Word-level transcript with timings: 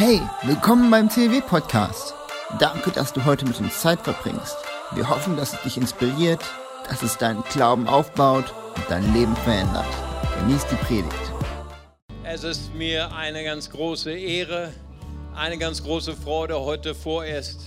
Hey, 0.00 0.20
willkommen 0.44 0.92
beim 0.92 1.10
CW 1.10 1.40
Podcast. 1.40 2.14
Danke, 2.60 2.92
dass 2.92 3.12
du 3.12 3.24
heute 3.24 3.44
mit 3.44 3.58
uns 3.58 3.80
Zeit 3.80 4.00
verbringst. 4.00 4.56
Wir 4.94 5.08
hoffen, 5.08 5.36
dass 5.36 5.54
es 5.54 5.62
dich 5.62 5.76
inspiriert, 5.76 6.40
dass 6.88 7.02
es 7.02 7.18
deinen 7.18 7.42
Glauben 7.50 7.88
aufbaut 7.88 8.44
und 8.76 8.84
dein 8.88 9.12
Leben 9.12 9.34
verändert. 9.38 9.88
Genieß 10.38 10.66
die 10.68 10.76
Predigt. 10.76 11.32
Es 12.22 12.44
ist 12.44 12.72
mir 12.76 13.12
eine 13.12 13.42
ganz 13.42 13.70
große 13.70 14.12
Ehre, 14.12 14.72
eine 15.34 15.58
ganz 15.58 15.82
große 15.82 16.14
Freude, 16.14 16.60
heute 16.60 16.94
vorerst 16.94 17.62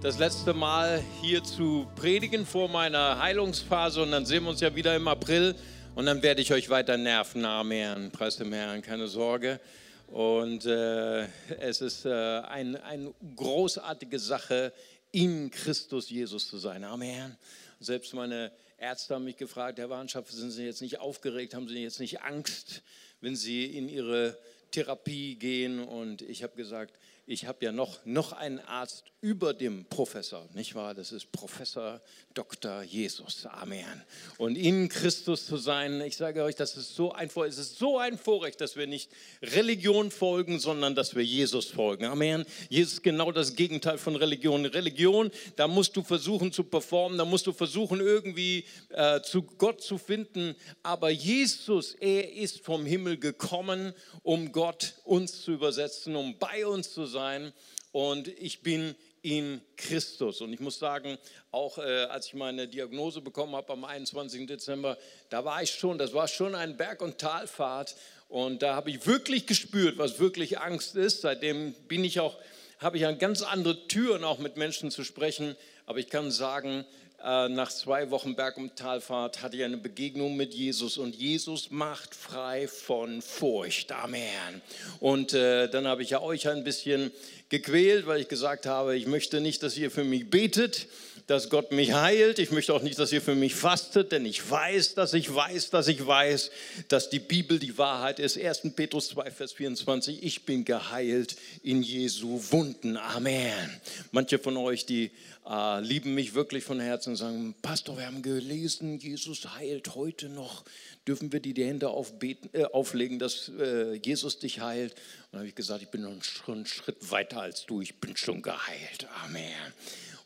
das 0.00 0.18
letzte 0.18 0.54
Mal 0.54 1.02
hier 1.20 1.44
zu 1.44 1.86
predigen 1.94 2.46
vor 2.46 2.70
meiner 2.70 3.20
Heilungsphase 3.20 4.02
und 4.02 4.12
dann 4.12 4.24
sehen 4.24 4.44
wir 4.44 4.50
uns 4.50 4.62
ja 4.62 4.74
wieder 4.74 4.96
im 4.96 5.08
April 5.08 5.54
und 5.94 6.06
dann 6.06 6.22
werde 6.22 6.40
ich 6.40 6.54
euch 6.54 6.70
weiter 6.70 6.96
nerven. 6.96 7.44
Amen. 7.44 8.10
Preis 8.12 8.38
dem 8.38 8.54
Herrn, 8.54 8.80
keine 8.80 9.08
Sorge. 9.08 9.60
Und 10.08 10.64
äh, 10.66 11.24
es 11.58 11.80
ist 11.80 12.04
äh, 12.04 12.10
ein, 12.10 12.76
eine 12.76 13.12
großartige 13.34 14.18
Sache, 14.18 14.72
in 15.12 15.50
Christus 15.50 16.10
Jesus 16.10 16.48
zu 16.48 16.58
sein. 16.58 16.84
Amen. 16.84 17.36
Selbst 17.80 18.12
meine 18.14 18.52
Ärzte 18.78 19.14
haben 19.14 19.24
mich 19.24 19.36
gefragt, 19.36 19.78
Herr 19.78 19.90
Warnschaft, 19.90 20.30
sind 20.30 20.50
Sie 20.50 20.64
jetzt 20.64 20.82
nicht 20.82 21.00
aufgeregt, 21.00 21.54
haben 21.54 21.68
Sie 21.68 21.82
jetzt 21.82 22.00
nicht 22.00 22.22
Angst, 22.22 22.82
wenn 23.20 23.34
Sie 23.34 23.64
in 23.64 23.88
Ihre 23.88 24.36
Therapie 24.70 25.36
gehen? 25.36 25.80
Und 25.80 26.22
ich 26.22 26.42
habe 26.42 26.54
gesagt, 26.56 26.98
ich 27.26 27.46
habe 27.46 27.64
ja 27.64 27.72
noch, 27.72 28.04
noch 28.04 28.32
einen 28.32 28.60
Arzt 28.60 29.04
über 29.26 29.52
dem 29.54 29.84
Professor, 29.86 30.48
nicht 30.54 30.76
wahr? 30.76 30.94
Das 30.94 31.10
ist 31.10 31.32
Professor 31.32 32.00
Dr. 32.32 32.82
Jesus. 32.82 33.44
Amen. 33.46 34.04
Und 34.38 34.54
in 34.54 34.88
Christus 34.88 35.46
zu 35.46 35.56
sein, 35.56 36.00
ich 36.00 36.16
sage 36.16 36.44
euch, 36.44 36.54
das 36.54 36.76
ist 36.76 36.94
so 36.94 37.10
ein 37.10 37.28
Vorrecht, 37.28 37.54
es 37.54 37.58
ist 37.58 37.78
so 37.80 37.98
ein 37.98 38.18
Vorrecht, 38.18 38.60
dass 38.60 38.76
wir 38.76 38.86
nicht 38.86 39.10
Religion 39.42 40.12
folgen, 40.12 40.60
sondern 40.60 40.94
dass 40.94 41.16
wir 41.16 41.24
Jesus 41.24 41.66
folgen. 41.66 42.04
Amen. 42.04 42.44
Jesus 42.68 42.92
ist 42.94 43.02
genau 43.02 43.32
das 43.32 43.56
Gegenteil 43.56 43.98
von 43.98 44.14
Religion. 44.14 44.64
Religion, 44.64 45.32
da 45.56 45.66
musst 45.66 45.96
du 45.96 46.04
versuchen 46.04 46.52
zu 46.52 46.62
performen, 46.62 47.18
da 47.18 47.24
musst 47.24 47.48
du 47.48 47.52
versuchen 47.52 47.98
irgendwie 47.98 48.64
äh, 48.90 49.20
zu 49.22 49.42
Gott 49.42 49.82
zu 49.82 49.98
finden. 49.98 50.54
Aber 50.84 51.10
Jesus, 51.10 51.94
er 51.94 52.32
ist 52.32 52.60
vom 52.60 52.86
Himmel 52.86 53.18
gekommen, 53.18 53.92
um 54.22 54.52
Gott 54.52 54.94
uns 55.02 55.42
zu 55.42 55.50
übersetzen, 55.50 56.14
um 56.14 56.38
bei 56.38 56.64
uns 56.64 56.92
zu 56.92 57.06
sein. 57.06 57.52
Und 57.90 58.28
ich 58.28 58.60
bin 58.60 58.94
in 59.26 59.60
Christus. 59.76 60.40
Und 60.40 60.52
ich 60.52 60.60
muss 60.60 60.78
sagen, 60.78 61.18
auch 61.50 61.78
äh, 61.78 62.04
als 62.04 62.28
ich 62.28 62.34
meine 62.34 62.68
Diagnose 62.68 63.20
bekommen 63.20 63.56
habe 63.56 63.72
am 63.72 63.84
21. 63.84 64.46
Dezember, 64.46 64.96
da 65.30 65.44
war 65.44 65.60
ich 65.64 65.72
schon, 65.72 65.98
das 65.98 66.14
war 66.14 66.28
schon 66.28 66.54
ein 66.54 66.76
Berg- 66.76 67.02
und 67.02 67.18
Talfahrt. 67.18 67.96
Und 68.28 68.62
da 68.62 68.76
habe 68.76 68.90
ich 68.90 69.04
wirklich 69.04 69.48
gespürt, 69.48 69.98
was 69.98 70.20
wirklich 70.20 70.60
Angst 70.60 70.94
ist. 70.94 71.22
Seitdem 71.22 71.72
bin 71.88 72.04
ich 72.04 72.20
auch, 72.20 72.36
habe 72.78 72.98
ich 72.98 73.06
an 73.06 73.18
ganz 73.18 73.42
andere 73.42 73.88
Türen 73.88 74.22
auch 74.22 74.38
mit 74.38 74.56
Menschen 74.56 74.92
zu 74.92 75.02
sprechen. 75.02 75.56
Aber 75.86 75.98
ich 75.98 76.08
kann 76.08 76.30
sagen, 76.30 76.84
nach 77.22 77.72
zwei 77.72 78.10
Wochen 78.10 78.36
Berg- 78.36 78.58
und 78.58 78.76
Talfahrt 78.76 79.42
hatte 79.42 79.56
ich 79.56 79.64
eine 79.64 79.78
Begegnung 79.78 80.36
mit 80.36 80.54
Jesus 80.54 80.98
und 80.98 81.16
Jesus 81.16 81.70
macht 81.70 82.14
frei 82.14 82.68
von 82.68 83.22
Furcht. 83.22 83.90
Amen. 83.90 84.60
Und 85.00 85.32
äh, 85.32 85.68
dann 85.68 85.86
habe 85.86 86.02
ich 86.02 86.10
ja 86.10 86.20
euch 86.20 86.48
ein 86.48 86.62
bisschen 86.62 87.10
gequält, 87.48 88.06
weil 88.06 88.20
ich 88.20 88.28
gesagt 88.28 88.66
habe, 88.66 88.96
ich 88.96 89.06
möchte 89.06 89.40
nicht, 89.40 89.62
dass 89.62 89.76
ihr 89.76 89.90
für 89.90 90.04
mich 90.04 90.30
betet, 90.30 90.88
dass 91.26 91.50
Gott 91.50 91.72
mich 91.72 91.92
heilt. 91.92 92.38
Ich 92.38 92.52
möchte 92.52 92.72
auch 92.72 92.82
nicht, 92.82 92.98
dass 92.98 93.12
ihr 93.12 93.20
für 93.20 93.34
mich 93.34 93.54
fastet, 93.54 94.12
denn 94.12 94.24
ich 94.24 94.48
weiß, 94.48 94.94
dass 94.94 95.12
ich 95.12 95.34
weiß, 95.34 95.70
dass 95.70 95.88
ich 95.88 96.06
weiß, 96.06 96.50
dass 96.88 97.10
die 97.10 97.18
Bibel 97.18 97.58
die 97.58 97.76
Wahrheit 97.78 98.20
ist. 98.20 98.38
1. 98.38 98.62
Petrus 98.76 99.08
2, 99.08 99.30
Vers 99.30 99.52
24, 99.52 100.22
ich 100.22 100.44
bin 100.44 100.64
geheilt 100.64 101.36
in 101.62 101.82
Jesu 101.82 102.40
Wunden. 102.50 102.96
Amen. 102.96 103.80
Manche 104.12 104.38
von 104.38 104.56
euch, 104.56 104.86
die 104.86 105.10
äh, 105.48 105.80
lieben 105.80 106.14
mich 106.14 106.34
wirklich 106.34 106.62
von 106.62 106.78
Herzen 106.78 107.10
und 107.10 107.16
sagen, 107.16 107.54
Pastor, 107.60 107.98
wir 107.98 108.06
haben 108.06 108.22
gelesen, 108.22 108.98
Jesus 108.98 109.54
heilt 109.56 109.94
heute 109.96 110.28
noch. 110.28 110.64
Dürfen 111.08 111.32
wir 111.32 111.40
dir 111.40 111.54
die 111.54 111.64
Hände 111.64 111.88
aufbeten, 111.88 112.50
äh, 112.52 112.64
auflegen, 112.64 113.18
dass 113.18 113.50
äh, 113.60 113.94
Jesus 113.94 114.38
dich 114.38 114.60
heilt? 114.60 114.92
Und 114.92 115.00
dann 115.32 115.40
habe 115.40 115.48
ich 115.48 115.54
gesagt, 115.56 115.82
ich 115.82 115.88
bin 115.88 116.02
noch 116.02 116.10
einen 116.10 116.66
Schritt 116.66 117.10
weiter 117.10 117.40
als 117.40 117.66
du, 117.66 117.80
ich 117.80 117.96
bin 118.00 118.16
schon 118.16 118.42
geheilt. 118.42 119.08
Amen. 119.24 119.52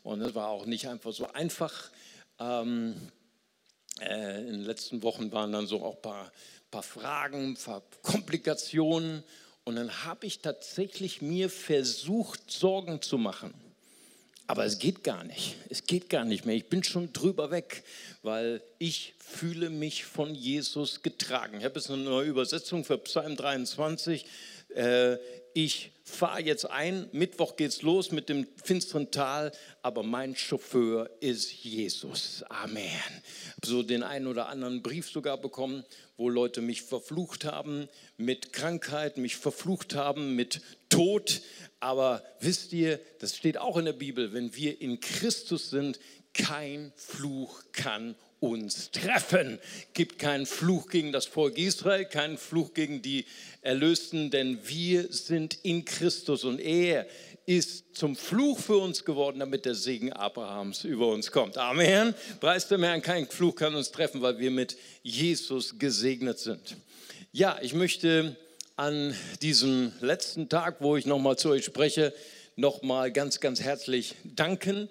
Und 0.03 0.19
das 0.19 0.35
war 0.35 0.49
auch 0.49 0.65
nicht 0.65 0.87
einfach 0.87 1.13
so 1.13 1.27
einfach. 1.31 1.91
Ähm, 2.39 2.95
äh, 3.99 4.41
in 4.41 4.53
den 4.53 4.63
letzten 4.63 5.03
Wochen 5.03 5.31
waren 5.31 5.51
dann 5.51 5.67
so 5.67 5.83
auch 5.83 5.95
ein 5.95 6.01
paar, 6.01 6.31
paar 6.69 6.83
Fragen, 6.83 7.51
ein 7.51 7.57
paar 7.57 7.83
Komplikationen. 8.01 9.23
Und 9.63 9.75
dann 9.75 10.05
habe 10.05 10.25
ich 10.25 10.39
tatsächlich 10.39 11.21
mir 11.21 11.49
versucht, 11.49 12.49
Sorgen 12.49 13.01
zu 13.01 13.17
machen. 13.17 13.53
Aber 14.47 14.65
es 14.65 14.79
geht 14.79 15.03
gar 15.03 15.23
nicht. 15.23 15.55
Es 15.69 15.85
geht 15.85 16.09
gar 16.09 16.25
nicht 16.25 16.45
mehr. 16.45 16.55
Ich 16.55 16.67
bin 16.67 16.83
schon 16.83 17.13
drüber 17.13 17.51
weg, 17.51 17.83
weil 18.21 18.61
ich 18.79 19.13
fühle 19.19 19.69
mich 19.69 20.03
von 20.03 20.35
Jesus 20.35 21.03
getragen. 21.03 21.59
Ich 21.59 21.63
habe 21.63 21.79
jetzt 21.79 21.89
eine 21.89 22.03
neue 22.03 22.27
Übersetzung 22.27 22.83
für 22.83 22.97
Psalm 22.97 23.35
23. 23.35 24.25
Äh, 24.75 25.17
ich 25.53 25.90
fahre 26.11 26.41
jetzt 26.41 26.69
ein, 26.69 27.07
Mittwoch 27.11 27.55
geht's 27.55 27.81
los 27.81 28.11
mit 28.11 28.29
dem 28.29 28.47
finsteren 28.63 29.11
Tal, 29.11 29.51
aber 29.81 30.03
mein 30.03 30.35
Chauffeur 30.35 31.09
ist 31.19 31.51
Jesus. 31.63 32.43
Amen. 32.49 32.83
So 33.63 33.81
den 33.81 34.03
einen 34.03 34.27
oder 34.27 34.47
anderen 34.47 34.81
Brief 34.81 35.09
sogar 35.09 35.37
bekommen, 35.37 35.83
wo 36.17 36.29
Leute 36.29 36.61
mich 36.61 36.83
verflucht 36.83 37.45
haben 37.45 37.87
mit 38.17 38.53
Krankheit, 38.53 39.17
mich 39.17 39.37
verflucht 39.37 39.95
haben 39.95 40.35
mit 40.35 40.61
Tod. 40.89 41.41
Aber 41.79 42.23
wisst 42.39 42.73
ihr, 42.73 42.99
das 43.19 43.35
steht 43.35 43.57
auch 43.57 43.77
in 43.77 43.85
der 43.85 43.93
Bibel, 43.93 44.33
wenn 44.33 44.55
wir 44.55 44.79
in 44.81 44.99
Christus 44.99 45.69
sind, 45.69 45.99
kein 46.33 46.93
Fluch 46.95 47.63
kann 47.71 48.15
uns 48.41 48.91
treffen. 48.91 49.59
Gibt 49.93 50.19
keinen 50.19 50.45
Fluch 50.45 50.89
gegen 50.89 51.13
das 51.13 51.25
Volk 51.25 51.57
Israel, 51.57 52.05
keinen 52.05 52.37
Fluch 52.37 52.73
gegen 52.73 53.01
die 53.01 53.25
Erlösten, 53.61 54.31
denn 54.31 54.59
wir 54.67 55.13
sind 55.13 55.59
in 55.63 55.85
Christus 55.85 56.43
und 56.43 56.59
er 56.59 57.07
ist 57.45 57.95
zum 57.95 58.15
Fluch 58.15 58.59
für 58.59 58.77
uns 58.77 59.05
geworden, 59.05 59.39
damit 59.39 59.65
der 59.65 59.75
Segen 59.75 60.11
Abrahams 60.11 60.83
über 60.83 61.07
uns 61.07 61.31
kommt. 61.31 61.57
Amen. 61.57 62.15
Preis 62.39 62.67
dem 62.67 62.83
Herrn, 62.83 63.01
kein 63.01 63.27
Fluch 63.27 63.55
kann 63.55 63.75
uns 63.75 63.91
treffen, 63.91 64.21
weil 64.21 64.39
wir 64.39 64.51
mit 64.51 64.75
Jesus 65.03 65.77
gesegnet 65.77 66.39
sind. 66.39 66.77
Ja, 67.31 67.59
ich 67.61 67.73
möchte 67.73 68.35
an 68.75 69.15
diesem 69.41 69.91
letzten 70.01 70.49
Tag, 70.49 70.77
wo 70.79 70.97
ich 70.97 71.05
nochmal 71.05 71.37
zu 71.37 71.49
euch 71.49 71.65
spreche, 71.65 72.13
nochmal 72.55 73.11
ganz, 73.11 73.39
ganz 73.39 73.61
herzlich 73.61 74.15
danken. 74.23 74.89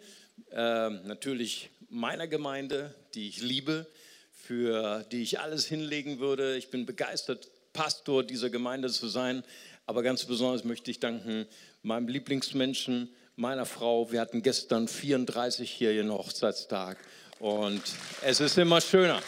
Äh, 0.53 0.91
natürlich 0.91 1.71
meiner 1.91 2.29
Gemeinde, 2.29 2.95
die 3.15 3.29
ich 3.29 3.43
liebe, 3.43 3.87
für 4.33 5.05
die 5.11 5.23
ich 5.23 5.41
alles 5.41 5.67
hinlegen 5.67 6.21
würde. 6.21 6.57
Ich 6.57 6.71
bin 6.71 6.87
begeistert, 6.87 7.49
Pastor 7.73 8.23
dieser 8.23 8.49
Gemeinde 8.49 8.89
zu 8.89 9.09
sein. 9.09 9.45
Aber 9.87 10.03
ganz 10.03 10.25
besonders 10.25 10.65
möchte 10.65 10.91
ich 10.91 11.01
danken 11.01 11.47
meinem 11.83 12.09
Lieblingsmenschen, 12.09 13.13
meiner 13.37 13.67
Frau. 13.67 14.13
Wir 14.13 14.21
hatten 14.21 14.43
gestern 14.43 14.87
34 14.87 15.71
hier 15.71 15.93
ihren 15.93 16.13
Hochzeitstag. 16.13 16.97
Und 17.41 17.83
es 18.23 18.41
ist 18.41 18.57
immer 18.57 18.81
schöner. 18.81 19.21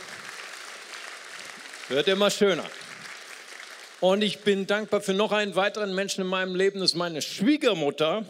Wird 1.89 2.07
immer 2.09 2.31
schöner. 2.31 2.69
Und 4.01 4.23
ich 4.23 4.41
bin 4.41 4.67
dankbar 4.67 5.01
für 5.01 5.15
noch 5.15 5.33
einen 5.33 5.57
weiteren 5.57 5.95
Menschen 5.95 6.23
in 6.23 6.27
meinem 6.27 6.55
Leben, 6.55 6.81
das 6.81 6.91
ist 6.91 6.97
meine 6.97 7.23
Schwiegermutter. 7.23 8.25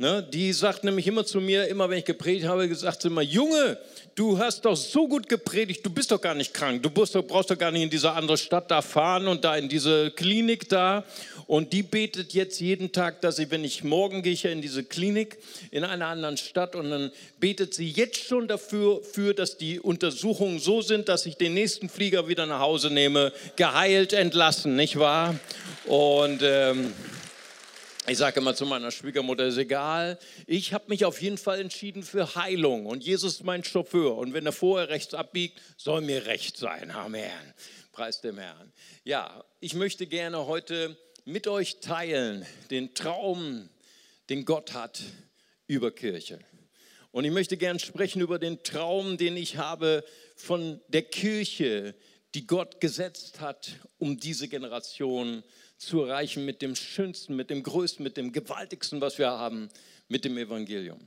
Ne, 0.00 0.22
die 0.22 0.52
sagt 0.52 0.84
nämlich 0.84 1.08
immer 1.08 1.26
zu 1.26 1.40
mir, 1.40 1.66
immer 1.66 1.90
wenn 1.90 1.98
ich 1.98 2.04
gepredigt 2.04 2.46
habe, 2.46 2.68
gesagt 2.68 3.04
immer, 3.04 3.20
Junge, 3.20 3.78
du 4.14 4.38
hast 4.38 4.64
doch 4.64 4.76
so 4.76 5.08
gut 5.08 5.28
gepredigt, 5.28 5.84
du 5.84 5.90
bist 5.90 6.12
doch 6.12 6.20
gar 6.20 6.36
nicht 6.36 6.54
krank, 6.54 6.84
du 6.84 6.88
brauchst 6.88 7.16
doch, 7.16 7.26
brauchst 7.26 7.50
doch 7.50 7.58
gar 7.58 7.72
nicht 7.72 7.82
in 7.82 7.90
diese 7.90 8.12
andere 8.12 8.36
Stadt 8.36 8.70
da 8.70 8.80
fahren 8.80 9.26
und 9.26 9.42
da 9.42 9.56
in 9.56 9.68
diese 9.68 10.12
Klinik 10.12 10.68
da. 10.68 11.04
Und 11.48 11.72
die 11.72 11.82
betet 11.82 12.32
jetzt 12.32 12.60
jeden 12.60 12.92
Tag, 12.92 13.22
dass 13.22 13.36
sie, 13.36 13.50
wenn 13.50 13.64
ich 13.64 13.82
morgen 13.82 14.22
gehe 14.22 14.32
ich 14.34 14.44
ja 14.44 14.50
in 14.52 14.62
diese 14.62 14.84
Klinik 14.84 15.36
in 15.72 15.82
einer 15.82 16.06
anderen 16.06 16.36
Stadt 16.36 16.76
und 16.76 16.90
dann 16.90 17.10
betet 17.40 17.74
sie 17.74 17.90
jetzt 17.90 18.24
schon 18.24 18.46
dafür, 18.46 19.02
für, 19.02 19.34
dass 19.34 19.56
die 19.56 19.80
Untersuchungen 19.80 20.60
so 20.60 20.80
sind, 20.80 21.08
dass 21.08 21.26
ich 21.26 21.38
den 21.38 21.54
nächsten 21.54 21.88
Flieger 21.88 22.28
wieder 22.28 22.46
nach 22.46 22.60
Hause 22.60 22.92
nehme, 22.92 23.32
geheilt 23.56 24.12
entlassen, 24.12 24.76
nicht 24.76 25.00
wahr? 25.00 25.34
Und 25.86 26.40
ähm, 26.44 26.92
ich 28.08 28.18
sage 28.18 28.40
immer 28.40 28.54
zu 28.54 28.64
meiner 28.64 28.90
Schwiegermutter, 28.90 29.46
ist 29.46 29.58
egal, 29.58 30.18
ich 30.46 30.72
habe 30.72 30.84
mich 30.88 31.04
auf 31.04 31.20
jeden 31.20 31.36
Fall 31.36 31.60
entschieden 31.60 32.02
für 32.02 32.34
Heilung 32.34 32.86
und 32.86 33.04
Jesus 33.04 33.34
ist 33.34 33.44
mein 33.44 33.64
Chauffeur 33.64 34.16
und 34.16 34.32
wenn 34.32 34.46
er 34.46 34.52
vorher 34.52 34.88
rechts 34.88 35.14
abbiegt, 35.14 35.60
soll 35.76 36.00
mir 36.00 36.26
recht 36.26 36.56
sein. 36.56 36.90
Amen. 36.90 37.30
Preis 37.92 38.20
dem 38.20 38.38
Herrn. 38.38 38.72
Ja, 39.04 39.44
ich 39.60 39.74
möchte 39.74 40.06
gerne 40.06 40.46
heute 40.46 40.96
mit 41.24 41.48
euch 41.48 41.80
teilen 41.80 42.46
den 42.70 42.94
Traum, 42.94 43.68
den 44.30 44.44
Gott 44.44 44.72
hat 44.72 45.02
über 45.66 45.90
Kirche. 45.90 46.38
Und 47.10 47.24
ich 47.24 47.32
möchte 47.32 47.56
gerne 47.56 47.78
sprechen 47.78 48.22
über 48.22 48.38
den 48.38 48.62
Traum, 48.62 49.18
den 49.18 49.36
ich 49.36 49.56
habe 49.56 50.04
von 50.36 50.80
der 50.88 51.02
Kirche, 51.02 51.94
die 52.34 52.46
Gott 52.46 52.80
gesetzt 52.80 53.40
hat, 53.40 53.70
um 53.98 54.18
diese 54.18 54.48
Generation 54.48 55.42
zu 55.42 55.67
erreichen 55.92 56.44
mit 56.44 56.62
dem 56.62 56.74
Schönsten, 56.74 57.36
mit 57.36 57.50
dem 57.50 57.62
Größten, 57.62 58.02
mit 58.02 58.16
dem 58.16 58.32
Gewaltigsten, 58.32 59.00
was 59.00 59.18
wir 59.18 59.30
haben, 59.30 59.68
mit 60.08 60.24
dem 60.24 60.36
Evangelium. 60.38 60.98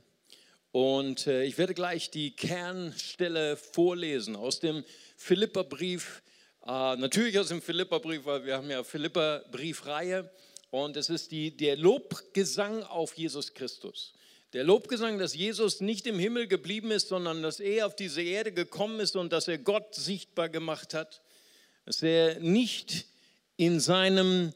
Und 0.72 1.26
äh, 1.26 1.44
ich 1.44 1.58
werde 1.58 1.74
gleich 1.74 2.10
die 2.10 2.34
Kernstelle 2.34 3.56
vorlesen 3.56 4.36
aus 4.36 4.60
dem 4.60 4.84
Philipperbrief, 5.16 6.22
äh, 6.64 6.96
natürlich 6.96 7.38
aus 7.38 7.48
dem 7.48 7.60
Philipperbrief, 7.60 8.24
weil 8.24 8.44
wir 8.44 8.56
haben 8.56 8.70
ja 8.70 8.82
Philipperbriefreihe 8.82 10.30
und 10.70 10.96
es 10.96 11.10
ist 11.10 11.30
die, 11.30 11.54
der 11.54 11.76
Lobgesang 11.76 12.82
auf 12.84 13.14
Jesus 13.14 13.52
Christus. 13.52 14.14
Der 14.54 14.64
Lobgesang, 14.64 15.18
dass 15.18 15.34
Jesus 15.34 15.80
nicht 15.80 16.06
im 16.06 16.18
Himmel 16.18 16.46
geblieben 16.46 16.90
ist, 16.90 17.08
sondern 17.08 17.42
dass 17.42 17.58
er 17.58 17.86
auf 17.86 17.96
diese 17.96 18.22
Erde 18.22 18.52
gekommen 18.52 19.00
ist 19.00 19.16
und 19.16 19.32
dass 19.32 19.48
er 19.48 19.58
Gott 19.58 19.94
sichtbar 19.94 20.50
gemacht 20.50 20.92
hat. 20.92 21.22
Dass 21.86 22.02
er 22.02 22.38
nicht 22.40 23.06
in 23.56 23.80
seinem, 23.80 24.52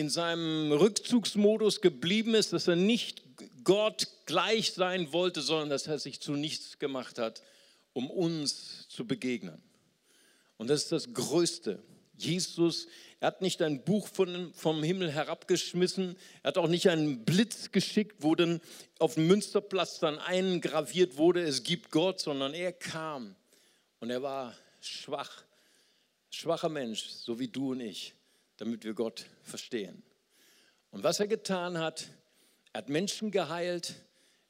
in 0.00 0.10
seinem 0.10 0.72
Rückzugsmodus 0.72 1.80
geblieben 1.80 2.34
ist, 2.34 2.52
dass 2.52 2.66
er 2.68 2.76
nicht 2.76 3.22
Gott 3.64 4.08
gleich 4.26 4.72
sein 4.72 5.12
wollte, 5.12 5.42
sondern 5.42 5.70
dass 5.70 5.86
er 5.86 5.98
sich 5.98 6.20
zu 6.20 6.32
nichts 6.32 6.78
gemacht 6.78 7.18
hat, 7.18 7.42
um 7.92 8.10
uns 8.10 8.88
zu 8.88 9.06
begegnen. 9.06 9.62
Und 10.56 10.68
das 10.68 10.82
ist 10.84 10.92
das 10.92 11.14
Größte. 11.14 11.82
Jesus 12.16 12.88
er 13.20 13.26
hat 13.26 13.42
nicht 13.42 13.60
ein 13.60 13.84
Buch 13.84 14.08
von, 14.08 14.52
vom 14.54 14.82
Himmel 14.82 15.12
herabgeschmissen. 15.12 16.16
Er 16.42 16.48
hat 16.48 16.58
auch 16.58 16.68
nicht 16.68 16.88
einen 16.88 17.26
Blitz 17.26 17.70
geschickt, 17.70 18.16
wo 18.20 18.34
dann 18.34 18.62
auf 18.98 19.14
dem 19.14 19.26
Münsterplatz 19.26 19.98
dann 19.98 20.18
eingraviert 20.18 21.18
wurde, 21.18 21.42
es 21.42 21.62
gibt 21.62 21.90
Gott, 21.90 22.18
sondern 22.18 22.54
er 22.54 22.72
kam 22.72 23.36
und 24.00 24.08
er 24.08 24.22
war 24.22 24.56
schwach, 24.80 25.44
schwacher 26.30 26.70
Mensch, 26.70 27.08
so 27.10 27.38
wie 27.38 27.48
du 27.48 27.72
und 27.72 27.80
ich, 27.80 28.14
damit 28.60 28.84
wir 28.84 28.92
Gott 28.92 29.24
verstehen. 29.42 30.02
Und 30.90 31.02
was 31.02 31.18
er 31.18 31.28
getan 31.28 31.78
hat, 31.78 32.08
er 32.72 32.82
hat 32.82 32.88
Menschen 32.90 33.30
geheilt, 33.30 33.94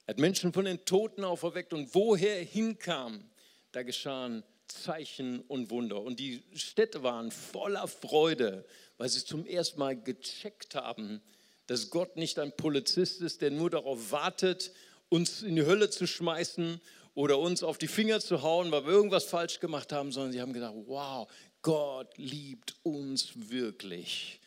er 0.04 0.14
hat 0.14 0.18
Menschen 0.18 0.52
von 0.52 0.64
den 0.64 0.84
Toten 0.84 1.22
auferweckt 1.22 1.72
und 1.72 1.94
woher 1.94 2.38
er 2.38 2.44
hinkam, 2.44 3.30
da 3.70 3.84
geschahen 3.84 4.42
Zeichen 4.66 5.40
und 5.42 5.70
Wunder. 5.70 6.02
Und 6.02 6.18
die 6.18 6.42
Städte 6.54 7.04
waren 7.04 7.30
voller 7.30 7.86
Freude, 7.86 8.66
weil 8.98 9.08
sie 9.08 9.24
zum 9.24 9.46
ersten 9.46 9.78
Mal 9.78 10.00
gecheckt 10.00 10.74
haben, 10.74 11.22
dass 11.68 11.90
Gott 11.90 12.16
nicht 12.16 12.40
ein 12.40 12.56
Polizist 12.56 13.20
ist, 13.20 13.42
der 13.42 13.52
nur 13.52 13.70
darauf 13.70 14.10
wartet, 14.10 14.72
uns 15.08 15.42
in 15.42 15.54
die 15.54 15.66
Hölle 15.66 15.88
zu 15.88 16.08
schmeißen 16.08 16.80
oder 17.14 17.38
uns 17.38 17.62
auf 17.62 17.78
die 17.78 17.88
Finger 17.88 18.18
zu 18.20 18.42
hauen, 18.42 18.72
weil 18.72 18.86
wir 18.86 18.92
irgendwas 18.92 19.24
falsch 19.24 19.60
gemacht 19.60 19.92
haben, 19.92 20.10
sondern 20.10 20.32
sie 20.32 20.40
haben 20.40 20.52
gedacht, 20.52 20.74
wow, 20.86 21.28
Gott 21.62 22.16
liebt 22.16 22.74
uns 22.82 23.32
wirklich. 23.34 24.40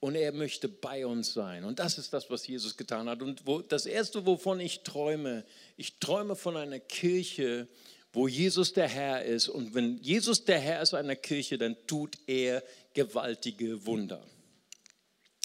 Und 0.00 0.16
er 0.16 0.32
möchte 0.32 0.68
bei 0.68 1.06
uns 1.06 1.32
sein. 1.32 1.64
Und 1.64 1.78
das 1.78 1.96
ist 1.96 2.12
das, 2.12 2.28
was 2.28 2.46
Jesus 2.46 2.76
getan 2.76 3.08
hat. 3.08 3.22
Und 3.22 3.46
wo, 3.46 3.62
das 3.62 3.86
Erste, 3.86 4.26
wovon 4.26 4.60
ich 4.60 4.82
träume, 4.82 5.44
ich 5.76 5.98
träume 5.98 6.36
von 6.36 6.56
einer 6.56 6.78
Kirche, 6.78 7.68
wo 8.12 8.28
Jesus 8.28 8.72
der 8.72 8.88
Herr 8.88 9.24
ist. 9.24 9.48
Und 9.48 9.74
wenn 9.74 9.98
Jesus 9.98 10.44
der 10.44 10.60
Herr 10.60 10.82
ist 10.82 10.94
einer 10.94 11.16
Kirche, 11.16 11.56
dann 11.56 11.76
tut 11.86 12.18
er 12.26 12.62
gewaltige 12.92 13.86
Wunder. 13.86 14.22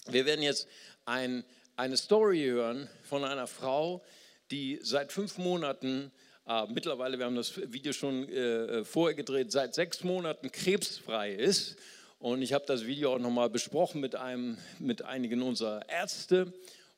Wir 0.06 0.26
werden 0.26 0.42
jetzt 0.42 0.68
ein, 1.04 1.44
eine 1.76 1.96
Story 1.96 2.40
hören 2.42 2.88
von 3.04 3.24
einer 3.24 3.46
Frau, 3.46 4.04
die 4.50 4.78
seit 4.82 5.12
fünf 5.12 5.38
Monaten, 5.38 6.12
äh, 6.50 6.66
mittlerweile, 6.68 7.16
wir 7.16 7.26
haben 7.26 7.36
das 7.36 7.56
Video 7.72 7.92
schon 7.92 8.28
äh, 8.28 8.84
vorher 8.84 9.14
gedreht, 9.14 9.52
seit 9.52 9.74
sechs 9.74 10.02
Monaten 10.02 10.50
krebsfrei 10.50 11.32
ist. 11.32 11.76
Und 12.18 12.42
ich 12.42 12.52
habe 12.52 12.64
das 12.66 12.84
Video 12.84 13.14
auch 13.14 13.18
nochmal 13.18 13.48
besprochen 13.48 14.00
mit, 14.00 14.16
einem, 14.16 14.58
mit 14.80 15.02
einigen 15.02 15.42
unserer 15.42 15.88
Ärzte 15.88 16.52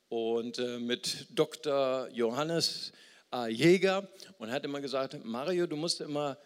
und 0.09 0.59
äh, 0.59 0.79
mit 0.79 1.27
Dr. 1.31 2.09
Johannes 2.13 2.93
äh, 3.33 3.51
Jäger 3.51 4.09
und 4.39 4.51
hat 4.51 4.65
immer 4.65 4.81
gesagt, 4.81 5.23
Mario, 5.23 5.67
du 5.67 5.77
musst 5.77 6.01
immer 6.01 6.39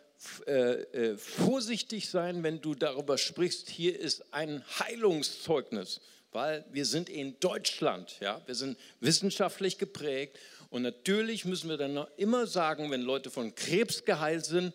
äh, 0.47 0.53
äh, 0.53 1.17
vorsichtig 1.17 2.09
sein, 2.11 2.43
wenn 2.43 2.61
du 2.61 2.75
darüber 2.75 3.19
sprichst, 3.19 3.71
hier 3.71 3.99
ist 3.99 4.35
ein 4.35 4.65
Heilungszeugnis, 4.81 6.01
weil 6.33 6.65
wir 6.73 6.85
sind 6.85 7.09
in 7.09 7.39
Deutschland, 7.39 8.19
ja, 8.21 8.41
wir 8.47 8.57
sind 8.57 8.77
wissenschaftlich 9.01 9.79
geprägt 9.79 10.39
und 10.71 10.83
natürlich 10.83 11.45
müssen 11.45 11.69
wir 11.71 11.77
dann 11.77 12.07
immer 12.17 12.47
sagen, 12.47 12.91
wenn 12.91 13.03
Leute 13.03 13.31
von 13.31 13.55
Krebs 13.55 14.05
geheilt 14.05 14.45
sind, 14.45 14.75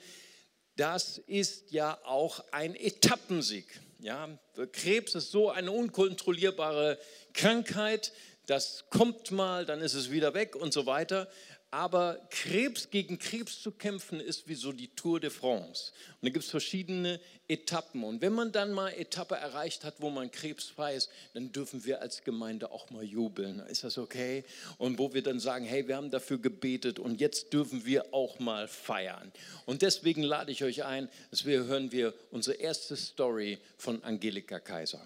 das 0.75 1.17
ist 1.17 1.71
ja 1.71 1.99
auch 2.05 2.43
ein 2.51 2.75
Etappensieg. 2.75 3.81
Ja, 3.99 4.29
Krebs 4.71 5.15
ist 5.15 5.31
so 5.31 5.51
eine 5.51 5.71
unkontrollierbare 5.71 6.97
Krankheit, 7.33 8.13
das 8.47 8.85
kommt 8.89 9.31
mal, 9.31 9.65
dann 9.65 9.81
ist 9.81 9.93
es 9.93 10.09
wieder 10.09 10.33
weg 10.33 10.55
und 10.55 10.73
so 10.73 10.85
weiter. 10.85 11.29
Aber 11.73 12.19
Krebs 12.29 12.89
gegen 12.89 13.17
Krebs 13.17 13.61
zu 13.61 13.71
kämpfen 13.71 14.19
ist 14.19 14.49
wie 14.49 14.55
so 14.55 14.73
die 14.73 14.89
Tour 14.89 15.21
de 15.21 15.29
France. 15.29 15.93
Und 16.19 16.27
da 16.27 16.29
gibt 16.29 16.43
es 16.43 16.51
verschiedene 16.51 17.17
Etappen. 17.47 18.03
Und 18.03 18.21
wenn 18.21 18.33
man 18.33 18.51
dann 18.51 18.73
mal 18.73 18.89
Etappe 18.89 19.35
erreicht 19.35 19.85
hat, 19.85 19.95
wo 19.99 20.09
man 20.09 20.29
krebsfrei 20.31 20.95
ist, 20.95 21.09
dann 21.33 21.53
dürfen 21.53 21.85
wir 21.85 22.01
als 22.01 22.25
Gemeinde 22.25 22.71
auch 22.71 22.89
mal 22.89 23.05
jubeln. 23.05 23.59
Ist 23.67 23.85
das 23.85 23.97
okay? 23.97 24.43
Und 24.79 24.99
wo 24.99 25.13
wir 25.13 25.23
dann 25.23 25.39
sagen, 25.39 25.63
hey, 25.63 25.87
wir 25.87 25.95
haben 25.95 26.11
dafür 26.11 26.39
gebetet 26.39 26.99
und 26.99 27.21
jetzt 27.21 27.53
dürfen 27.53 27.85
wir 27.85 28.13
auch 28.13 28.39
mal 28.39 28.67
feiern. 28.67 29.31
Und 29.65 29.81
deswegen 29.81 30.23
lade 30.23 30.51
ich 30.51 30.65
euch 30.65 30.83
ein, 30.83 31.07
dass 31.29 31.45
wir 31.45 31.63
hören 31.63 31.93
wir 31.93 32.13
unsere 32.31 32.57
erste 32.57 32.97
Story 32.97 33.59
von 33.77 34.03
Angelika 34.03 34.59
Kaiser. 34.59 35.01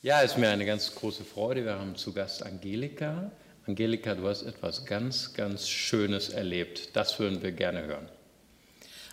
Ja, 0.00 0.20
es 0.24 0.32
ist 0.32 0.38
mir 0.38 0.48
eine 0.48 0.66
ganz 0.66 0.92
große 0.92 1.22
Freude. 1.22 1.64
Wir 1.64 1.78
haben 1.78 1.94
zu 1.94 2.12
Gast 2.12 2.42
Angelika. 2.42 3.30
Angelika, 3.64 4.16
du 4.16 4.26
hast 4.26 4.42
etwas 4.42 4.84
ganz, 4.86 5.34
ganz 5.34 5.68
Schönes 5.68 6.30
erlebt. 6.30 6.96
Das 6.96 7.20
würden 7.20 7.42
wir 7.42 7.52
gerne 7.52 7.84
hören. 7.84 8.08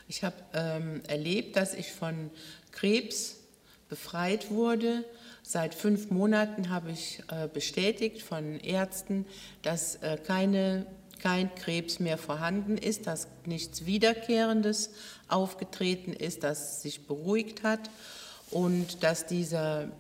Ich 0.08 0.24
habe 0.24 0.36
ähm, 0.56 1.04
erlebt, 1.08 1.56
dass 1.56 1.76
ich 1.76 1.92
von 1.92 2.32
Krebs 2.72 3.36
befreit 3.90 4.50
wurde. 4.50 5.06
Seit 5.44 5.76
fünf 5.76 6.10
Monaten 6.10 6.72
habe 6.72 6.90
ich 6.90 7.22
äh, 7.32 7.48
bestätigt 7.48 8.24
von 8.24 8.60
Ärzten, 8.60 9.28
dass 9.62 9.98
äh, 9.98 10.18
keine, 10.18 10.88
kein 11.20 11.54
Krebs 11.54 12.00
mehr 12.00 12.18
vorhanden 12.18 12.76
ist, 12.76 13.06
dass 13.06 13.28
nichts 13.46 13.86
Wiederkehrendes 13.86 14.90
aufgetreten 15.28 16.12
ist, 16.12 16.42
dass 16.42 16.82
sich 16.82 17.06
beruhigt 17.06 17.62
hat 17.62 17.92
und 18.50 19.04
dass 19.04 19.28
dieser 19.28 19.92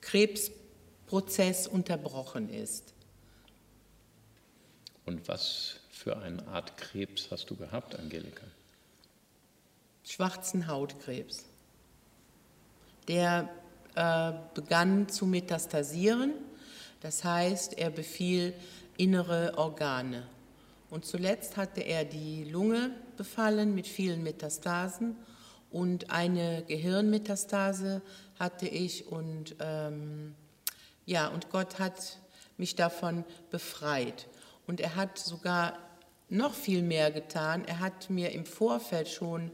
Krebsprozess 0.00 1.68
unterbrochen 1.68 2.52
ist. 2.52 2.95
Und 5.06 5.28
was 5.28 5.76
für 5.90 6.18
eine 6.18 6.46
Art 6.48 6.76
Krebs 6.76 7.30
hast 7.30 7.48
du 7.48 7.56
gehabt, 7.56 7.98
Angelika? 7.98 8.44
Schwarzen 10.04 10.66
Hautkrebs. 10.66 11.44
Der 13.08 13.48
äh, 13.94 14.32
begann 14.54 15.08
zu 15.08 15.26
metastasieren, 15.26 16.34
das 17.00 17.24
heißt, 17.24 17.78
er 17.78 17.90
befiel 17.90 18.52
innere 18.96 19.56
Organe. 19.56 20.28
Und 20.90 21.04
zuletzt 21.04 21.56
hatte 21.56 21.82
er 21.82 22.04
die 22.04 22.44
Lunge 22.44 22.90
befallen 23.16 23.74
mit 23.74 23.86
vielen 23.86 24.22
Metastasen 24.22 25.16
und 25.70 26.10
eine 26.10 26.64
Gehirnmetastase 26.66 28.02
hatte 28.38 28.68
ich 28.68 29.06
und 29.08 29.56
ähm, 29.60 30.34
ja, 31.04 31.28
und 31.28 31.50
Gott 31.50 31.78
hat 31.78 32.18
mich 32.56 32.76
davon 32.76 33.24
befreit. 33.50 34.26
Und 34.66 34.80
er 34.80 34.96
hat 34.96 35.18
sogar 35.18 35.78
noch 36.28 36.54
viel 36.54 36.82
mehr 36.82 37.10
getan. 37.10 37.64
Er 37.66 37.80
hat 37.80 38.10
mir 38.10 38.32
im 38.32 38.44
Vorfeld 38.44 39.08
schon 39.08 39.50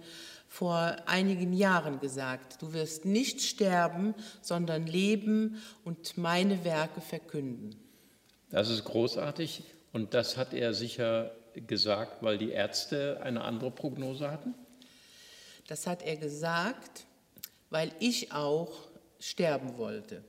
vor 0.48 0.96
einigen 1.06 1.52
Jahren 1.52 2.00
gesagt, 2.00 2.60
du 2.60 2.72
wirst 2.72 3.04
nicht 3.04 3.40
sterben, 3.40 4.14
sondern 4.42 4.86
leben 4.86 5.62
und 5.84 6.18
meine 6.18 6.64
Werke 6.64 7.00
verkünden. 7.00 7.76
Das 8.50 8.68
ist 8.68 8.84
großartig 8.84 9.64
und 9.92 10.14
das 10.14 10.36
hat 10.36 10.52
er 10.52 10.74
sicher 10.74 11.32
gesagt, 11.54 12.22
weil 12.22 12.38
die 12.38 12.50
Ärzte 12.50 13.20
eine 13.22 13.42
andere 13.42 13.70
Prognose 13.70 14.30
hatten? 14.30 14.54
Das 15.66 15.86
hat 15.86 16.02
er 16.02 16.16
gesagt, 16.16 17.06
weil 17.70 17.92
ich 17.98 18.32
auch 18.32 18.72
sterben 19.18 19.78
wollte. 19.78 20.24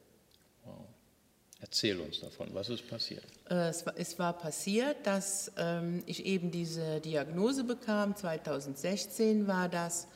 Erzähl 1.63 1.97
uns 2.01 2.19
davon, 2.19 2.49
was 2.51 2.67
ist 2.67 2.89
passiert? 2.89 3.23
Äh, 3.49 3.69
es 3.69 3.85
war, 3.85 3.93
es 3.95 4.19
war 4.19 4.33
passiert, 4.33 5.07
dass 5.07 5.49
ähm, 5.55 6.03
ich 6.05 6.25
eben 6.25 6.51
diese 6.51 6.99
Diagnose 6.99 7.63
bekam, 7.63 8.17
2016 8.17 9.47
war 9.47 9.69
das. 9.69 10.09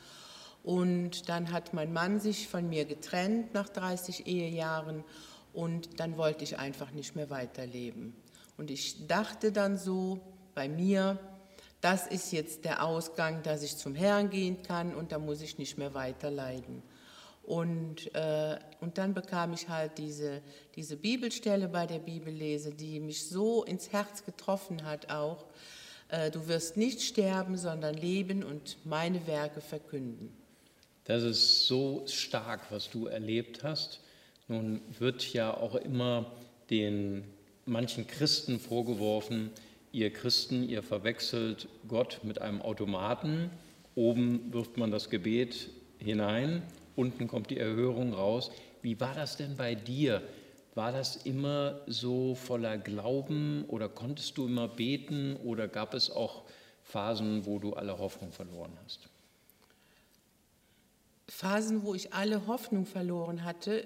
Und 0.62 1.30
dann 1.30 1.50
hat 1.50 1.72
mein 1.72 1.90
Mann 1.90 2.20
sich 2.20 2.48
von 2.48 2.68
mir 2.68 2.84
getrennt 2.84 3.54
nach 3.54 3.70
30 3.70 4.26
Ehejahren 4.26 5.04
und 5.54 5.98
dann 5.98 6.18
wollte 6.18 6.44
ich 6.44 6.58
einfach 6.58 6.90
nicht 6.90 7.16
mehr 7.16 7.30
weiterleben. 7.30 8.14
Und 8.58 8.70
ich 8.70 9.06
dachte 9.06 9.50
dann 9.50 9.78
so 9.78 10.20
bei 10.54 10.68
mir, 10.68 11.18
das 11.80 12.06
ist 12.06 12.30
jetzt 12.30 12.66
der 12.66 12.84
Ausgang, 12.84 13.42
dass 13.42 13.62
ich 13.62 13.78
zum 13.78 13.94
Herrn 13.94 14.28
gehen 14.28 14.62
kann 14.62 14.94
und 14.94 15.12
da 15.12 15.18
muss 15.18 15.40
ich 15.40 15.56
nicht 15.56 15.78
mehr 15.78 15.94
weiter 15.94 16.30
leiden. 16.30 16.82
Und, 17.48 18.14
äh, 18.14 18.58
und 18.82 18.98
dann 18.98 19.14
bekam 19.14 19.54
ich 19.54 19.70
halt 19.70 19.96
diese, 19.96 20.42
diese 20.76 20.98
Bibelstelle 20.98 21.66
bei 21.66 21.86
der 21.86 21.98
Bibellese, 21.98 22.74
die 22.74 23.00
mich 23.00 23.26
so 23.26 23.64
ins 23.64 23.90
Herz 23.90 24.26
getroffen 24.26 24.84
hat 24.84 25.10
auch. 25.10 25.46
Äh, 26.08 26.30
du 26.30 26.46
wirst 26.46 26.76
nicht 26.76 27.00
sterben, 27.00 27.56
sondern 27.56 27.94
leben 27.94 28.44
und 28.44 28.76
meine 28.84 29.26
Werke 29.26 29.62
verkünden. 29.62 30.30
Das 31.04 31.22
ist 31.22 31.66
so 31.66 32.04
stark, 32.06 32.70
was 32.70 32.90
du 32.90 33.06
erlebt 33.06 33.64
hast. 33.64 34.00
Nun 34.48 34.82
wird 34.98 35.32
ja 35.32 35.56
auch 35.56 35.74
immer 35.74 36.30
den 36.68 37.24
manchen 37.64 38.06
Christen 38.06 38.60
vorgeworfen, 38.60 39.52
ihr 39.92 40.12
Christen, 40.12 40.68
ihr 40.68 40.82
verwechselt 40.82 41.66
Gott 41.88 42.20
mit 42.24 42.42
einem 42.42 42.60
Automaten. 42.60 43.48
Oben 43.94 44.52
wirft 44.52 44.76
man 44.76 44.90
das 44.90 45.08
Gebet 45.08 45.70
hinein 45.98 46.62
unten 46.98 47.28
kommt 47.28 47.50
die 47.50 47.58
Erhörung 47.58 48.12
raus. 48.12 48.50
Wie 48.82 49.00
war 49.00 49.14
das 49.14 49.36
denn 49.36 49.56
bei 49.56 49.74
dir? 49.74 50.22
War 50.74 50.92
das 50.92 51.16
immer 51.16 51.80
so 51.86 52.34
voller 52.34 52.76
Glauben 52.76 53.64
oder 53.68 53.88
konntest 53.88 54.36
du 54.36 54.46
immer 54.46 54.68
beten 54.68 55.36
oder 55.36 55.68
gab 55.68 55.94
es 55.94 56.10
auch 56.10 56.42
Phasen, 56.82 57.46
wo 57.46 57.58
du 57.58 57.74
alle 57.74 57.98
Hoffnung 57.98 58.32
verloren 58.32 58.76
hast? 58.84 59.08
Phasen, 61.28 61.84
wo 61.84 61.94
ich 61.94 62.12
alle 62.14 62.46
Hoffnung 62.46 62.84
verloren 62.84 63.44
hatte, 63.44 63.84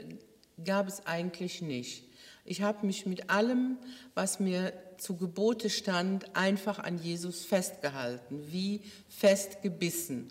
gab 0.65 0.89
es 0.89 1.07
eigentlich 1.07 1.61
nicht. 1.61 2.05
Ich 2.45 2.63
habe 2.63 2.87
mich 2.87 3.07
mit 3.07 3.31
allem, 3.31 3.79
was 4.15 4.41
mir 4.41 4.73
zu 4.97 5.17
Gebote 5.17 5.71
stand, 5.71 6.35
einfach 6.35 6.79
an 6.79 6.99
Jesus 6.99 7.45
festgehalten, 7.45 8.51
wie 8.51 8.81
festgebissen. 9.09 10.29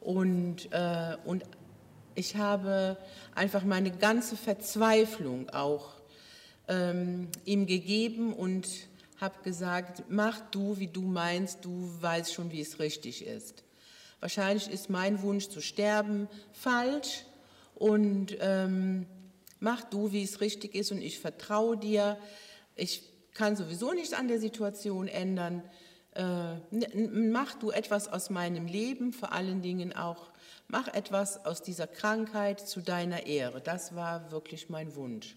Und, 0.00 0.72
äh, 0.72 1.16
und 1.24 1.44
ich 2.14 2.36
habe 2.36 2.96
einfach 3.34 3.64
meine 3.64 3.90
ganze 3.90 4.36
Verzweiflung 4.36 5.50
auch 5.50 5.94
ähm, 6.68 7.28
ihm 7.44 7.66
gegeben 7.66 8.32
und 8.32 8.68
habe 9.20 9.34
gesagt, 9.44 10.04
mach 10.08 10.40
du, 10.50 10.78
wie 10.78 10.88
du 10.88 11.02
meinst, 11.02 11.64
du 11.64 11.90
weißt 12.00 12.32
schon, 12.34 12.50
wie 12.50 12.60
es 12.60 12.78
richtig 12.78 13.24
ist. 13.24 13.62
Wahrscheinlich 14.20 14.70
ist 14.70 14.90
mein 14.90 15.22
Wunsch 15.22 15.48
zu 15.48 15.60
sterben 15.60 16.28
falsch 16.52 17.24
und 17.74 18.36
ähm, 18.40 19.06
mach 19.60 19.82
du, 19.84 20.12
wie 20.12 20.22
es 20.22 20.40
richtig 20.40 20.74
ist 20.74 20.92
und 20.92 21.00
ich 21.00 21.18
vertraue 21.18 21.76
dir. 21.76 22.18
Ich 22.76 23.02
kann 23.34 23.56
sowieso 23.56 23.92
nichts 23.92 24.12
an 24.12 24.28
der 24.28 24.38
Situation 24.38 25.08
ändern. 25.08 25.62
Äh, 26.14 26.56
mach 27.08 27.54
du 27.54 27.70
etwas 27.70 28.08
aus 28.08 28.28
meinem 28.28 28.66
Leben, 28.66 29.12
vor 29.12 29.32
allen 29.32 29.62
Dingen 29.62 29.94
auch 29.94 30.31
Mach 30.72 30.88
etwas 30.88 31.44
aus 31.44 31.60
dieser 31.60 31.86
Krankheit 31.86 32.58
zu 32.58 32.80
deiner 32.80 33.26
Ehre. 33.26 33.60
Das 33.60 33.94
war 33.94 34.32
wirklich 34.32 34.70
mein 34.70 34.96
Wunsch. 34.96 35.36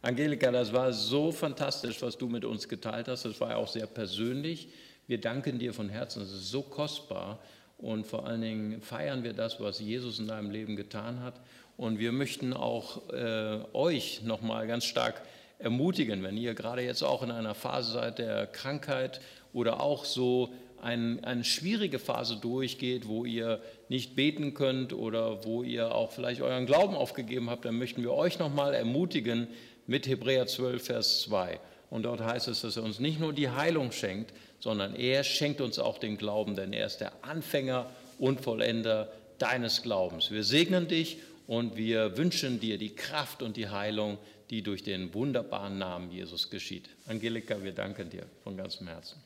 Angelika, 0.00 0.50
das 0.50 0.72
war 0.72 0.94
so 0.94 1.30
fantastisch, 1.30 2.00
was 2.00 2.16
du 2.16 2.26
mit 2.26 2.42
uns 2.42 2.66
geteilt 2.66 3.06
hast. 3.06 3.26
Das 3.26 3.38
war 3.38 3.50
ja 3.50 3.56
auch 3.56 3.68
sehr 3.68 3.86
persönlich. 3.86 4.70
Wir 5.06 5.20
danken 5.20 5.58
dir 5.58 5.74
von 5.74 5.90
Herzen. 5.90 6.20
Das 6.20 6.30
ist 6.30 6.48
so 6.48 6.62
kostbar. 6.62 7.38
Und 7.76 8.06
vor 8.06 8.26
allen 8.26 8.40
Dingen 8.40 8.80
feiern 8.80 9.24
wir 9.24 9.34
das, 9.34 9.60
was 9.60 9.78
Jesus 9.78 10.18
in 10.20 10.28
deinem 10.28 10.50
Leben 10.50 10.74
getan 10.74 11.20
hat. 11.22 11.38
Und 11.76 11.98
wir 11.98 12.12
möchten 12.12 12.54
auch 12.54 13.10
äh, 13.10 13.58
euch 13.74 14.22
nochmal 14.22 14.66
ganz 14.66 14.86
stark 14.86 15.20
ermutigen, 15.58 16.22
wenn 16.22 16.38
ihr 16.38 16.54
gerade 16.54 16.80
jetzt 16.80 17.02
auch 17.02 17.22
in 17.22 17.30
einer 17.30 17.54
Phase 17.54 17.92
seid 17.92 18.18
der 18.18 18.46
Krankheit 18.46 19.20
oder 19.52 19.82
auch 19.82 20.06
so 20.06 20.54
ein, 20.82 21.22
eine 21.24 21.44
schwierige 21.44 21.98
Phase 21.98 22.36
durchgeht, 22.36 23.08
wo 23.08 23.24
ihr 23.24 23.60
nicht 23.88 24.16
beten 24.16 24.54
könnt 24.54 24.92
oder 24.92 25.44
wo 25.44 25.62
ihr 25.62 25.94
auch 25.94 26.12
vielleicht 26.12 26.40
euren 26.40 26.66
Glauben 26.66 26.94
aufgegeben 26.94 27.50
habt, 27.50 27.64
dann 27.64 27.78
möchten 27.78 28.02
wir 28.02 28.12
euch 28.12 28.38
nochmal 28.38 28.74
ermutigen 28.74 29.48
mit 29.86 30.06
Hebräer 30.06 30.46
12, 30.46 30.84
Vers 30.84 31.20
2. 31.22 31.60
Und 31.90 32.02
dort 32.04 32.20
heißt 32.20 32.48
es, 32.48 32.62
dass 32.62 32.76
er 32.76 32.82
uns 32.82 32.98
nicht 32.98 33.20
nur 33.20 33.32
die 33.32 33.50
Heilung 33.50 33.92
schenkt, 33.92 34.32
sondern 34.58 34.94
er 34.96 35.24
schenkt 35.24 35.60
uns 35.60 35.78
auch 35.78 35.98
den 35.98 36.16
Glauben, 36.16 36.56
denn 36.56 36.72
er 36.72 36.86
ist 36.86 36.98
der 36.98 37.12
Anfänger 37.24 37.90
und 38.18 38.40
Vollender 38.40 39.12
deines 39.38 39.82
Glaubens. 39.82 40.30
Wir 40.30 40.44
segnen 40.44 40.88
dich 40.88 41.18
und 41.46 41.76
wir 41.76 42.16
wünschen 42.16 42.58
dir 42.58 42.78
die 42.78 42.94
Kraft 42.94 43.42
und 43.42 43.56
die 43.56 43.68
Heilung, 43.68 44.18
die 44.50 44.62
durch 44.62 44.82
den 44.82 45.12
wunderbaren 45.14 45.78
Namen 45.78 46.10
Jesus 46.10 46.50
geschieht. 46.50 46.88
Angelika, 47.06 47.62
wir 47.62 47.72
danken 47.72 48.10
dir 48.10 48.26
von 48.42 48.56
ganzem 48.56 48.88
Herzen. 48.88 49.25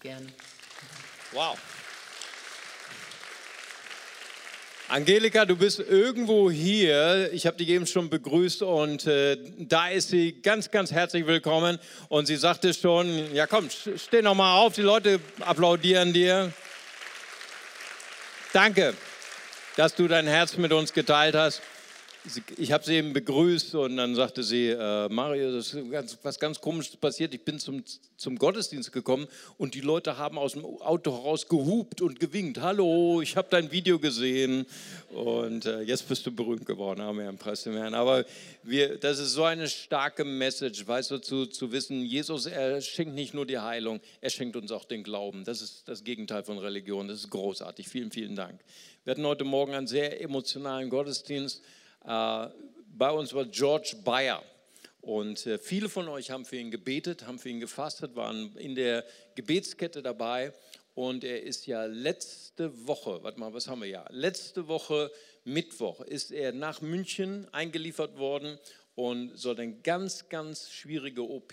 Gerne. 0.00 0.26
Wow. 1.32 1.58
Angelika, 4.88 5.44
du 5.44 5.56
bist 5.56 5.80
irgendwo 5.80 6.48
hier. 6.48 7.30
Ich 7.32 7.46
habe 7.46 7.56
dich 7.56 7.68
eben 7.70 7.86
schon 7.86 8.08
begrüßt 8.08 8.62
und 8.62 9.06
äh, 9.06 9.36
da 9.58 9.88
ist 9.88 10.10
sie 10.10 10.40
ganz, 10.40 10.70
ganz 10.70 10.92
herzlich 10.92 11.26
willkommen. 11.26 11.78
Und 12.08 12.26
sie 12.26 12.36
sagte 12.36 12.72
schon, 12.72 13.34
ja 13.34 13.48
komm, 13.48 13.68
steh 13.70 14.22
noch 14.22 14.36
mal 14.36 14.58
auf, 14.58 14.74
die 14.74 14.82
Leute 14.82 15.18
applaudieren 15.40 16.12
dir. 16.12 16.52
Danke, 18.52 18.94
dass 19.74 19.96
du 19.96 20.06
dein 20.06 20.28
Herz 20.28 20.56
mit 20.56 20.72
uns 20.72 20.92
geteilt 20.92 21.34
hast 21.34 21.62
ich 22.56 22.72
habe 22.72 22.84
sie 22.84 22.94
eben 22.94 23.12
begrüßt 23.12 23.74
und 23.76 23.96
dann 23.96 24.14
sagte 24.14 24.42
sie, 24.42 24.68
äh, 24.68 25.08
Mario, 25.08 25.52
das 25.52 25.74
ist 25.74 25.90
ganz, 25.90 26.18
was 26.22 26.38
ganz 26.38 26.60
komisches 26.60 26.96
passiert. 26.96 27.34
Ich 27.34 27.42
bin 27.42 27.58
zum, 27.58 27.84
zum 28.16 28.36
Gottesdienst 28.36 28.92
gekommen 28.92 29.26
und 29.58 29.74
die 29.74 29.80
Leute 29.80 30.18
haben 30.18 30.38
aus 30.38 30.52
dem 30.52 30.64
Auto 30.64 31.12
heraus 31.12 31.48
gehupt 31.48 32.00
und 32.00 32.18
gewinkt. 32.18 32.60
Hallo, 32.60 33.20
ich 33.20 33.36
habe 33.36 33.48
dein 33.50 33.70
Video 33.70 33.98
gesehen 33.98 34.66
und 35.10 35.66
äh, 35.66 35.82
jetzt 35.82 36.08
bist 36.08 36.26
du 36.26 36.32
berühmt 36.32 36.66
geworden. 36.66 37.00
Amen, 37.00 37.38
preis 37.38 37.62
dem 37.62 37.74
Herrn. 37.74 37.94
Aber 37.94 38.24
wir, 38.62 38.98
das 38.98 39.18
ist 39.18 39.32
so 39.32 39.44
eine 39.44 39.68
starke 39.68 40.24
Message, 40.24 40.86
weißt 40.86 41.12
du, 41.12 41.18
zu, 41.18 41.46
zu 41.46 41.70
wissen, 41.70 42.02
Jesus, 42.02 42.46
er 42.46 42.80
schenkt 42.80 43.14
nicht 43.14 43.34
nur 43.34 43.46
die 43.46 43.58
Heilung, 43.58 44.00
er 44.20 44.30
schenkt 44.30 44.56
uns 44.56 44.72
auch 44.72 44.84
den 44.84 45.04
Glauben. 45.04 45.44
Das 45.44 45.62
ist 45.62 45.86
das 45.86 46.02
Gegenteil 46.02 46.42
von 46.42 46.58
Religion. 46.58 47.08
Das 47.08 47.18
ist 47.18 47.30
großartig. 47.30 47.88
Vielen, 47.88 48.10
vielen 48.10 48.34
Dank. 48.34 48.58
Wir 49.04 49.12
hatten 49.12 49.24
heute 49.24 49.44
Morgen 49.44 49.74
einen 49.74 49.86
sehr 49.86 50.20
emotionalen 50.20 50.90
Gottesdienst. 50.90 51.62
Äh, 52.06 52.48
bei 52.88 53.10
uns 53.10 53.34
war 53.34 53.44
George 53.46 53.96
Bayer. 54.04 54.42
Und 55.00 55.46
äh, 55.46 55.58
viele 55.58 55.88
von 55.88 56.08
euch 56.08 56.30
haben 56.30 56.44
für 56.44 56.56
ihn 56.56 56.70
gebetet, 56.70 57.26
haben 57.26 57.38
für 57.38 57.48
ihn 57.48 57.60
gefastet, 57.60 58.16
waren 58.16 58.56
in 58.56 58.74
der 58.74 59.04
Gebetskette 59.34 60.02
dabei. 60.02 60.52
Und 60.94 61.24
er 61.24 61.42
ist 61.42 61.66
ja 61.66 61.84
letzte 61.84 62.86
Woche, 62.86 63.22
warte 63.22 63.38
mal, 63.38 63.52
was 63.52 63.68
haben 63.68 63.82
wir 63.82 63.88
ja? 63.88 64.06
Letzte 64.10 64.66
Woche 64.66 65.10
Mittwoch 65.44 66.00
ist 66.00 66.32
er 66.32 66.52
nach 66.52 66.80
München 66.80 67.46
eingeliefert 67.52 68.16
worden 68.16 68.58
und 68.94 69.36
soll 69.36 69.60
eine 69.60 69.74
ganz, 69.74 70.30
ganz 70.30 70.70
schwierige 70.70 71.22
OP 71.22 71.52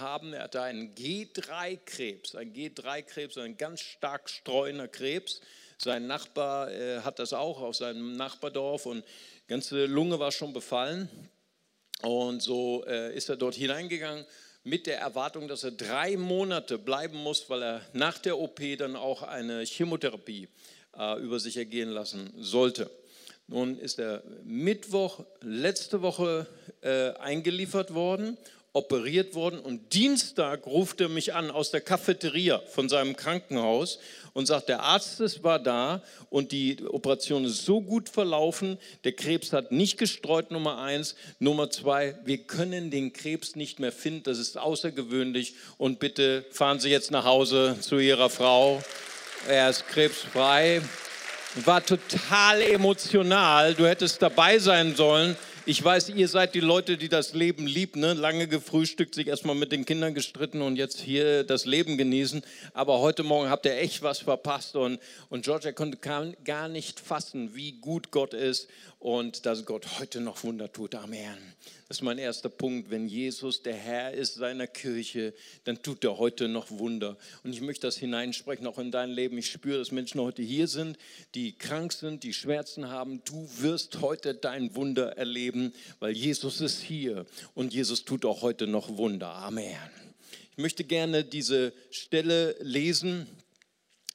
haben. 0.00 0.32
Er 0.32 0.44
hatte 0.44 0.62
einen 0.62 0.94
G3-Krebs, 0.94 2.34
ein 2.34 2.54
G3-Krebs, 2.54 3.36
ein 3.36 3.58
ganz 3.58 3.82
stark 3.82 4.30
streuender 4.30 4.88
Krebs. 4.88 5.42
Sein 5.82 6.06
Nachbar 6.06 6.70
äh, 6.70 7.00
hat 7.00 7.18
das 7.18 7.32
auch 7.32 7.58
aus 7.62 7.78
seinem 7.78 8.14
Nachbardorf 8.14 8.84
und 8.84 9.02
ganze 9.48 9.86
Lunge 9.86 10.18
war 10.18 10.30
schon 10.30 10.52
befallen. 10.52 11.08
Und 12.02 12.42
so 12.42 12.84
äh, 12.86 13.16
ist 13.16 13.30
er 13.30 13.36
dort 13.36 13.54
hineingegangen 13.54 14.26
mit 14.62 14.86
der 14.86 14.98
Erwartung, 14.98 15.48
dass 15.48 15.64
er 15.64 15.70
drei 15.70 16.18
Monate 16.18 16.76
bleiben 16.76 17.16
muss, 17.16 17.48
weil 17.48 17.62
er 17.62 17.80
nach 17.94 18.18
der 18.18 18.38
OP 18.38 18.60
dann 18.76 18.94
auch 18.94 19.22
eine 19.22 19.64
Chemotherapie 19.64 20.48
äh, 20.98 21.18
über 21.18 21.40
sich 21.40 21.56
ergehen 21.56 21.88
lassen 21.88 22.30
sollte. 22.36 22.90
Nun 23.46 23.78
ist 23.78 23.98
er 23.98 24.22
Mittwoch 24.44 25.24
letzte 25.40 26.02
Woche 26.02 26.46
äh, 26.82 27.12
eingeliefert 27.12 27.94
worden 27.94 28.36
operiert 28.72 29.34
worden 29.34 29.58
und 29.58 29.94
Dienstag 29.94 30.64
ruft 30.66 31.00
er 31.00 31.08
mich 31.08 31.34
an 31.34 31.50
aus 31.50 31.72
der 31.72 31.80
Cafeteria 31.80 32.60
von 32.68 32.88
seinem 32.88 33.16
Krankenhaus 33.16 33.98
und 34.32 34.46
sagt, 34.46 34.68
der 34.68 34.84
Arzt 34.84 35.20
ist, 35.20 35.42
war 35.42 35.58
da 35.58 36.02
und 36.28 36.52
die 36.52 36.76
Operation 36.86 37.44
ist 37.44 37.64
so 37.64 37.80
gut 37.80 38.08
verlaufen, 38.08 38.78
der 39.02 39.12
Krebs 39.12 39.52
hat 39.52 39.72
nicht 39.72 39.98
gestreut, 39.98 40.52
Nummer 40.52 40.78
eins. 40.78 41.16
Nummer 41.40 41.68
zwei, 41.70 42.16
wir 42.24 42.38
können 42.38 42.92
den 42.92 43.12
Krebs 43.12 43.56
nicht 43.56 43.80
mehr 43.80 43.90
finden, 43.90 44.22
das 44.22 44.38
ist 44.38 44.56
außergewöhnlich 44.56 45.54
und 45.76 45.98
bitte 45.98 46.44
fahren 46.52 46.78
Sie 46.78 46.90
jetzt 46.90 47.10
nach 47.10 47.24
Hause 47.24 47.76
zu 47.80 47.98
Ihrer 47.98 48.30
Frau. 48.30 48.80
Er 49.48 49.70
ist 49.70 49.88
krebsfrei. 49.88 50.80
War 51.64 51.84
total 51.84 52.62
emotional, 52.62 53.74
du 53.74 53.84
hättest 53.84 54.22
dabei 54.22 54.60
sein 54.60 54.94
sollen 54.94 55.36
ich 55.66 55.84
weiß, 55.84 56.08
ihr 56.10 56.28
seid 56.28 56.54
die 56.54 56.60
Leute, 56.60 56.96
die 56.96 57.08
das 57.08 57.34
Leben 57.34 57.66
lieben. 57.66 58.00
Ne? 58.00 58.14
Lange 58.14 58.48
gefrühstückt, 58.48 59.14
sich 59.14 59.26
erstmal 59.26 59.54
mit 59.54 59.72
den 59.72 59.84
Kindern 59.84 60.14
gestritten 60.14 60.62
und 60.62 60.76
jetzt 60.76 61.00
hier 61.00 61.44
das 61.44 61.66
Leben 61.66 61.98
genießen. 61.98 62.42
Aber 62.72 63.00
heute 63.00 63.22
Morgen 63.22 63.50
habt 63.50 63.66
ihr 63.66 63.76
echt 63.76 64.02
was 64.02 64.20
verpasst. 64.20 64.76
Und, 64.76 65.00
und 65.28 65.44
Georgia 65.44 65.72
konnte 65.72 65.98
gar 66.44 66.68
nicht 66.68 67.00
fassen, 67.00 67.54
wie 67.54 67.72
gut 67.72 68.10
Gott 68.10 68.32
ist. 68.34 68.68
Und 69.00 69.46
dass 69.46 69.64
Gott 69.64 69.98
heute 69.98 70.20
noch 70.20 70.44
Wunder 70.44 70.70
tut. 70.70 70.94
Amen. 70.94 71.38
Das 71.88 71.96
ist 71.98 72.02
mein 72.02 72.18
erster 72.18 72.50
Punkt. 72.50 72.90
Wenn 72.90 73.08
Jesus 73.08 73.62
der 73.62 73.74
Herr 73.74 74.12
ist 74.12 74.34
seiner 74.34 74.66
Kirche, 74.66 75.32
dann 75.64 75.82
tut 75.82 76.04
er 76.04 76.18
heute 76.18 76.48
noch 76.48 76.70
Wunder. 76.70 77.16
Und 77.42 77.54
ich 77.54 77.62
möchte 77.62 77.86
das 77.86 77.96
hineinsprechen, 77.96 78.66
auch 78.66 78.78
in 78.78 78.90
dein 78.90 79.10
Leben. 79.10 79.38
Ich 79.38 79.50
spüre, 79.50 79.78
dass 79.78 79.90
Menschen 79.90 80.20
heute 80.20 80.42
hier 80.42 80.68
sind, 80.68 80.98
die 81.34 81.52
krank 81.52 81.94
sind, 81.94 82.24
die 82.24 82.34
Schmerzen 82.34 82.90
haben. 82.90 83.22
Du 83.24 83.48
wirst 83.56 84.02
heute 84.02 84.34
dein 84.34 84.76
Wunder 84.76 85.16
erleben, 85.16 85.72
weil 85.98 86.12
Jesus 86.12 86.60
ist 86.60 86.82
hier 86.82 87.24
und 87.54 87.72
Jesus 87.72 88.04
tut 88.04 88.26
auch 88.26 88.42
heute 88.42 88.66
noch 88.66 88.98
Wunder. 88.98 89.30
Amen. 89.30 89.78
Ich 90.52 90.58
möchte 90.58 90.84
gerne 90.84 91.24
diese 91.24 91.72
Stelle 91.90 92.54
lesen, 92.60 93.26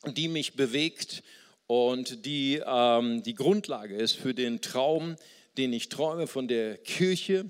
die 0.05 0.27
mich 0.27 0.53
bewegt 0.53 1.23
und 1.67 2.25
die 2.25 2.61
ähm, 2.65 3.23
die 3.23 3.33
Grundlage 3.33 3.95
ist 3.95 4.13
für 4.13 4.33
den 4.33 4.61
Traum, 4.61 5.15
den 5.57 5.73
ich 5.73 5.89
träume 5.89 6.27
von 6.27 6.47
der 6.47 6.77
Kirche, 6.77 7.49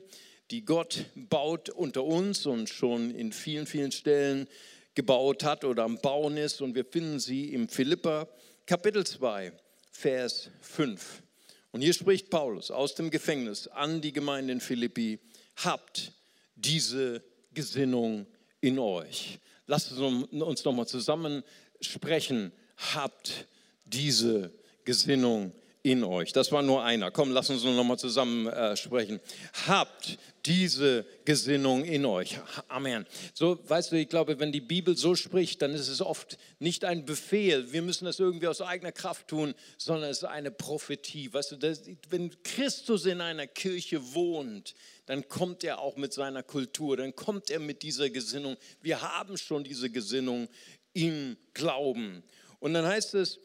die 0.52 0.64
Gott 0.64 1.06
baut 1.16 1.70
unter 1.70 2.04
uns 2.04 2.46
und 2.46 2.70
schon 2.70 3.12
in 3.12 3.32
vielen, 3.32 3.66
vielen 3.66 3.92
Stellen 3.92 4.48
gebaut 4.94 5.44
hat 5.44 5.66
oder 5.66 5.84
am 5.84 5.98
Bauen 5.98 6.38
ist. 6.38 6.62
Und 6.62 6.76
wir 6.76 6.86
finden 6.86 7.20
sie 7.20 7.54
im 7.54 7.68
Philippa 7.68 8.28
Kapitel 8.66 9.06
2, 9.06 9.52
Vers 9.92 10.50
5. 10.62 11.24
Und 11.72 11.82
hier 11.82 11.94
spricht 11.94 12.30
Paulus 12.30 12.72
aus 12.72 12.96
dem 12.96 13.10
Gefängnis 13.10 13.68
an 13.68 14.02
die 14.02 14.14
Gemeinde 14.14 14.54
in 14.54 14.62
Philippi, 14.62 15.20
habt 15.58 16.14
diese 16.56 17.22
Gesinnung 17.54 18.28
in 18.62 18.80
euch. 18.80 19.40
Lasst 19.68 19.92
uns 19.92 20.64
nochmal 20.64 20.88
zusammen 20.88 21.44
sprechen, 21.82 22.54
habt 22.94 23.48
diese 23.86 24.52
Gesinnung 24.84 25.54
in 25.86 26.04
euch. 26.04 26.34
Das 26.34 26.52
war 26.52 26.64
nur 26.64 26.84
einer. 26.84 27.12
Komm, 27.12 27.32
lass 27.32 27.52
uns 27.52 27.64
noch 27.64 27.84
mal 27.84 27.98
zusammen 27.98 28.48
äh, 28.48 28.76
sprechen. 28.76 29.20
Habt 29.68 30.18
diese 30.48 31.06
Gesinnung 31.26 31.86
in 31.86 32.06
euch. 32.06 32.40
Amen. 32.68 33.06
So, 33.36 33.60
weißt 33.68 33.92
du, 33.92 33.98
ich 33.98 34.10
glaube, 34.10 34.40
wenn 34.40 34.52
die 34.52 34.62
Bibel 34.62 34.98
so 34.98 35.14
spricht, 35.14 35.62
dann 35.62 35.76
ist 35.76 35.88
es 35.88 36.02
oft 36.02 36.40
nicht 36.58 36.86
ein 36.86 37.06
Befehl. 37.06 37.72
Wir 37.72 37.84
müssen 37.84 38.06
das 38.06 38.20
irgendwie 38.20 38.48
aus 38.48 38.62
eigener 38.62 38.92
Kraft 38.92 39.28
tun, 39.28 39.54
sondern 39.78 40.10
es 40.10 40.18
ist 40.18 40.24
eine 40.24 40.50
Prophetie. 40.50 41.32
Weißt 41.32 41.52
du, 41.52 41.56
das, 41.56 41.84
wenn 42.10 42.32
Christus 42.42 43.06
in 43.06 43.22
einer 43.22 43.46
Kirche 43.46 44.14
wohnt, 44.16 44.74
dann 45.06 45.28
kommt 45.30 45.64
er 45.64 45.80
auch 45.80 45.98
mit 45.98 46.14
seiner 46.14 46.42
Kultur, 46.42 46.98
dann 46.98 47.16
kommt 47.16 47.52
er 47.52 47.60
mit 47.60 47.84
dieser 47.84 48.10
Gesinnung. 48.10 48.58
Wir 48.82 49.04
haben 49.04 49.38
schon 49.38 49.64
diese 49.64 49.92
Gesinnung 49.92 50.48
im 50.94 51.38
Glauben. 51.54 52.24
Und 52.60 52.74
dann 52.74 52.86
heißt 52.86 53.14
es, 53.14 53.40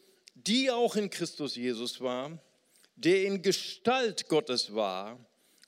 die 0.47 0.71
auch 0.71 0.95
in 0.95 1.09
Christus 1.09 1.55
Jesus 1.55 2.01
war, 2.01 2.39
der 2.95 3.23
in 3.23 3.41
Gestalt 3.41 4.27
Gottes 4.27 4.75
war 4.75 5.19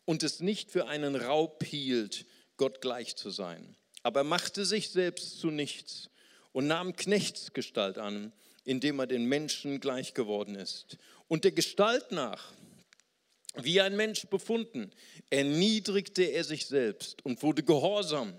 und 0.06 0.24
es 0.24 0.40
nicht 0.40 0.72
für 0.72 0.88
einen 0.88 1.16
Raub 1.16 1.64
hielt, 1.64 2.26
Gott 2.58 2.82
gleich 2.82 3.16
zu 3.16 3.30
sein. 3.30 3.76
Aber 4.04 4.22
er 4.22 4.26
machte 4.26 4.66
sich 4.66 4.90
selbst 4.90 5.40
zu 5.40 5.48
nichts 5.48 6.10
und 6.52 6.68
nahm 6.68 6.96
Knechtsgestalt 6.96 7.98
an, 7.98 8.34
indem 8.64 9.00
er 9.00 9.08
den 9.08 9.26
Menschen 9.26 9.80
gleich 9.80 10.14
geworden 10.14 10.56
ist. 10.56 10.98
Und 11.28 11.44
der 11.44 11.52
Gestalt 11.52 12.12
nach, 12.12 12.54
wie 13.56 13.82
ein 13.82 13.96
Mensch 13.96 14.28
befunden, 14.28 14.92
erniedrigte 15.30 16.24
er 16.24 16.44
sich 16.44 16.66
selbst 16.68 17.24
und 17.26 17.42
wurde 17.44 17.64
gehorsam 17.64 18.34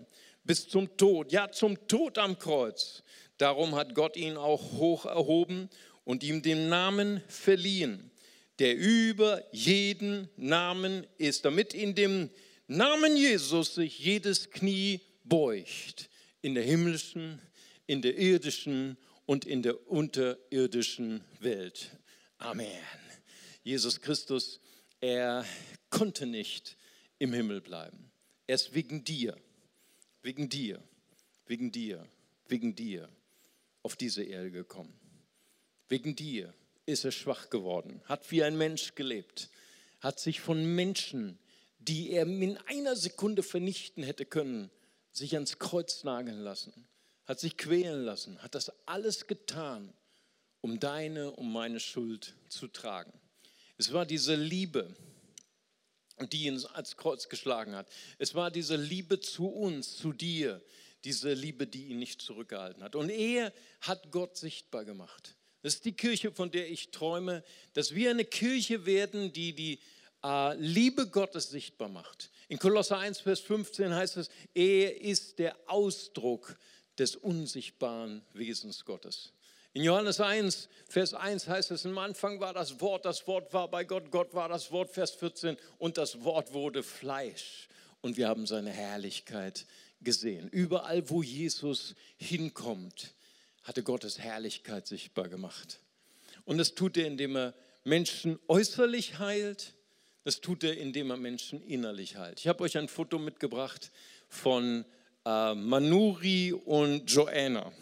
bis 0.44 0.68
zum 0.68 0.96
Tod, 0.96 1.32
ja 1.32 1.50
zum 1.50 1.88
Tod 1.88 2.18
am 2.18 2.38
Kreuz. 2.38 3.02
Darum 3.38 3.74
hat 3.74 3.94
Gott 3.94 4.16
ihn 4.16 4.36
auch 4.36 4.72
hoch 4.72 5.06
erhoben 5.06 5.70
und 6.04 6.22
ihm 6.22 6.42
den 6.42 6.68
Namen 6.68 7.22
verliehen, 7.28 8.10
der 8.58 8.76
über 8.76 9.42
jeden 9.52 10.28
Namen 10.36 11.06
ist, 11.18 11.44
damit 11.44 11.74
in 11.74 11.94
dem 11.94 12.30
Namen 12.66 13.16
Jesus 13.16 13.74
sich 13.74 13.98
jedes 13.98 14.50
Knie 14.50 15.00
beugt, 15.24 16.08
in 16.40 16.54
der 16.54 16.62
himmlischen, 16.62 17.40
in 17.86 18.02
der 18.02 18.16
irdischen 18.16 18.96
und 19.26 19.44
in 19.44 19.62
der 19.62 19.90
unterirdischen 19.90 21.24
Welt. 21.40 21.96
Amen. 22.38 22.68
Jesus 23.62 24.00
Christus, 24.00 24.60
er 25.00 25.44
konnte 25.90 26.26
nicht 26.26 26.76
im 27.18 27.32
Himmel 27.32 27.60
bleiben. 27.60 28.10
Er 28.46 28.56
ist 28.56 28.74
wegen 28.74 29.04
dir, 29.04 29.36
wegen 30.22 30.48
dir, 30.48 30.82
wegen 31.46 31.72
dir, 31.72 32.06
wegen 32.48 32.74
dir 32.74 33.08
auf 33.82 33.96
diese 33.96 34.22
Erde 34.22 34.50
gekommen. 34.50 34.92
Wegen 35.88 36.16
dir 36.16 36.54
ist 36.86 37.04
er 37.04 37.12
schwach 37.12 37.50
geworden, 37.50 38.02
hat 38.04 38.30
wie 38.30 38.42
ein 38.42 38.56
Mensch 38.56 38.94
gelebt, 38.94 39.50
hat 40.00 40.18
sich 40.20 40.40
von 40.40 40.64
Menschen, 40.74 41.38
die 41.78 42.10
er 42.10 42.26
in 42.26 42.58
einer 42.66 42.96
Sekunde 42.96 43.42
vernichten 43.42 44.02
hätte 44.02 44.26
können, 44.26 44.70
sich 45.12 45.34
ans 45.34 45.58
Kreuz 45.58 46.04
nageln 46.04 46.40
lassen, 46.40 46.86
hat 47.26 47.40
sich 47.40 47.56
quälen 47.56 48.04
lassen, 48.04 48.42
hat 48.42 48.54
das 48.54 48.72
alles 48.86 49.26
getan, 49.26 49.92
um 50.60 50.80
deine, 50.80 51.30
um 51.32 51.52
meine 51.52 51.80
Schuld 51.80 52.34
zu 52.48 52.68
tragen. 52.68 53.12
Es 53.76 53.92
war 53.92 54.06
diese 54.06 54.34
Liebe, 54.34 54.94
die 56.32 56.46
ihn 56.46 56.64
ans 56.72 56.96
Kreuz 56.96 57.28
geschlagen 57.28 57.74
hat. 57.74 57.88
Es 58.18 58.34
war 58.34 58.50
diese 58.50 58.76
Liebe 58.76 59.20
zu 59.20 59.48
uns, 59.48 59.96
zu 59.96 60.12
dir, 60.12 60.62
diese 61.04 61.34
Liebe, 61.34 61.66
die 61.66 61.86
ihn 61.86 61.98
nicht 61.98 62.22
zurückgehalten 62.22 62.82
hat. 62.82 62.94
Und 62.94 63.10
er 63.10 63.52
hat 63.80 64.10
Gott 64.10 64.36
sichtbar 64.36 64.84
gemacht. 64.84 65.36
Das 65.64 65.76
ist 65.76 65.86
die 65.86 65.92
Kirche, 65.92 66.30
von 66.30 66.50
der 66.50 66.70
ich 66.70 66.90
träume, 66.90 67.42
dass 67.72 67.94
wir 67.94 68.10
eine 68.10 68.26
Kirche 68.26 68.84
werden, 68.84 69.32
die 69.32 69.54
die 69.54 69.78
äh, 70.22 70.54
Liebe 70.58 71.06
Gottes 71.06 71.48
sichtbar 71.48 71.88
macht. 71.88 72.30
In 72.48 72.58
Kolosser 72.58 72.98
1, 72.98 73.20
Vers 73.20 73.40
15 73.40 73.94
heißt 73.94 74.18
es, 74.18 74.28
er 74.52 75.00
ist 75.00 75.38
der 75.38 75.56
Ausdruck 75.64 76.58
des 76.98 77.16
unsichtbaren 77.16 78.20
Wesens 78.34 78.84
Gottes. 78.84 79.32
In 79.72 79.82
Johannes 79.84 80.20
1, 80.20 80.68
Vers 80.86 81.14
1 81.14 81.48
heißt 81.48 81.70
es, 81.70 81.86
am 81.86 81.96
Anfang 81.96 82.40
war 82.40 82.52
das 82.52 82.78
Wort, 82.82 83.06
das 83.06 83.26
Wort 83.26 83.50
war 83.54 83.66
bei 83.68 83.84
Gott, 83.84 84.10
Gott 84.10 84.34
war 84.34 84.50
das 84.50 84.70
Wort, 84.70 84.90
Vers 84.90 85.12
14, 85.12 85.56
und 85.78 85.96
das 85.96 86.22
Wort 86.24 86.52
wurde 86.52 86.82
Fleisch 86.82 87.68
und 88.02 88.18
wir 88.18 88.28
haben 88.28 88.46
seine 88.46 88.70
Herrlichkeit 88.70 89.64
gesehen. 90.02 90.50
Überall, 90.50 91.08
wo 91.08 91.22
Jesus 91.22 91.94
hinkommt, 92.18 93.13
hatte 93.64 93.82
Gottes 93.82 94.18
Herrlichkeit 94.18 94.86
sichtbar 94.86 95.28
gemacht. 95.28 95.80
Und 96.44 96.58
das 96.58 96.74
tut 96.74 96.96
er, 96.96 97.06
indem 97.06 97.36
er 97.36 97.54
Menschen 97.82 98.38
äußerlich 98.48 99.18
heilt. 99.18 99.74
Das 100.22 100.40
tut 100.40 100.64
er, 100.64 100.76
indem 100.78 101.10
er 101.10 101.16
Menschen 101.16 101.60
innerlich 101.62 102.16
heilt. 102.16 102.40
Ich 102.40 102.48
habe 102.48 102.62
euch 102.62 102.78
ein 102.78 102.88
Foto 102.88 103.18
mitgebracht 103.18 103.90
von 104.28 104.84
äh, 105.24 105.54
Manuri 105.54 106.52
und 106.52 107.10
Joanna. 107.10 107.72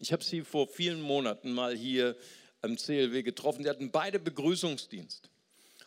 Ich 0.00 0.12
habe 0.12 0.24
sie 0.24 0.42
vor 0.42 0.66
vielen 0.66 1.00
Monaten 1.00 1.52
mal 1.52 1.76
hier 1.76 2.16
am 2.60 2.76
CLW 2.76 3.22
getroffen. 3.22 3.62
Die 3.62 3.68
hatten 3.68 3.90
beide 3.90 4.18
Begrüßungsdienst. 4.18 5.30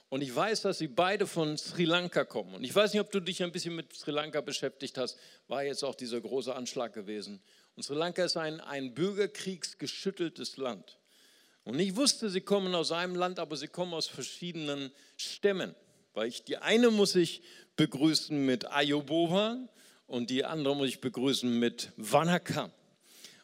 Und 0.10 0.22
ich 0.22 0.34
weiß, 0.34 0.62
dass 0.62 0.78
sie 0.78 0.88
beide 0.88 1.28
von 1.28 1.58
Sri 1.58 1.84
Lanka 1.84 2.24
kommen. 2.24 2.56
Und 2.56 2.63
ich 2.63 2.74
weiß 2.74 2.94
nicht, 2.94 3.02
ob 3.02 3.12
du 3.12 3.20
dich 3.20 3.44
ein 3.44 3.52
bisschen 3.52 3.76
mit 3.76 3.94
Sri 3.94 4.12
Lanka 4.12 4.39
beschäftigt 4.39 4.98
hast. 4.98 5.18
War 5.48 5.63
jetzt 5.63 5.84
auch 5.84 5.96
dieser 5.96 6.22
große 6.22 6.56
Anschlag 6.56 6.94
gewesen. 6.94 7.41
Und 7.76 7.84
Sri 7.84 7.96
Lanka 7.96 8.24
ist 8.24 8.38
ein, 8.38 8.62
ein 8.62 8.94
bürgerkriegsgeschütteltes 8.94 10.58
Land. 10.58 10.98
Und 11.64 11.80
ich 11.80 11.96
wusste, 11.96 12.30
sie 12.30 12.42
kommen 12.42 12.74
aus 12.76 12.92
einem 12.92 13.16
Land, 13.16 13.40
aber 13.40 13.58
sie 13.58 13.68
kommen 13.68 13.94
aus 13.94 14.08
verschiedenen 14.08 14.92
Stämmen. 15.18 15.76
Weil 16.14 16.30
ich, 16.30 16.44
die 16.44 16.58
eine 16.58 16.92
muss 16.92 17.16
ich 17.16 17.42
begrüßen 17.76 18.46
mit 18.46 18.72
Ayobova 18.72 19.58
und 20.08 20.30
die 20.30 20.46
andere 20.46 20.76
muss 20.76 20.90
ich 20.90 21.02
begrüßen 21.02 21.60
mit 21.60 21.92
Vanakam. 21.98 22.72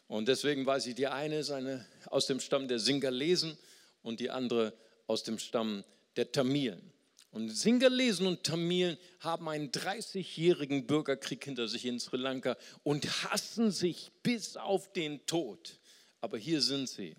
Und 0.08 0.28
deswegen 0.28 0.64
weiß 0.64 0.86
ich, 0.86 0.94
die 0.94 1.08
eine 1.08 1.38
ist 1.38 1.50
eine 1.50 1.86
aus 2.06 2.26
dem 2.26 2.40
Stamm 2.40 2.68
der 2.68 2.78
Singalesen 2.78 3.58
und 4.02 4.20
die 4.20 4.30
andere 4.30 4.72
aus 5.06 5.22
dem 5.24 5.38
Stamm 5.38 5.84
der 6.16 6.30
Tamilen. 6.30 6.91
Und 7.32 7.48
Singalesen 7.48 8.26
und 8.26 8.44
Tamilen 8.44 8.98
haben 9.20 9.48
einen 9.48 9.70
30-jährigen 9.70 10.86
Bürgerkrieg 10.86 11.42
hinter 11.44 11.66
sich 11.66 11.86
in 11.86 11.98
Sri 11.98 12.18
Lanka 12.18 12.58
und 12.82 13.24
hassen 13.24 13.70
sich 13.70 14.12
bis 14.22 14.58
auf 14.58 14.92
den 14.92 15.24
Tod. 15.26 15.78
Aber 16.20 16.36
hier 16.36 16.60
sind 16.60 16.90
sie 16.90 17.16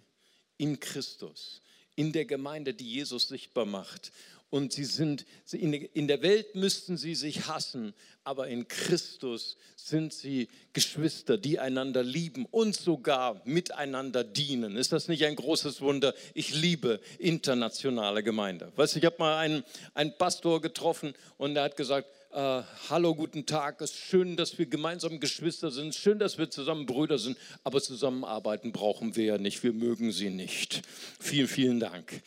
in 0.58 0.80
Christus, 0.80 1.62
in 1.96 2.14
der 2.14 2.26
Gemeinde, 2.26 2.76
die 2.76 2.90
Jesus 2.90 3.28
sichtbar 3.28 3.66
macht 3.66 4.12
und 4.54 4.72
sie 4.72 4.86
sind, 4.86 5.26
in 5.52 6.08
der 6.08 6.22
Welt 6.22 6.54
müssten 6.54 6.96
sie 6.96 7.16
sich 7.16 7.48
hassen, 7.48 7.96
aber 8.24 8.50
in 8.50 8.68
Christus 8.68 9.58
sind 9.76 10.14
sie 10.14 10.48
Geschwister, 10.74 11.40
die 11.40 11.58
einander 11.58 12.04
lieben 12.04 12.46
und 12.52 12.76
sogar 12.76 13.42
miteinander 13.46 14.24
dienen. 14.24 14.76
Ist 14.76 14.92
das 14.92 15.08
nicht 15.08 15.26
ein 15.26 15.36
großes 15.36 15.82
Wunder? 15.82 16.14
Ich 16.36 16.54
liebe 16.54 17.00
internationale 17.18 18.22
Gemeinde. 18.22 18.72
Weißt 18.76 18.96
ich 18.96 19.06
habe 19.06 19.16
mal 19.18 19.40
einen, 19.40 19.64
einen 19.96 20.16
Pastor 20.20 20.62
getroffen 20.62 21.16
und 21.38 21.56
er 21.56 21.64
hat 21.64 21.76
gesagt, 21.76 22.08
äh, 22.32 22.62
hallo, 22.90 23.16
guten 23.16 23.48
Tag, 23.48 23.82
es 23.82 23.90
ist 23.90 23.98
schön, 23.98 24.38
dass 24.38 24.60
wir 24.60 24.68
gemeinsam 24.68 25.20
Geschwister 25.20 25.72
sind, 25.72 25.96
schön, 25.96 26.20
dass 26.20 26.38
wir 26.38 26.52
zusammen 26.52 26.86
Brüder 26.86 27.18
sind, 27.18 27.40
aber 27.64 27.82
zusammenarbeiten 27.82 28.72
brauchen 28.72 29.16
wir 29.16 29.26
ja 29.26 29.38
nicht, 29.40 29.64
wir 29.64 29.74
mögen 29.74 30.12
sie 30.12 30.30
nicht. 30.30 30.84
Vielen, 31.20 31.48
vielen 31.48 31.80
Dank. 31.80 32.22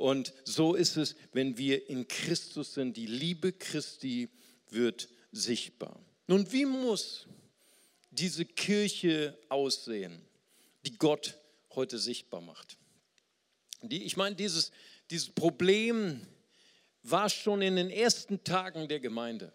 Und 0.00 0.32
so 0.44 0.74
ist 0.74 0.96
es, 0.96 1.14
wenn 1.34 1.58
wir 1.58 1.90
in 1.90 2.08
Christus 2.08 2.72
sind. 2.72 2.96
Die 2.96 3.04
Liebe 3.04 3.52
Christi 3.52 4.30
wird 4.70 5.10
sichtbar. 5.30 6.00
Nun, 6.26 6.50
wie 6.52 6.64
muss 6.64 7.26
diese 8.10 8.46
Kirche 8.46 9.36
aussehen, 9.50 10.22
die 10.86 10.96
Gott 10.96 11.36
heute 11.74 11.98
sichtbar 11.98 12.40
macht? 12.40 12.78
Die, 13.82 14.02
ich 14.04 14.16
meine, 14.16 14.34
dieses, 14.36 14.72
dieses 15.10 15.28
Problem 15.28 16.26
war 17.02 17.28
schon 17.28 17.60
in 17.60 17.76
den 17.76 17.90
ersten 17.90 18.42
Tagen 18.42 18.88
der 18.88 19.00
Gemeinde. 19.00 19.52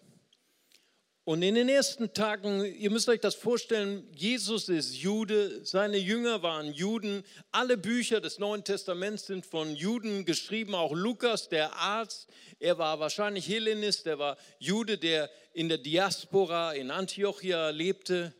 Und 1.25 1.41
in 1.41 1.55
den 1.55 1.69
ersten 1.69 2.13
Tagen, 2.13 2.63
ihr 2.63 2.91
müsst 2.91 3.09
euch 3.09 3.19
das 3.19 3.33
vorstellen, 3.33 4.07
Jesus 4.15 4.69
ist 4.69 4.95
Jude, 4.95 5.65
seine 5.65 5.97
Jünger 5.97 6.43
waren 6.43 6.71
Juden, 6.71 7.23
alle 7.51 7.77
Bücher 7.77 8.21
des 8.21 8.37
Neuen 8.37 8.63
Testaments 8.63 9.25
sind 9.25 9.43
von 9.43 9.75
Juden 9.75 10.23
geschrieben, 10.25 10.75
auch 10.75 10.93
Lukas, 10.93 11.49
der 11.49 11.73
Arzt, 11.77 12.29
er 12.59 12.77
war 12.77 12.99
wahrscheinlich 12.99 13.47
Hellenist, 13.47 14.05
der 14.05 14.19
war 14.19 14.37
Jude, 14.59 14.99
der 14.99 15.31
in 15.53 15.67
der 15.67 15.79
Diaspora 15.79 16.73
in 16.73 16.91
Antiochia 16.91 17.71
lebte. 17.71 18.31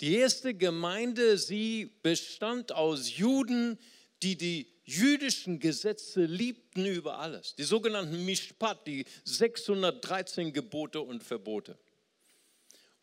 Die 0.00 0.16
erste 0.16 0.54
Gemeinde, 0.54 1.38
sie 1.38 2.00
bestand 2.02 2.72
aus 2.72 3.16
Juden, 3.16 3.78
die 4.24 4.36
die 4.36 4.66
jüdischen 4.82 5.60
Gesetze 5.60 6.24
liebten 6.24 6.84
über 6.84 7.20
alles, 7.20 7.54
die 7.54 7.62
sogenannten 7.62 8.24
Mishpat, 8.24 8.88
die 8.88 9.04
613 9.22 10.52
Gebote 10.52 11.00
und 11.00 11.22
Verbote. 11.22 11.78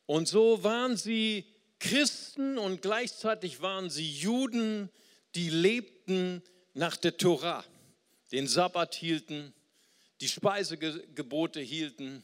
Und 0.06 0.28
so 0.28 0.63
waren 0.63 0.98
sie 0.98 1.46
Christen 1.80 2.58
und 2.58 2.82
gleichzeitig 2.82 3.62
waren 3.62 3.89
sie 3.89 4.10
Juden, 4.10 4.89
die 5.36 5.50
lebten 5.50 6.41
nach 6.74 6.98
der 6.98 7.18
Torah, 7.18 7.63
den 8.32 8.48
Sabbat 8.48 8.96
hielten, 8.96 9.54
die 10.22 10.28
Speisegebote 10.28 11.60
hielten, 11.60 12.24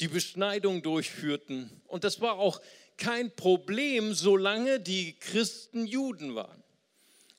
die 0.00 0.08
Beschneidung 0.08 0.82
durchführten. 0.82 1.82
Und 1.86 2.04
das 2.04 2.20
war 2.20 2.38
auch 2.38 2.60
kein 2.96 3.34
Problem, 3.34 4.14
solange 4.14 4.80
die 4.80 5.14
Christen 5.18 5.86
Juden 5.86 6.34
waren. 6.34 6.62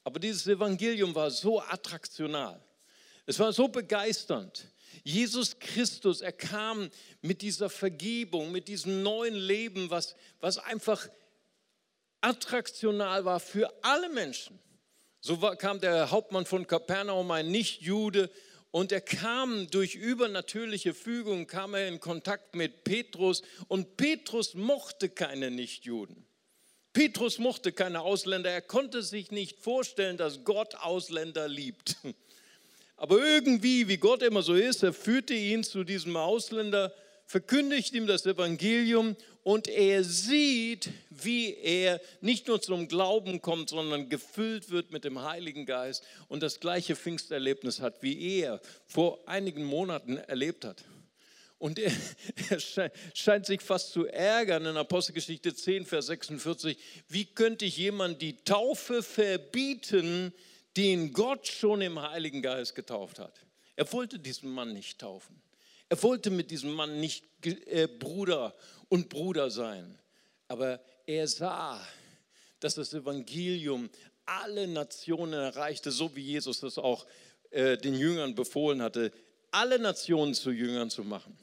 Aber 0.04 0.20
dieses 0.20 0.48
Evangelium 0.48 1.14
war 1.16 1.32
so 1.32 1.62
attraktional. 1.62 2.60
Es 3.26 3.38
war 3.40 3.54
so 3.54 3.68
begeisternd. 3.68 4.68
Jesus 5.04 5.60
Christus, 5.60 6.22
er 6.22 6.32
kam 6.32 6.90
mit 7.22 7.42
dieser 7.42 7.70
Vergebung, 7.70 8.52
mit 8.52 8.68
diesem 8.68 9.04
neuen 9.04 9.36
Leben, 9.36 9.90
was, 9.90 10.16
was 10.40 10.58
einfach 10.58 11.08
attraktional 12.22 13.26
war 13.26 13.40
für 13.40 13.72
alle 13.84 14.10
Menschen. 14.10 14.60
So 15.22 15.42
war, 15.42 15.56
kam 15.56 15.80
der 15.80 16.12
Hauptmann 16.12 16.46
von 16.46 16.66
Kapernaum, 16.68 17.32
ein 17.32 17.50
Nichtjude, 17.52 18.30
und 18.72 18.92
er 18.92 19.02
kam 19.02 19.70
durch 19.72 19.96
übernatürliche 19.96 20.94
Fügung, 20.94 21.48
kam 21.48 21.74
er 21.74 21.88
in 21.88 22.00
Kontakt 22.00 22.56
mit 22.56 22.84
Petrus 22.84 23.42
und 23.68 23.98
Petrus 23.98 24.54
mochte 24.54 25.10
keine 25.10 25.50
Nichtjuden. 25.50 26.26
Petrus 26.94 27.40
mochte 27.40 27.72
keine 27.72 28.02
Ausländer. 28.02 28.52
Er 28.52 28.62
konnte 28.62 29.02
sich 29.02 29.32
nicht 29.32 29.60
vorstellen, 29.60 30.18
dass 30.18 30.44
Gott 30.44 30.76
Ausländer 30.76 31.48
liebt. 31.48 31.96
Aber 33.00 33.18
irgendwie, 33.26 33.88
wie 33.88 33.96
Gott 33.96 34.22
immer 34.24 34.42
so 34.42 34.56
ist, 34.56 34.84
er 34.84 34.92
führte 34.92 35.34
ihn 35.34 35.64
zu 35.64 35.86
diesem 35.86 36.18
Ausländer, 36.18 36.94
verkündigt 37.26 37.94
ihm 37.94 38.08
das 38.08 38.26
Evangelium 38.26 39.16
und 39.42 39.70
er 39.70 40.04
sieht, 40.04 40.90
wie 41.10 41.54
er 41.54 42.02
nicht 42.20 42.50
nur 42.50 42.62
zum 42.62 42.90
Glauben 42.90 43.42
kommt, 43.42 43.70
sondern 43.70 44.10
gefüllt 44.10 44.70
wird 44.70 44.92
mit 44.92 45.06
dem 45.06 45.24
Heiligen 45.24 45.66
Geist 45.66 46.04
und 46.28 46.44
das 46.44 46.60
gleiche 46.60 46.98
Pfingsterlebnis 46.98 47.80
hat, 47.80 48.04
wie 48.04 48.42
er 48.42 48.60
vor 48.86 49.26
einigen 49.26 49.64
Monaten 49.64 50.18
erlebt 50.18 50.66
hat. 50.66 50.84
Und 51.58 51.80
er, 51.80 51.94
er 52.50 52.60
scheint, 53.14 53.46
sich 53.46 53.62
fast 53.62 53.94
zu 53.94 54.08
ärgern 54.08 54.66
in 54.66 54.76
Apostelgeschichte 54.76 55.56
10, 55.56 55.86
Vers 55.86 56.08
46. 56.08 56.78
Wie 57.08 57.24
könnte 57.24 57.64
ich 57.64 57.78
jemand 57.78 58.22
die 58.22 58.44
Taufe 58.44 59.04
verbieten, 59.04 60.34
den 60.80 61.12
Gott 61.12 61.46
schon 61.46 61.82
im 61.82 62.02
Heiligen 62.02 62.42
Geist 62.42 62.74
getauft 62.74 63.20
hat. 63.20 63.34
Er 63.76 63.92
wollte 63.92 64.18
diesen 64.18 64.50
Mann 64.50 64.72
nicht 64.72 65.00
taufen. 65.00 65.36
Er 65.90 66.02
wollte 66.04 66.30
mit 66.30 66.52
diesem 66.52 66.72
Mann 66.72 67.02
nicht 67.02 67.26
äh, 67.46 67.88
Bruder 67.88 68.56
und 68.88 69.10
Bruder 69.10 69.52
sein. 69.52 70.00
Aber 70.48 70.80
er 71.06 71.28
sah, 71.28 71.86
dass 72.62 72.76
das 72.76 72.94
Evangelium 72.94 73.90
alle 74.26 74.70
Nationen 74.70 75.34
erreichte, 75.34 75.92
so 75.92 76.16
wie 76.16 76.22
Jesus 76.22 76.62
das 76.62 76.78
auch 76.78 77.06
äh, 77.50 77.78
den 77.78 77.96
Jüngern 77.96 78.34
befohlen 78.34 78.82
hatte, 78.82 79.12
alle 79.52 79.80
Nationen 79.80 80.34
zu 80.34 80.50
Jüngern 80.50 80.90
zu 80.90 81.04
machen. 81.04 81.38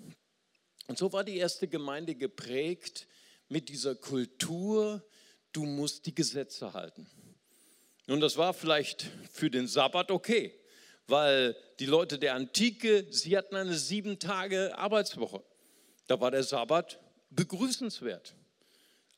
Und 0.87 0.97
so 0.97 1.13
war 1.13 1.25
die 1.25 1.37
erste 1.37 1.69
Gemeinde 1.69 2.15
geprägt 2.15 3.07
mit 3.51 3.69
dieser 3.69 3.97
Kultur, 3.97 5.07
du 5.53 5.67
musst 5.67 6.07
die 6.07 6.15
Gesetze 6.15 6.73
halten. 6.73 7.07
Nun, 8.07 8.21
das 8.21 8.37
war 8.37 8.55
vielleicht 8.55 9.07
für 9.33 9.51
den 9.51 9.67
Sabbat 9.67 10.11
okay, 10.11 10.55
weil 11.09 11.57
die 11.81 11.87
Leute 11.87 12.19
der 12.19 12.35
Antike, 12.35 13.07
sie 13.11 13.37
hatten 13.37 13.57
eine 13.57 13.75
sieben 13.75 14.19
Tage 14.19 14.77
Arbeitswoche. 14.79 15.43
Da 16.07 16.21
war 16.21 16.31
der 16.31 16.45
Sabbat 16.45 17.01
begrüßenswert. 17.31 18.35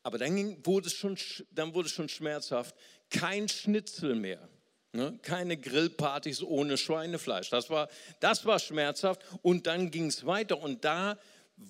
Aber 0.03 0.17
dann 0.17 0.65
wurde 0.65 0.87
es 0.87 0.95
schon, 0.95 1.19
dann 1.51 1.75
wurde 1.75 1.89
es 1.89 1.93
schon 1.93 2.09
schmerzhaft. 2.09 2.75
Kein 3.11 3.49
Schnitzel 3.49 4.15
mehr. 4.15 4.49
Ne? 4.93 5.19
Keine 5.21 5.59
Grillpartys 5.59 6.43
ohne 6.43 6.79
Schweinefleisch. 6.79 7.51
Das 7.51 7.69
war, 7.69 7.89
das 8.21 8.47
war 8.47 8.59
schmerzhaft. 8.59 9.23
Und 9.43 9.67
dann 9.67 9.91
ging 9.91 10.07
es 10.07 10.25
weiter. 10.25 10.59
Und 10.59 10.85
da 10.85 11.19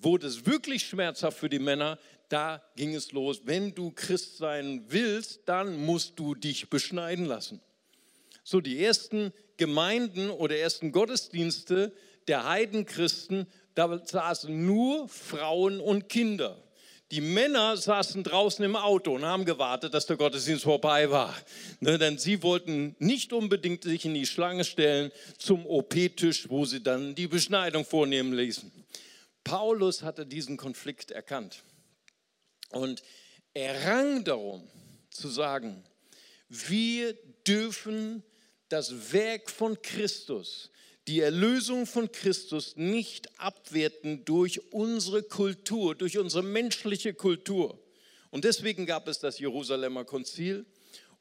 wurde 0.01 0.27
es 0.27 0.45
wirklich 0.45 0.85
schmerzhaft 0.85 1.37
für 1.37 1.49
die 1.49 1.59
Männer, 1.59 1.97
da 2.29 2.61
ging 2.75 2.95
es 2.95 3.11
los. 3.11 3.41
Wenn 3.45 3.73
du 3.73 3.91
Christ 3.91 4.37
sein 4.37 4.85
willst, 4.87 5.41
dann 5.45 5.85
musst 5.85 6.17
du 6.19 6.35
dich 6.35 6.69
beschneiden 6.69 7.25
lassen. 7.25 7.59
So, 8.43 8.61
die 8.61 8.83
ersten 8.83 9.33
Gemeinden 9.57 10.29
oder 10.29 10.55
ersten 10.55 10.91
Gottesdienste 10.91 11.91
der 12.27 12.47
Heidenchristen, 12.47 13.47
da 13.75 13.99
saßen 14.05 14.65
nur 14.65 15.07
Frauen 15.09 15.79
und 15.79 16.09
Kinder. 16.09 16.63
Die 17.11 17.21
Männer 17.21 17.75
saßen 17.75 18.23
draußen 18.23 18.63
im 18.63 18.75
Auto 18.75 19.15
und 19.15 19.25
haben 19.25 19.43
gewartet, 19.43 19.95
dass 19.95 20.05
der 20.05 20.15
Gottesdienst 20.15 20.63
vorbei 20.63 21.09
war. 21.09 21.33
Ne, 21.79 21.97
denn 21.97 22.19
sie 22.19 22.43
wollten 22.43 22.95
nicht 22.99 23.33
unbedingt 23.33 23.83
sich 23.83 24.05
in 24.05 24.13
die 24.13 24.27
Schlange 24.27 24.63
stellen 24.63 25.11
zum 25.39 25.65
OP-Tisch, 25.65 26.49
wo 26.49 26.65
sie 26.65 26.83
dann 26.83 27.15
die 27.15 27.27
Beschneidung 27.27 27.83
vornehmen 27.83 28.33
ließen. 28.33 28.71
Paulus 29.49 30.03
hatte 30.03 30.27
diesen 30.27 30.57
Konflikt 30.57 31.09
erkannt. 31.09 31.63
Und 32.69 33.01
er 33.55 33.83
rang 33.83 34.23
darum 34.23 34.67
zu 35.09 35.27
sagen, 35.27 35.83
wir 36.49 37.17
dürfen 37.47 38.21
das 38.69 39.11
Werk 39.11 39.49
von 39.49 39.81
Christus, 39.81 40.69
die 41.07 41.21
Erlösung 41.21 41.87
von 41.87 42.11
Christus 42.11 42.75
nicht 42.75 43.39
abwerten 43.39 44.23
durch 44.23 44.71
unsere 44.71 45.23
Kultur, 45.23 45.95
durch 45.95 46.19
unsere 46.19 46.43
menschliche 46.43 47.15
Kultur. 47.15 47.83
Und 48.29 48.43
deswegen 48.43 48.85
gab 48.85 49.07
es 49.07 49.17
das 49.17 49.39
Jerusalemer 49.39 50.05
Konzil. 50.05 50.67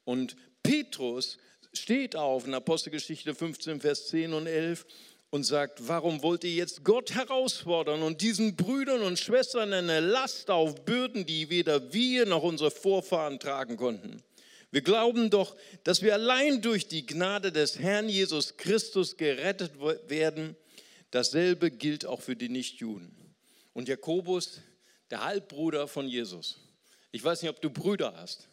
Und 0.05 0.37
Petrus 0.63 1.39
steht 1.73 2.15
auf 2.15 2.47
in 2.47 2.53
Apostelgeschichte 2.53 3.35
15, 3.35 3.81
Vers 3.81 4.09
10 4.09 4.35
und 4.35 4.47
11 4.47 4.85
und 5.31 5.45
sagt, 5.45 5.87
warum 5.87 6.23
wollt 6.23 6.45
ihr 6.45 6.53
jetzt 6.53 6.85
Gott 6.85 7.15
herausfordern 7.15 8.03
und 8.03 8.23
diesen 8.23 8.57
Brüdern 8.57 9.03
und 9.03 9.19
Schwestern 9.19 9.73
eine 9.73 10.01
Last 10.01 10.51
aufbürden, 10.51 11.27
die 11.27 11.51
weder 11.51 11.93
wir 11.93 12.25
noch 12.27 12.43
unsere 12.43 12.71
Vorfahren 12.71 13.39
tragen 13.39 13.77
konnten? 13.77 14.23
Wir 14.71 14.83
glauben 14.83 15.31
doch, 15.31 15.57
dass 15.85 16.03
wir 16.03 16.15
allein 16.15 16.61
durch 16.61 16.89
die 16.89 17.07
Gnade 17.07 17.53
des 17.53 17.79
Herrn 17.79 18.09
Jesus 18.09 18.57
Christus 18.57 19.17
gerettet 19.17 19.73
werden. 20.09 20.57
Dasselbe 21.11 21.71
gilt 21.71 22.05
auch 22.05 22.21
für 22.21 22.37
die 22.37 22.51
Nichtjuden. 22.51 23.11
Und 23.73 23.89
Jakobus, 23.89 24.61
der 25.11 25.25
Halbbruder 25.25 25.89
von 25.89 26.07
Jesus. 26.07 26.59
Ich 27.13 27.25
weiß 27.25 27.41
nicht, 27.41 27.51
ob 27.51 27.63
du 27.63 27.71
Brüder 27.71 28.15
hast, 28.17 28.47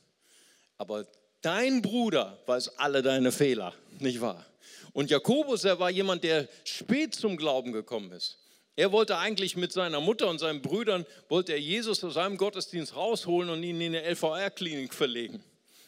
aber 0.78 1.06
dein 1.42 1.82
Bruder 1.82 2.42
weiß 2.46 2.78
alle 2.78 3.02
deine 3.02 3.34
Fehler, 3.34 3.74
nicht 4.00 4.22
wahr? 4.22 4.46
Und 4.94 5.10
Jakobus, 5.10 5.64
er 5.64 5.80
war 5.80 5.90
jemand, 5.90 6.24
der 6.24 6.48
spät 6.64 7.16
zum 7.16 7.38
Glauben 7.38 7.72
gekommen 7.72 8.12
ist. 8.12 8.38
Er 8.76 8.92
wollte 8.92 9.18
eigentlich 9.18 9.56
mit 9.56 9.72
seiner 9.72 10.02
Mutter 10.02 10.28
und 10.28 10.40
seinen 10.40 10.62
Brüdern, 10.62 11.06
wollte 11.30 11.54
er 11.54 11.60
Jesus 11.60 12.04
aus 12.04 12.16
seinem 12.16 12.38
Gottesdienst 12.38 12.96
rausholen 12.96 13.50
und 13.50 13.64
ihn 13.64 13.80
in 13.80 13.96
eine 13.96 14.10
LVR-Klinik 14.14 14.94
verlegen. 14.94 15.44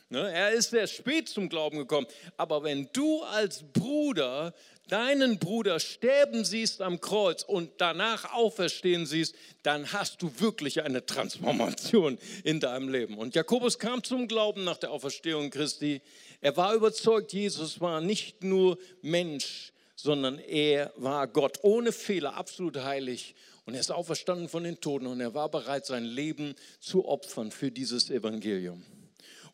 Ne, 0.10 0.32
er 0.32 0.52
ist 0.52 0.70
sehr 0.70 0.88
spät 0.88 1.28
zum 1.28 1.50
Glauben 1.50 1.80
gekommen. 1.80 2.08
Aber 2.38 2.64
wenn 2.64 2.90
du 2.94 3.24
als 3.24 3.62
Bruder 3.74 4.54
deinen 4.88 5.40
Bruder 5.40 5.80
sterben 5.80 6.46
siehst 6.46 6.82
am 6.82 7.02
Kreuz 7.02 7.44
und 7.44 7.72
danach 7.78 8.34
auferstehen 8.34 9.06
siehst, 9.06 9.36
dann 9.64 9.92
hast 9.92 10.22
du 10.22 10.32
wirklich 10.40 10.84
eine 10.84 11.06
Transformation 11.06 12.18
in 12.44 12.60
deinem 12.60 12.90
Leben. 12.90 13.18
Und 13.18 13.36
Jakobus 13.36 13.80
kam 13.80 14.04
zum 14.04 14.28
Glauben 14.28 14.64
nach 14.64 14.78
der 14.78 14.92
Auferstehung 14.92 15.50
Christi. 15.50 16.02
Er 16.42 16.56
war 16.58 16.74
überzeugt, 16.74 17.34
Jesus 17.34 17.82
war 17.82 18.02
nicht 18.02 18.44
nur 18.44 18.78
Mensch, 19.02 19.74
sondern 19.96 20.40
er 20.40 20.94
war 20.96 21.28
Gott 21.28 21.60
ohne 21.64 21.92
Fehler, 21.92 22.36
absolut 22.36 22.78
heilig. 22.78 23.36
Und 23.66 23.74
er 23.74 23.82
ist 23.82 23.92
auferstanden 23.92 24.48
von 24.48 24.64
den 24.64 24.80
Toten 24.80 25.08
und 25.08 25.20
er 25.20 25.34
war 25.34 25.50
bereit, 25.50 25.86
sein 25.86 26.06
Leben 26.06 26.56
zu 26.80 27.06
opfern 27.06 27.52
für 27.52 27.70
dieses 27.72 28.10
Evangelium. 28.10 28.86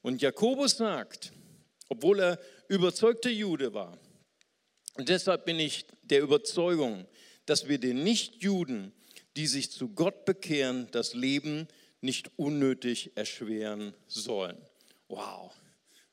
Und 0.04 0.22
Jakobus 0.22 0.78
sagt, 0.78 1.32
obwohl 1.89 2.19
er 2.19 2.39
überzeugter 2.67 3.30
Jude 3.30 3.74
war, 3.74 3.98
und 4.95 5.10
deshalb 5.10 5.45
bin 5.45 5.60
ich 5.60 5.86
der 6.03 6.21
Überzeugung, 6.21 7.06
dass 7.45 7.67
wir 7.67 7.79
den 7.79 8.03
Nichtjuden, 8.03 8.93
die 9.36 9.47
sich 9.47 9.71
zu 9.71 9.89
Gott 9.89 10.25
bekehren, 10.25 10.88
das 10.91 11.13
Leben 11.13 11.67
nicht 12.01 12.32
unnötig 12.38 13.12
erschweren 13.15 13.93
sollen. 14.08 14.58
Wow, 15.08 15.53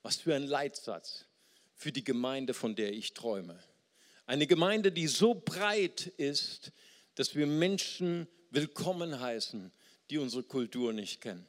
was 0.02 0.16
für 0.16 0.34
ein 0.34 0.44
Leitsatz 0.44 1.26
für 1.74 1.92
die 1.92 2.04
Gemeinde, 2.04 2.54
von 2.54 2.74
der 2.74 2.92
ich 2.92 3.14
träume. 3.14 3.58
Eine 4.26 4.46
Gemeinde, 4.46 4.92
die 4.92 5.06
so 5.06 5.34
breit 5.34 6.06
ist, 6.18 6.72
dass 7.14 7.34
wir 7.34 7.46
Menschen 7.46 8.28
willkommen 8.50 9.18
heißen, 9.18 9.72
die 10.10 10.18
unsere 10.18 10.42
Kultur 10.42 10.92
nicht 10.92 11.20
kennen. 11.20 11.46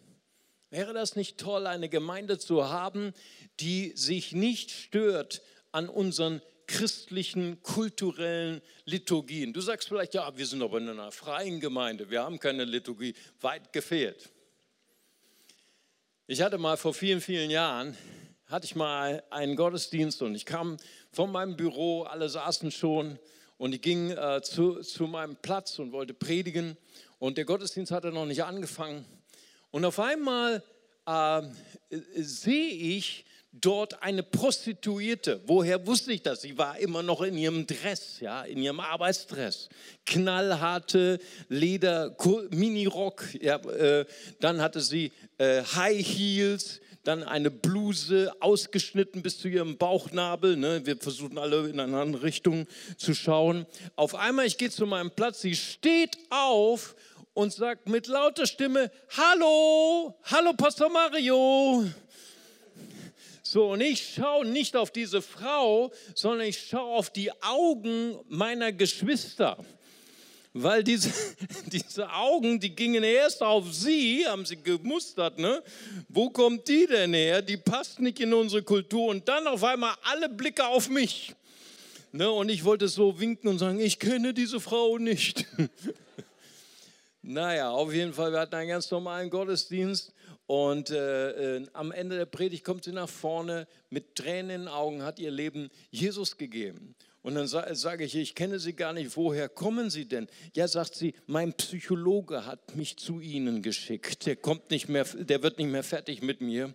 Wäre 0.70 0.94
das 0.94 1.18
nicht 1.18 1.38
toll, 1.38 1.68
eine 1.68 1.90
Gemeinde 1.90 2.40
zu 2.40 2.70
haben, 2.70 3.14
die 3.60 3.92
sich 3.96 4.32
nicht 4.32 4.72
stört 4.72 5.42
an 5.74 5.90
unseren 5.90 6.42
christlichen, 6.72 7.62
kulturellen 7.62 8.62
Liturgien. 8.86 9.52
Du 9.52 9.60
sagst 9.60 9.90
vielleicht, 9.90 10.14
ja, 10.14 10.36
wir 10.38 10.46
sind 10.46 10.64
aber 10.64 10.78
in 10.78 10.88
einer 10.88 11.12
freien 11.12 11.60
Gemeinde, 11.60 12.10
wir 12.10 12.24
haben 12.24 12.40
keine 12.40 12.64
Liturgie, 12.64 13.14
weit 13.42 13.74
gefehlt. 13.74 14.30
Ich 16.28 16.42
hatte 16.42 16.58
mal 16.58 16.78
vor 16.78 16.94
vielen, 16.94 17.20
vielen 17.20 17.50
Jahren, 17.52 17.98
hatte 18.46 18.66
ich 18.66 18.76
mal 18.76 19.22
einen 19.30 19.58
Gottesdienst 19.58 20.22
und 20.22 20.34
ich 20.34 20.46
kam 20.46 20.78
von 21.12 21.30
meinem 21.30 21.58
Büro, 21.58 22.04
alle 22.04 22.30
saßen 22.30 22.72
schon 22.72 23.20
und 23.58 23.76
ich 23.76 23.82
ging 23.82 24.12
äh, 24.12 24.42
zu, 24.42 24.80
zu 24.80 25.08
meinem 25.08 25.36
Platz 25.36 25.78
und 25.78 25.92
wollte 25.92 26.14
predigen 26.14 26.78
und 27.20 27.38
der 27.38 27.44
Gottesdienst 27.44 27.92
hatte 27.92 28.14
noch 28.14 28.26
nicht 28.26 28.46
angefangen. 28.46 29.06
Und 29.72 29.84
auf 29.84 30.00
einmal 30.00 30.64
äh, 31.06 31.42
sehe 31.90 32.72
ich 32.72 33.26
dort 33.52 34.02
eine 34.02 34.24
Prostituierte. 34.24 35.42
Woher 35.46 35.86
wusste 35.86 36.14
ich 36.14 36.22
das? 36.22 36.42
Sie 36.42 36.58
war 36.58 36.80
immer 36.80 37.04
noch 37.04 37.22
in 37.22 37.38
ihrem 37.38 37.68
Dress, 37.68 38.20
ja, 38.22 38.44
in 38.44 38.60
ihrem 38.60 38.80
Arbeitsdress. 38.80 39.70
Knallharte 40.06 41.20
Leder, 41.50 42.16
Minirock, 42.52 43.24
ja, 43.42 43.58
äh, 43.58 44.06
dann 44.40 44.62
hatte 44.62 44.80
sie 44.80 45.12
äh, 45.38 45.64
High 45.64 46.06
Heels, 46.06 46.80
dann 47.04 47.24
eine 47.24 47.50
Bluse 47.50 48.32
ausgeschnitten 48.40 49.22
bis 49.22 49.40
zu 49.40 49.48
ihrem 49.48 49.78
Bauchnabel. 49.78 50.56
Ne? 50.56 50.86
Wir 50.86 50.98
versuchen 50.98 51.38
alle 51.38 51.68
in 51.68 51.80
eine 51.80 52.00
andere 52.00 52.24
Richtung 52.24 52.68
zu 52.98 53.14
schauen. 53.14 53.66
Auf 53.96 54.16
einmal, 54.16 54.46
ich 54.46 54.58
gehe 54.58 54.70
zu 54.70 54.86
meinem 54.86 55.12
Platz, 55.12 55.42
sie 55.42 55.56
steht 55.56 56.18
auf 56.30 56.96
und 57.34 57.54
sagt 57.54 57.90
mit 57.90 58.08
lauter 58.08 58.46
Stimme, 58.46 58.92
Hallo, 59.18 60.16
hallo 60.26 60.54
Pastor 60.54 60.90
Mario. 60.90 61.86
So, 63.54 63.74
und 63.74 63.82
ich 63.82 64.14
schaue 64.16 64.46
nicht 64.46 64.78
auf 64.78 64.92
diese 64.92 65.22
Frau, 65.22 65.92
sondern 66.16 66.48
ich 66.48 66.58
schaue 66.58 66.96
auf 66.96 67.10
die 67.10 67.30
Augen 67.42 68.18
meiner 68.30 68.72
Geschwister. 68.72 69.58
Weil 70.54 70.86
diese, 70.86 71.12
diese 71.66 72.10
Augen, 72.14 72.62
die 72.62 72.74
gingen 72.74 73.04
erst 73.04 73.44
auf 73.44 73.74
sie, 73.74 74.26
haben 74.26 74.46
sie 74.46 74.56
gemustert, 74.56 75.38
ne? 75.38 75.62
Wo 76.08 76.30
kommt 76.30 76.66
die 76.70 76.88
denn 76.88 77.14
her? 77.14 77.42
Die 77.42 77.58
passt 77.58 78.00
nicht 78.00 78.22
in 78.22 78.34
unsere 78.34 78.64
Kultur. 78.64 79.08
Und 79.08 79.28
dann 79.28 79.46
auf 79.48 79.66
einmal 79.66 79.96
alle 80.04 80.30
Blicke 80.30 80.66
auf 80.66 80.88
mich. 80.88 81.34
Ne? 82.14 82.32
Und 82.32 82.48
ich 82.48 82.64
wollte 82.64 82.88
so 82.88 83.20
winken 83.20 83.50
und 83.50 83.60
sagen, 83.60 83.82
ich 83.82 84.00
kenne 84.00 84.34
diese 84.34 84.62
Frau 84.62 84.98
nicht. 84.98 85.46
naja, 87.22 87.70
auf 87.70 87.94
jeden 87.94 88.14
Fall, 88.14 88.32
wir 88.32 88.40
hatten 88.40 88.56
einen 88.56 88.70
ganz 88.70 88.90
normalen 88.90 89.30
Gottesdienst. 89.30 90.14
Und 90.52 90.90
äh, 90.90 91.60
äh, 91.60 91.68
am 91.72 91.94
Ende 91.94 92.18
der 92.18 92.26
Predigt 92.26 92.66
kommt 92.66 92.84
sie 92.84 92.92
nach 92.92 93.08
vorne 93.08 93.70
mit 93.90 94.18
Tränen 94.18 94.50
in 94.50 94.62
den 94.64 94.68
Augen, 94.68 95.02
hat 95.02 95.18
ihr 95.18 95.32
Leben 95.32 95.70
Jesus 95.92 96.38
gegeben. 96.38 96.94
Und 97.22 97.36
dann 97.36 97.48
sage 97.48 97.74
sag 97.74 98.02
ich, 98.02 98.16
ich 98.16 98.36
kenne 98.36 98.60
Sie 98.60 98.74
gar 98.74 98.92
nicht, 98.92 99.16
woher 99.16 99.48
kommen 99.48 99.90
Sie 99.90 100.10
denn? 100.10 100.28
Ja, 100.54 100.68
sagt 100.68 100.96
sie, 100.96 101.14
mein 101.26 101.54
Psychologe 101.54 102.46
hat 102.46 102.76
mich 102.76 102.98
zu 102.98 103.22
Ihnen 103.22 103.62
geschickt. 103.62 104.26
Der 104.26 104.36
kommt 104.36 104.72
nicht 104.72 104.90
mehr, 104.90 105.06
der 105.06 105.42
wird 105.42 105.58
nicht 105.58 105.72
mehr 105.72 105.84
fertig 105.84 106.22
mit 106.22 106.42
mir. 106.42 106.74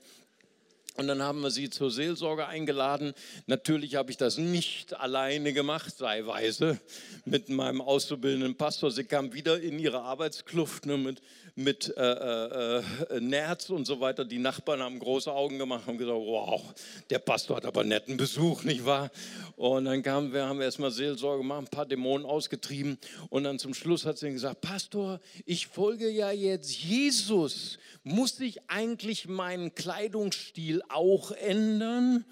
Und 0.97 1.09
dann 1.09 1.23
haben 1.23 1.43
wir 1.43 1.51
sie 1.51 1.69
zur 1.69 1.91
Seelsorge 1.91 2.47
eingeladen. 2.47 3.13
Natürlich 3.47 3.97
habe 3.97 4.11
ich 4.11 4.17
das 4.17 4.39
nicht 4.39 4.95
alleine 4.95 5.53
gemacht, 5.53 5.95
sei 5.97 6.25
weise, 6.25 6.81
mit 7.27 7.51
meinem 7.51 7.83
auszubildenden 7.83 8.57
Pastor. 8.57 8.91
Sie 8.91 9.05
kam 9.05 9.35
wieder 9.35 9.61
in 9.61 9.79
ihre 9.79 10.01
Arbeitskluft 10.01 10.87
ne, 10.87 10.97
mit, 10.97 11.21
mit 11.57 11.93
äh, 11.97 12.03
äh, 12.03 12.83
äh, 13.11 13.21
Nerz 13.21 13.71
und 13.71 13.87
so 13.87 13.99
weiter. 13.99 14.25
Die 14.25 14.39
Nachbarn 14.39 14.81
haben 14.81 14.99
große 14.99 15.33
Augen 15.33 15.59
gemacht 15.59 15.89
und 15.89 15.99
gesagt, 15.99 16.17
wow, 16.19 16.63
der 17.11 17.19
Pastor 17.19 17.57
hat 17.57 17.65
aber 17.65 17.83
netten 17.83 18.17
Besuch, 18.17 18.63
nicht 18.63 18.85
wahr? 18.85 19.11
Und 19.57 19.87
dann 19.87 20.03
kamen 20.03 20.33
wir, 20.33 20.47
haben 20.47 20.59
wir 20.59 20.67
erstmal 20.67 20.91
Seelsorge 20.91 21.43
gemacht, 21.43 21.63
ein 21.63 21.69
paar 21.69 21.87
Dämonen 21.87 22.27
ausgetrieben. 22.27 22.99
Und 23.31 23.45
dann 23.45 23.59
zum 23.59 23.75
Schluss 23.75 24.05
hat 24.05 24.19
sie 24.19 24.31
gesagt, 24.31 24.61
Pastor, 24.61 25.19
ich 25.47 25.67
folge 25.67 26.09
ja 26.11 26.31
jetzt 26.31 26.71
Jesus 26.71 27.79
muss 28.07 28.39
ich 28.39 28.71
eigentlich 28.71 29.27
meinen 29.27 29.75
Kleidungsstil 29.75 30.81
auch 30.89 31.33
ändern? 31.33 32.25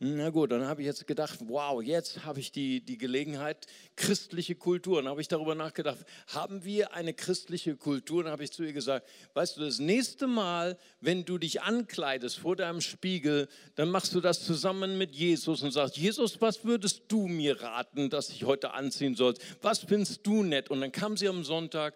Na 0.00 0.30
gut, 0.30 0.52
dann 0.52 0.64
habe 0.64 0.82
ich 0.82 0.86
jetzt 0.86 1.08
gedacht, 1.08 1.40
wow, 1.48 1.82
jetzt 1.82 2.24
habe 2.24 2.38
ich 2.38 2.52
die, 2.52 2.80
die 2.80 2.98
Gelegenheit, 2.98 3.66
christliche 3.96 4.54
Kultur. 4.54 5.02
Dann 5.02 5.10
habe 5.10 5.20
ich 5.20 5.26
darüber 5.26 5.56
nachgedacht, 5.56 5.98
haben 6.28 6.62
wir 6.62 6.94
eine 6.94 7.12
christliche 7.14 7.74
Kultur? 7.74 8.22
Dann 8.22 8.30
habe 8.30 8.44
ich 8.44 8.52
zu 8.52 8.62
ihr 8.62 8.72
gesagt, 8.72 9.08
weißt 9.34 9.56
du, 9.56 9.60
das 9.62 9.80
nächste 9.80 10.28
Mal, 10.28 10.78
wenn 11.00 11.24
du 11.24 11.36
dich 11.36 11.62
ankleidest 11.62 12.38
vor 12.38 12.54
deinem 12.54 12.80
Spiegel, 12.80 13.48
dann 13.74 13.90
machst 13.90 14.14
du 14.14 14.20
das 14.20 14.44
zusammen 14.44 14.98
mit 14.98 15.16
Jesus 15.16 15.64
und 15.64 15.72
sagst, 15.72 15.96
Jesus, 15.96 16.40
was 16.40 16.64
würdest 16.64 17.02
du 17.08 17.26
mir 17.26 17.60
raten, 17.60 18.08
dass 18.08 18.30
ich 18.30 18.44
heute 18.44 18.74
anziehen 18.74 19.16
soll? 19.16 19.34
Was 19.62 19.80
findest 19.80 20.24
du 20.24 20.44
nett? 20.44 20.70
Und 20.70 20.80
dann 20.80 20.92
kam 20.92 21.16
sie 21.16 21.26
am 21.26 21.42
Sonntag 21.42 21.94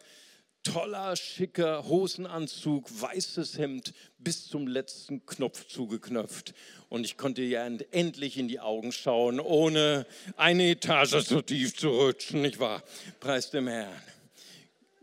toller, 0.62 1.16
schicker 1.16 1.88
Hosenanzug, 1.88 2.88
weißes 3.00 3.58
Hemd 3.58 3.92
bis 4.18 4.48
zum 4.48 4.66
letzten 4.66 5.26
Knopf 5.26 5.66
zugeknöpft. 5.66 6.54
Und 6.88 7.04
ich 7.04 7.16
konnte 7.16 7.42
ihr 7.42 7.60
endlich 7.90 8.38
in 8.38 8.48
die 8.48 8.60
Augen 8.60 8.92
schauen, 8.92 9.40
ohne 9.40 10.06
eine 10.36 10.70
Etage 10.70 11.24
so 11.24 11.42
tief 11.42 11.76
zu 11.76 11.88
rutschen, 11.88 12.42
nicht 12.42 12.58
wahr? 12.58 12.82
Preis 13.20 13.50
dem 13.50 13.68
Herrn. 13.68 13.92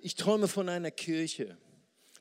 Ich 0.01 0.15
träume 0.15 0.47
von 0.47 0.69
einer 0.69 0.91
Kirche, 0.91 1.57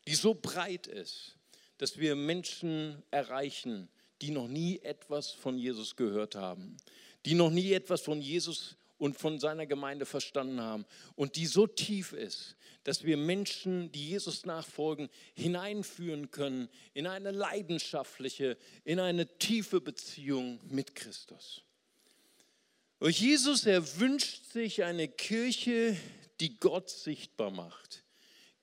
die 0.07 0.15
so 0.15 0.35
breit 0.35 0.87
ist, 0.87 1.37
dass 1.79 1.99
wir 1.99 2.17
Menschen 2.17 3.03
erreichen, 3.11 3.89
die 4.21 4.31
noch 4.31 4.49
nie 4.49 4.81
etwas 4.81 5.31
von 5.31 5.59
Jesus 5.59 5.95
gehört 5.95 6.35
haben, 6.35 6.77
die 7.25 7.35
noch 7.35 7.51
nie 7.51 7.73
etwas 7.73 8.01
von 8.01 8.21
Jesus 8.21 8.77
und 8.99 9.17
von 9.17 9.39
seiner 9.39 9.67
Gemeinde 9.67 10.07
verstanden 10.07 10.61
haben 10.61 10.85
und 11.15 11.37
die 11.37 11.47
so 11.47 11.67
tief 11.67 12.13
ist, 12.13 12.57
dass 12.85 13.05
wir 13.05 13.17
Menschen, 13.17 13.91
die 13.93 14.09
Jesus 14.09 14.45
nachfolgen, 14.45 15.09
hineinführen 15.35 16.31
können 16.31 16.69
in 16.95 17.07
eine 17.07 17.31
leidenschaftliche, 17.31 18.57
in 18.85 19.01
eine 19.01 19.39
tiefe 19.39 19.81
Beziehung 19.81 20.61
mit 20.69 20.95
Christus. 20.95 21.63
Und 22.99 23.19
Jesus, 23.19 23.65
er 23.67 24.01
wünscht 24.01 24.53
sich 24.53 24.83
eine 24.83 25.07
Kirche, 25.07 25.97
die 26.41 26.59
Gott 26.59 26.91
sichtbar 26.91 27.51
macht, 27.51 28.05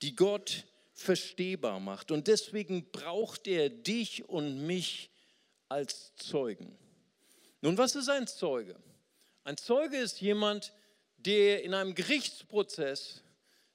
die 0.02 0.14
Gott 0.14 0.64
verstehbar 0.92 1.80
macht. 1.80 2.10
Und 2.10 2.26
deswegen 2.26 2.90
braucht 2.90 3.46
er 3.46 3.70
dich 3.70 4.28
und 4.28 4.66
mich 4.66 5.10
als 5.68 6.14
Zeugen. 6.16 6.76
Nun, 7.60 7.78
was 7.78 7.94
ist 7.94 8.08
ein 8.08 8.26
Zeuge? 8.26 8.76
Ein 9.46 9.56
Zeuge 9.56 9.98
ist 9.98 10.20
jemand, 10.20 10.72
der 11.18 11.62
in 11.62 11.72
einem 11.72 11.94
Gerichtsprozess, 11.94 13.22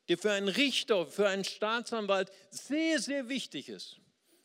der 0.09 0.17
für 0.17 0.33
einen 0.33 0.49
Richter, 0.49 1.07
für 1.07 1.29
einen 1.29 1.45
Staatsanwalt 1.45 2.29
sehr, 2.49 2.99
sehr 2.99 3.29
wichtig 3.29 3.69
ist. 3.69 3.95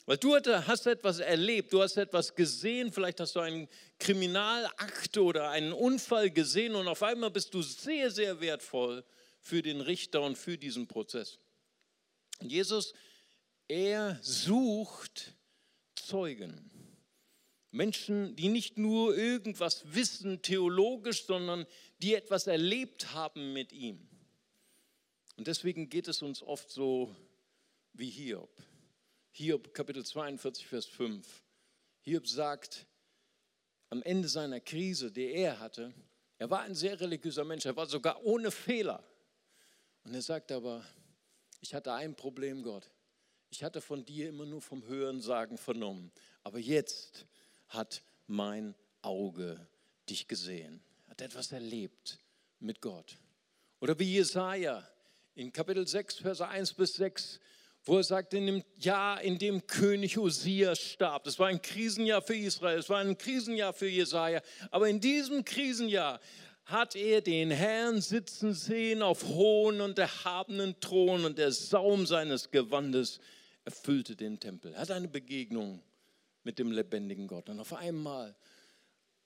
Weil 0.05 0.19
du 0.19 0.37
hast 0.37 0.87
etwas 0.87 1.19
erlebt, 1.19 1.73
du 1.73 1.83
hast 1.83 1.97
etwas 1.97 2.37
gesehen, 2.37 2.93
vielleicht 2.93 3.19
hast 3.19 3.35
du 3.35 3.41
einen 3.41 3.67
Kriminalakt 3.99 5.19
oder 5.19 5.51
einen 5.51 5.73
Unfall 5.73 6.31
gesehen 6.31 6.77
und 6.77 6.87
auf 6.87 7.03
einmal 7.03 7.33
bist 7.33 7.53
du 7.55 7.61
sehr, 7.61 8.13
sehr 8.13 8.41
wertvoll 8.41 9.05
für 9.41 9.63
den 9.63 9.81
Richter 9.81 10.23
und 10.23 10.39
für 10.39 10.57
diesen 10.57 10.87
Prozess. 10.87 11.41
Jesus, 12.41 12.95
er 13.67 14.17
sucht 14.23 15.35
Zeugen. 15.97 16.76
Menschen, 17.71 18.37
die 18.37 18.49
nicht 18.49 18.79
nur 18.79 19.17
irgendwas 19.17 19.95
wissen 19.95 20.43
theologisch, 20.43 21.25
sondern 21.27 21.67
die 21.99 22.15
etwas 22.15 22.47
erlebt 22.47 23.13
haben 23.13 23.53
mit 23.53 23.73
ihm. 23.73 24.09
Und 25.37 25.47
deswegen 25.47 25.89
geht 25.89 26.09
es 26.09 26.23
uns 26.23 26.43
oft 26.43 26.71
so 26.71 27.15
wie 27.93 28.09
Hiob. 28.11 28.51
Hiob 29.33 29.75
Kapitel 29.75 30.05
42, 30.05 30.67
Vers 30.67 30.87
5. 30.87 31.43
Hiob 32.01 32.27
sagt, 32.27 32.87
am 33.91 34.03
Ende 34.03 34.29
seiner 34.29 34.61
Krise, 34.61 35.13
die 35.13 35.31
er 35.31 35.61
hatte, 35.61 35.93
Er 36.39 36.51
war 36.51 36.63
ein 36.63 36.75
sehr 36.75 37.01
religiöser 37.01 37.45
Mensch, 37.45 37.65
er 37.65 37.77
war 37.77 37.87
sogar 37.87 38.23
ohne 38.25 38.51
Fehler. 38.51 39.03
Und 40.05 40.15
er 40.15 40.23
sagt 40.23 40.53
aber, 40.53 40.85
ich 41.61 41.75
hatte 41.75 41.93
ein 41.93 42.15
Problem, 42.15 42.63
Gott. 42.63 42.91
Ich 43.51 43.65
hatte 43.65 43.81
von 43.81 44.05
dir 44.05 44.29
immer 44.29 44.45
nur 44.45 44.61
vom 44.61 44.87
Hörensagen 44.87 45.57
vernommen. 45.57 46.13
Aber 46.43 46.59
jetzt 46.59 47.27
hat 47.69 48.03
mein 48.27 48.75
Auge 49.03 49.67
dich 50.09 50.29
gesehen, 50.29 50.81
hat 51.09 51.21
etwas 51.21 51.53
erlebt 51.53 52.19
mit 52.61 52.81
Gott. 52.81 53.19
Oder 53.81 53.99
wie 53.99 54.15
Jesaja 54.15 54.87
in 55.35 55.53
Kapitel 55.53 55.87
6, 55.87 56.19
Verse 56.19 56.47
1 56.47 56.75
bis 56.75 56.95
6, 56.95 57.41
wo 57.85 57.99
er 57.99 58.05
sagt, 58.05 58.35
in 58.35 58.47
dem 58.47 58.65
Jahr, 58.79 59.21
in 59.21 59.39
dem 59.39 59.67
König 59.67 60.19
Usia 60.19 60.75
starb, 60.75 61.25
das 61.25 61.39
war 61.39 61.49
ein 61.49 61.63
Krisenjahr 61.63 62.23
für 62.23 62.35
Israel, 62.35 62.79
es 62.79 62.89
war 62.89 62.99
ein 62.99 63.17
Krisenjahr 63.17 63.73
für 63.73 63.89
Jesaja, 63.89 64.43
aber 64.71 64.89
in 64.89 65.01
diesem 65.01 65.45
Krisenjahr 65.45 66.21
hat 66.65 66.97
er 66.97 67.21
den 67.21 67.53
Herrn 67.53 68.01
sitzen 68.01 68.53
sehen 68.53 69.03
auf 69.03 69.25
hohen 69.25 69.81
und 69.81 69.99
erhabenen 70.01 70.79
Thron 70.81 71.25
und 71.25 71.39
der 71.39 71.53
Saum 71.53 72.07
seines 72.07 72.51
Gewandes 72.51 73.21
erfüllte 73.65 74.17
den 74.17 74.41
Tempel. 74.41 74.73
Er 74.75 74.81
hat 74.81 74.91
eine 74.91 75.07
Begegnung 75.07 75.81
mit 76.47 76.61
dem 76.61 76.71
lebendigen 76.71 77.27
Gott. 77.27 77.49
Und 77.49 77.59
auf 77.59 77.73
einmal, 77.73 78.37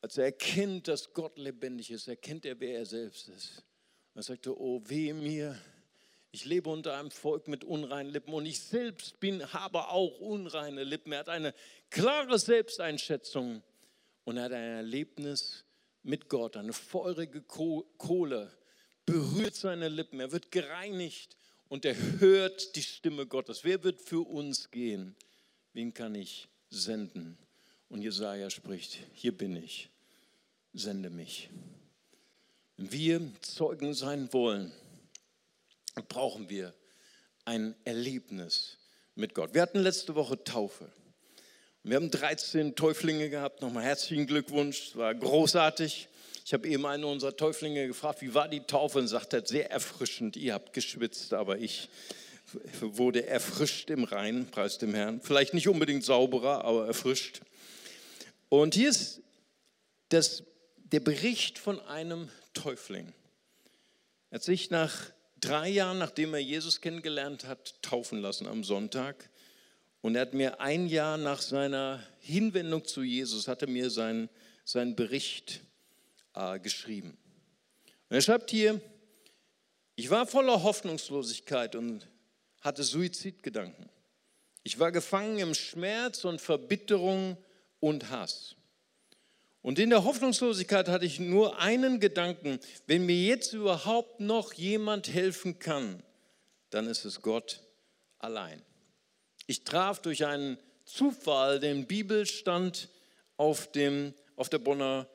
als 0.01 0.17
er 0.17 0.25
erkennt, 0.25 0.89
dass 0.89 1.13
Gott 1.13 1.37
lebendig 1.37 1.91
ist, 1.91 2.09
erkennt 2.09 2.47
er, 2.47 2.59
wer 2.59 2.79
er 2.79 2.87
selbst 2.87 3.29
ist. 3.29 3.59
Und 4.15 4.21
er 4.21 4.23
sagte, 4.23 4.59
oh 4.59 4.83
weh 4.87 5.13
mir, 5.13 5.57
ich 6.33 6.47
lebe 6.47 6.71
unter 6.71 6.97
einem 6.97 7.11
Volk 7.11 7.47
mit 7.47 7.63
unreinen 7.63 8.11
Lippen 8.11 8.33
und 8.33 8.47
ich 8.47 8.61
selbst 8.61 9.21
bin, 9.21 9.53
habe 9.53 9.89
auch 9.89 10.19
unreine 10.21 10.83
Lippen. 10.83 11.13
Er 11.13 11.19
hat 11.19 11.29
eine 11.29 11.55
klare 11.91 12.39
Selbsteinschätzung 12.39 13.63
und 14.25 14.39
er 14.39 14.45
hat 14.45 14.53
ein 14.53 14.77
Erlebnis 14.77 15.67
mit 16.03 16.31
Gott, 16.31 16.57
eine 16.57 16.73
feurige 16.73 17.43
Kohle 17.43 18.51
berührt 19.05 19.57
seine 19.57 19.89
Lippen. 19.89 20.21
Er 20.21 20.33
wird 20.33 20.51
gereinigt 20.51 21.37
und 21.69 21.85
er 21.85 21.97
hört 22.19 22.77
die 22.77 22.83
Stimme 22.83 23.27
Gottes. 23.27 23.63
Wer 23.63 23.85
wird 23.85 24.01
für 24.01 24.27
uns 24.27 24.71
gehen? 24.71 25.15
Wen 25.75 25.93
kann 25.93 26.15
ich 26.15 26.49
senden? 26.71 27.37
Und 27.89 28.03
Jesaja 28.03 28.49
spricht: 28.51 28.99
Hier 29.13 29.37
bin 29.37 29.57
ich, 29.57 29.91
sende 30.73 31.11
mich. 31.11 31.51
Wenn 32.77 32.93
wir 32.93 33.33
Zeugen 33.43 33.93
sein 33.93 34.33
wollen, 34.33 34.73
brauchen 36.09 36.49
wir 36.49 36.73
ein 37.45 37.75
Erlebnis 37.85 38.79
mit 39.15 39.35
Gott. 39.35 39.55
Wir 39.55 39.63
hatten 39.63 39.81
letzte 39.81 40.15
Woche 40.15 40.43
Taufe. 40.43 40.91
Wir 41.83 41.97
haben 41.97 42.11
13 42.11 42.77
Täuflinge 42.77 43.31
gehabt. 43.31 43.63
Nochmal 43.63 43.85
herzlichen 43.85 44.27
Glückwunsch. 44.27 44.89
Es 44.89 44.97
war 44.97 45.15
großartig. 45.15 46.09
Ich 46.45 46.53
habe 46.53 46.69
eben 46.69 46.85
einen 46.87 47.05
unserer 47.05 47.37
Täuflinge 47.37 47.87
gefragt, 47.87 48.23
wie 48.23 48.35
war 48.35 48.49
die 48.49 48.61
Taufe? 48.61 48.99
Und 48.99 49.09
sagt 49.09 49.33
er, 49.33 49.47
sehr 49.47 49.71
erfrischend. 49.71 50.37
Ihr 50.37 50.55
habt 50.55 50.73
geschwitzt, 50.73 51.33
aber 51.33 51.59
ich 51.59 51.89
wurde 52.81 53.27
erfrischt 53.27 53.91
im 53.91 54.05
Rhein, 54.05 54.51
preis 54.51 54.79
dem 54.79 54.95
Herrn. 54.95 55.21
Vielleicht 55.21 55.55
nicht 55.55 55.69
unbedingt 55.69 56.05
sauberer, 56.05 56.65
aber 56.65 56.87
erfrischt. 56.87 57.41
Und 58.49 58.75
hier 58.75 58.91
ist 58.91 59.21
das, 60.09 60.43
der 60.77 61.01
Bericht 61.01 61.59
von 61.59 61.81
einem 61.81 62.29
Täufling. 62.53 63.13
Er 64.31 64.37
hat 64.37 64.43
sich 64.43 64.71
nach 64.71 65.11
drei 65.41 65.69
Jahren, 65.69 65.99
nachdem 65.99 66.35
er 66.35 66.41
Jesus 66.41 66.81
kennengelernt 66.81 67.47
hat, 67.47 67.81
taufen 67.83 68.21
lassen 68.21 68.47
am 68.47 68.65
Sonntag. 68.65 69.31
Und 70.03 70.15
er 70.15 70.23
hat 70.23 70.35
mir 70.35 70.61
ein 70.61 70.87
Jahr 70.87 71.17
nach 71.17 71.43
seiner 71.43 72.05
Hinwendung 72.21 72.85
zu 72.85 73.03
Jesus, 73.03 73.49
hat 73.49 73.63
er 73.63 73.69
mir 73.69 73.91
seinen, 73.91 74.29
seinen 74.65 74.97
Bericht 74.97 75.61
äh, 76.35 76.59
geschrieben. 76.59 77.17
Und 78.09 78.17
er 78.17 78.23
schreibt 78.23 78.51
hier, 78.51 78.81
ich 79.97 80.09
war 80.11 80.27
voller 80.27 80.63
Hoffnungslosigkeit 80.63 81.77
und 81.77 82.09
hatte 82.61 82.83
Suizidgedanken. 82.83 83.89
Ich 84.63 84.79
war 84.79 84.93
gefangen 84.93 85.39
im 85.39 85.55
Schmerz 85.55 86.25
und 86.25 86.41
Verbitterung 86.41 87.37
und 87.81 88.11
Hass. 88.11 88.57
Und 89.63 89.79
in 89.79 89.91
der 89.91 90.05
Hoffnungslosigkeit 90.05 90.89
hatte 90.89 91.05
ich 91.05 91.21
nur 91.21 91.59
einen 91.59 92.01
Gedanken, 92.01 92.61
wenn 92.87 93.05
mir 93.05 93.17
jetzt 93.17 93.53
überhaupt 93.53 94.21
noch 94.21 94.55
jemand 94.55 95.09
helfen 95.13 95.59
kann, 95.59 96.03
dann 96.71 96.87
ist 96.87 97.05
es 97.05 97.21
Gott 97.21 97.61
allein. 98.19 98.63
Ich 99.47 99.65
traf 99.65 100.01
durch 100.01 100.25
einen 100.25 100.59
Zufall 100.85 101.61
den 101.61 101.87
Bibelstand 101.87 102.89
auf, 103.37 103.71
dem, 103.73 104.15
auf 104.37 104.49
der 104.49 104.59
Bonner 104.59 105.09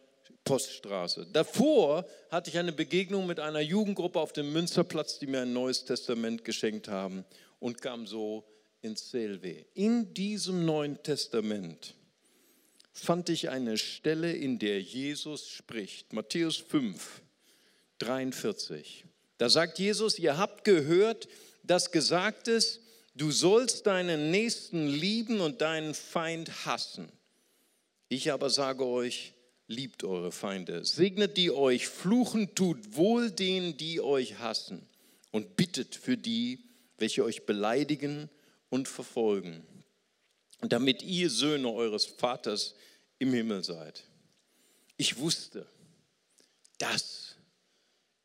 Poststraße. 0.46 1.28
Davor 1.34 2.08
hatte 2.30 2.50
ich 2.50 2.58
eine 2.58 2.72
Begegnung 2.72 3.28
mit 3.28 3.40
einer 3.40 3.60
Jugendgruppe 3.60 4.20
auf 4.20 4.32
dem 4.32 4.54
Münsterplatz, 4.54 5.20
die 5.20 5.28
mir 5.28 5.42
ein 5.42 5.52
neues 5.52 5.84
Testament 5.84 6.46
geschenkt 6.46 6.88
haben 6.88 7.26
und 7.60 7.82
kam 7.82 8.08
so 8.08 8.46
ins 8.82 9.10
Selwe. 9.10 9.66
In 9.74 10.14
diesem 10.14 10.64
Neuen 10.64 11.02
Testament 11.04 11.96
fand 12.94 13.28
ich 13.30 13.50
eine 13.50 13.78
Stelle, 13.78 14.32
in 14.32 14.60
der 14.60 14.82
Jesus 14.82 15.50
spricht. 15.50 16.14
Matthäus 16.14 16.56
5, 16.56 17.22
43. 17.98 19.04
Da 19.38 19.50
sagt 19.50 19.80
Jesus, 19.80 20.18
ihr 20.18 20.38
habt 20.38 20.64
gehört, 20.64 21.28
dass 21.64 21.92
gesagt 21.92 22.48
ist, 22.48 22.80
Du 23.18 23.32
sollst 23.32 23.88
deinen 23.88 24.30
Nächsten 24.30 24.88
lieben 24.88 25.40
und 25.40 25.62
deinen 25.62 25.94
Feind 25.94 26.66
hassen. 26.66 27.10
Ich 28.10 28.34
aber 28.34 28.50
sage 28.50 28.86
euch, 28.86 29.35
liebt 29.68 30.04
eure 30.04 30.32
Feinde, 30.32 30.86
segnet 30.86 31.38
die 31.38 31.52
euch, 31.52 31.88
fluchen 31.88 32.54
tut 32.56 32.96
wohl 32.96 33.32
denen, 33.32 33.78
die 33.78 34.02
euch 34.02 34.40
hassen. 34.40 34.88
Und 35.32 35.58
bittet 35.58 35.96
für 35.96 36.18
die, 36.18 36.64
welche 36.98 37.24
euch 37.26 37.46
beleidigen 37.46 38.30
und 38.70 38.88
verfolgen, 38.88 39.66
damit 40.62 41.02
ihr 41.02 41.30
Söhne 41.30 41.70
eures 41.70 42.06
Vaters 42.06 42.74
im 43.20 43.34
Himmel 43.34 43.64
seid. 43.64 44.04
Ich 44.96 45.18
wusste, 45.18 45.66
das 46.78 47.36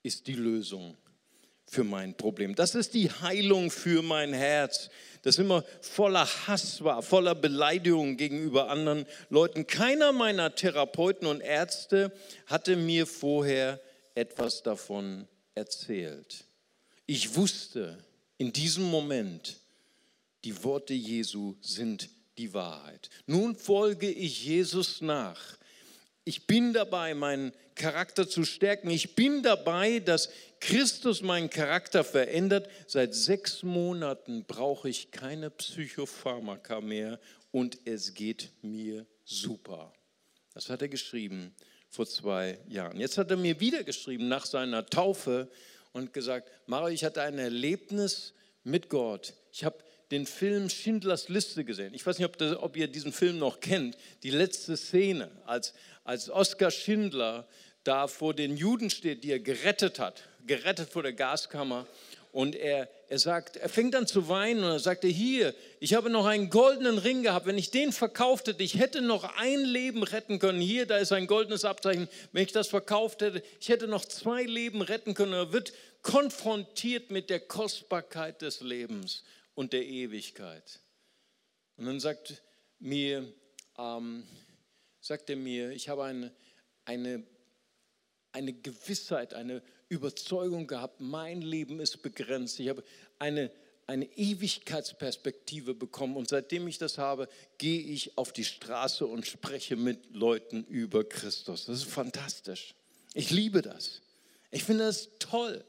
ist 0.02 0.26
die 0.28 0.34
Lösung 0.34 0.96
für 1.66 1.84
mein 1.84 2.16
Problem. 2.16 2.54
Das 2.54 2.74
ist 2.74 2.94
die 2.94 3.10
Heilung 3.10 3.70
für 3.70 4.02
mein 4.02 4.32
Herz, 4.32 4.90
das 5.22 5.38
immer 5.38 5.64
voller 5.80 6.26
Hass 6.46 6.82
war, 6.82 7.02
voller 7.02 7.34
Beleidigung 7.34 8.16
gegenüber 8.16 8.68
anderen 8.68 9.06
Leuten. 9.28 9.66
Keiner 9.66 10.12
meiner 10.12 10.54
Therapeuten 10.54 11.26
und 11.26 11.40
Ärzte 11.40 12.12
hatte 12.46 12.76
mir 12.76 13.06
vorher 13.06 13.80
etwas 14.14 14.62
davon 14.62 15.28
erzählt. 15.54 16.44
Ich 17.06 17.36
wusste 17.36 17.98
in 18.38 18.52
diesem 18.52 18.84
Moment, 18.84 19.56
die 20.44 20.64
Worte 20.64 20.94
Jesu 20.94 21.56
sind 21.60 22.08
die 22.38 22.54
Wahrheit. 22.54 23.10
Nun 23.26 23.56
folge 23.56 24.10
ich 24.10 24.44
Jesus 24.44 25.00
nach 25.00 25.58
ich 26.24 26.46
bin 26.46 26.72
dabei, 26.72 27.14
meinen 27.14 27.52
Charakter 27.80 28.28
zu 28.28 28.44
stärken. 28.44 28.90
Ich 28.90 29.14
bin 29.14 29.42
dabei, 29.42 30.00
dass 30.00 30.28
Christus 30.60 31.22
meinen 31.22 31.48
Charakter 31.48 32.04
verändert. 32.04 32.68
Seit 32.86 33.14
sechs 33.14 33.62
Monaten 33.62 34.44
brauche 34.44 34.90
ich 34.90 35.10
keine 35.10 35.48
Psychopharmaka 35.48 36.82
mehr 36.82 37.18
und 37.52 37.78
es 37.86 38.12
geht 38.12 38.52
mir 38.60 39.06
super. 39.24 39.94
Das 40.52 40.68
hat 40.68 40.82
er 40.82 40.88
geschrieben 40.88 41.54
vor 41.88 42.06
zwei 42.06 42.58
Jahren. 42.68 43.00
Jetzt 43.00 43.16
hat 43.16 43.30
er 43.30 43.38
mir 43.38 43.58
wieder 43.60 43.82
geschrieben 43.82 44.28
nach 44.28 44.44
seiner 44.44 44.84
Taufe 44.84 45.48
und 45.92 46.12
gesagt, 46.12 46.50
Mario, 46.66 46.94
ich 46.94 47.02
hatte 47.02 47.22
ein 47.22 47.38
Erlebnis 47.38 48.34
mit 48.62 48.90
Gott. 48.90 49.32
Ich 49.52 49.64
habe 49.64 49.78
den 50.10 50.26
Film 50.26 50.68
Schindlers 50.68 51.28
Liste 51.28 51.64
gesehen. 51.64 51.94
Ich 51.94 52.04
weiß 52.04 52.18
nicht, 52.18 52.26
ob, 52.26 52.36
das, 52.36 52.56
ob, 52.56 52.76
ihr 52.76 52.88
diesen 52.88 53.12
Film 53.12 53.38
noch 53.38 53.60
kennt. 53.60 53.96
Die 54.22 54.30
letzte 54.30 54.76
Szene, 54.76 55.30
als, 55.46 55.72
als 56.04 56.28
Oskar 56.28 56.70
Schindler 56.70 57.48
da 57.84 58.06
vor 58.06 58.34
den 58.34 58.56
Juden 58.56 58.90
steht, 58.90 59.24
die 59.24 59.32
er 59.32 59.40
gerettet 59.40 59.98
hat, 59.98 60.24
gerettet 60.46 60.90
vor 60.90 61.02
der 61.02 61.12
Gaskammer. 61.12 61.86
Und 62.32 62.54
er, 62.54 62.88
er 63.08 63.18
sagt, 63.18 63.56
er 63.56 63.68
fängt 63.68 63.96
an 63.96 64.06
zu 64.06 64.28
weinen 64.28 64.62
und 64.62 64.70
er 64.70 64.78
sagte, 64.78 65.08
hier, 65.08 65.52
ich 65.80 65.94
habe 65.94 66.10
noch 66.10 66.26
einen 66.26 66.48
goldenen 66.48 66.98
Ring 66.98 67.24
gehabt. 67.24 67.46
Wenn 67.46 67.58
ich 67.58 67.72
den 67.72 67.90
verkauft 67.90 68.46
hätte, 68.46 68.62
ich 68.62 68.78
hätte 68.78 69.02
noch 69.02 69.24
ein 69.38 69.64
Leben 69.64 70.04
retten 70.04 70.38
können. 70.38 70.60
Hier, 70.60 70.86
da 70.86 70.98
ist 70.98 71.10
ein 71.10 71.26
goldenes 71.26 71.64
Abzeichen. 71.64 72.08
Wenn 72.30 72.44
ich 72.44 72.52
das 72.52 72.68
verkauft 72.68 73.22
hätte, 73.22 73.42
ich 73.58 73.68
hätte 73.68 73.88
noch 73.88 74.04
zwei 74.04 74.44
Leben 74.44 74.80
retten 74.80 75.14
können. 75.14 75.32
Er 75.32 75.52
wird 75.52 75.72
konfrontiert 76.02 77.10
mit 77.10 77.30
der 77.30 77.40
Kostbarkeit 77.40 78.42
des 78.42 78.60
Lebens 78.60 79.24
und 79.54 79.72
der 79.72 79.84
Ewigkeit. 79.84 80.80
Und 81.76 81.86
dann 81.86 81.98
sagt 81.98 82.42
mir, 82.78 83.26
ähm, 83.76 84.24
sagt 85.00 85.30
er 85.30 85.36
mir, 85.36 85.70
ich 85.70 85.88
habe 85.88 86.04
eine, 86.04 86.32
eine, 86.84 87.24
eine 88.32 88.52
Gewissheit, 88.52 89.34
eine 89.34 89.62
Überzeugung 89.88 90.66
gehabt, 90.66 91.00
mein 91.00 91.42
Leben 91.42 91.80
ist 91.80 92.02
begrenzt. 92.02 92.60
Ich 92.60 92.68
habe 92.68 92.84
eine, 93.18 93.50
eine 93.86 94.06
Ewigkeitsperspektive 94.16 95.74
bekommen 95.74 96.16
und 96.16 96.28
seitdem 96.28 96.68
ich 96.68 96.78
das 96.78 96.98
habe, 96.98 97.28
gehe 97.58 97.80
ich 97.80 98.16
auf 98.16 98.32
die 98.32 98.44
Straße 98.44 99.06
und 99.06 99.26
spreche 99.26 99.76
mit 99.76 100.14
Leuten 100.14 100.64
über 100.64 101.04
Christus. 101.04 101.66
Das 101.66 101.78
ist 101.78 101.90
fantastisch. 101.90 102.74
Ich 103.14 103.30
liebe 103.30 103.62
das. 103.62 104.00
Ich 104.52 104.64
finde 104.64 104.84
das 104.84 105.08
toll, 105.18 105.64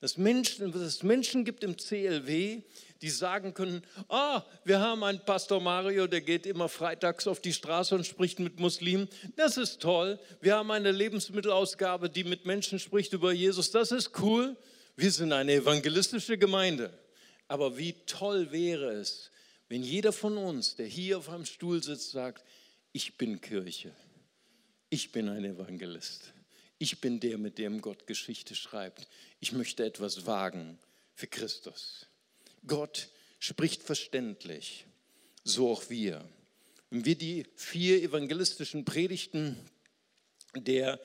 dass, 0.00 0.16
Menschen, 0.16 0.72
dass 0.72 0.82
es 0.82 1.02
Menschen 1.02 1.44
gibt 1.44 1.64
im 1.64 1.76
CLW, 1.76 2.62
die 3.02 3.10
sagen 3.10 3.54
können, 3.54 3.82
ah, 4.08 4.42
wir 4.64 4.80
haben 4.80 5.04
einen 5.04 5.24
Pastor 5.24 5.60
Mario, 5.60 6.06
der 6.06 6.20
geht 6.20 6.46
immer 6.46 6.68
freitags 6.68 7.26
auf 7.26 7.40
die 7.40 7.52
Straße 7.52 7.94
und 7.94 8.06
spricht 8.06 8.38
mit 8.38 8.60
Muslimen. 8.60 9.08
Das 9.36 9.56
ist 9.56 9.80
toll. 9.80 10.18
Wir 10.40 10.56
haben 10.56 10.70
eine 10.70 10.92
Lebensmittelausgabe, 10.92 12.10
die 12.10 12.24
mit 12.24 12.46
Menschen 12.46 12.78
spricht 12.78 13.12
über 13.12 13.32
Jesus. 13.32 13.70
Das 13.70 13.92
ist 13.92 14.18
cool. 14.20 14.56
Wir 14.96 15.10
sind 15.10 15.32
eine 15.32 15.52
evangelistische 15.52 16.38
Gemeinde. 16.38 16.92
Aber 17.46 17.78
wie 17.78 17.94
toll 18.06 18.52
wäre 18.52 18.92
es, 18.92 19.30
wenn 19.68 19.82
jeder 19.82 20.12
von 20.12 20.36
uns, 20.36 20.76
der 20.76 20.86
hier 20.86 21.18
auf 21.18 21.28
einem 21.28 21.44
Stuhl 21.44 21.82
sitzt, 21.82 22.10
sagt, 22.10 22.44
ich 22.92 23.16
bin 23.16 23.40
Kirche. 23.40 23.92
Ich 24.90 25.12
bin 25.12 25.28
ein 25.28 25.44
Evangelist. 25.44 26.32
Ich 26.78 27.00
bin 27.00 27.18
der, 27.20 27.38
mit 27.38 27.58
dem 27.58 27.80
Gott 27.80 28.06
Geschichte 28.06 28.54
schreibt. 28.54 29.08
Ich 29.40 29.52
möchte 29.52 29.84
etwas 29.84 30.26
wagen 30.26 30.78
für 31.14 31.26
Christus. 31.26 32.06
Gott 32.66 33.08
spricht 33.40 33.82
verständlich, 33.82 34.86
so 35.42 35.70
auch 35.70 35.90
wir. 35.90 36.28
Wenn 36.90 37.04
wir 37.04 37.16
die 37.16 37.46
vier 37.56 38.02
evangelistischen 38.02 38.84
Predigten 38.84 39.56
der 40.56 41.00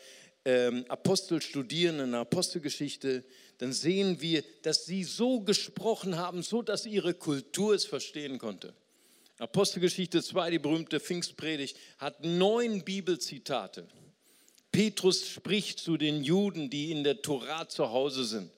ähm, 0.45 0.85
Apostel 0.89 1.41
studieren 1.41 1.99
in 1.99 2.11
der 2.11 2.21
Apostelgeschichte, 2.21 3.23
dann 3.57 3.73
sehen 3.73 4.21
wir, 4.21 4.43
dass 4.61 4.85
sie 4.85 5.03
so 5.03 5.41
gesprochen 5.41 6.17
haben, 6.17 6.43
so 6.43 6.61
dass 6.61 6.85
ihre 6.85 7.13
Kultur 7.13 7.73
es 7.73 7.85
verstehen 7.85 8.37
konnte. 8.37 8.73
Apostelgeschichte 9.39 10.21
2, 10.21 10.51
die 10.51 10.59
berühmte 10.59 10.99
Pfingstpredigt, 10.99 11.77
hat 11.97 12.23
neun 12.23 12.83
Bibelzitate. 12.83 13.87
Petrus 14.73 15.29
spricht 15.29 15.79
zu 15.79 15.97
den 15.97 16.23
Juden, 16.23 16.69
die 16.69 16.91
in 16.91 17.03
der 17.03 17.21
Tora 17.21 17.69
zu 17.69 17.91
Hause 17.91 18.25
sind. 18.25 18.51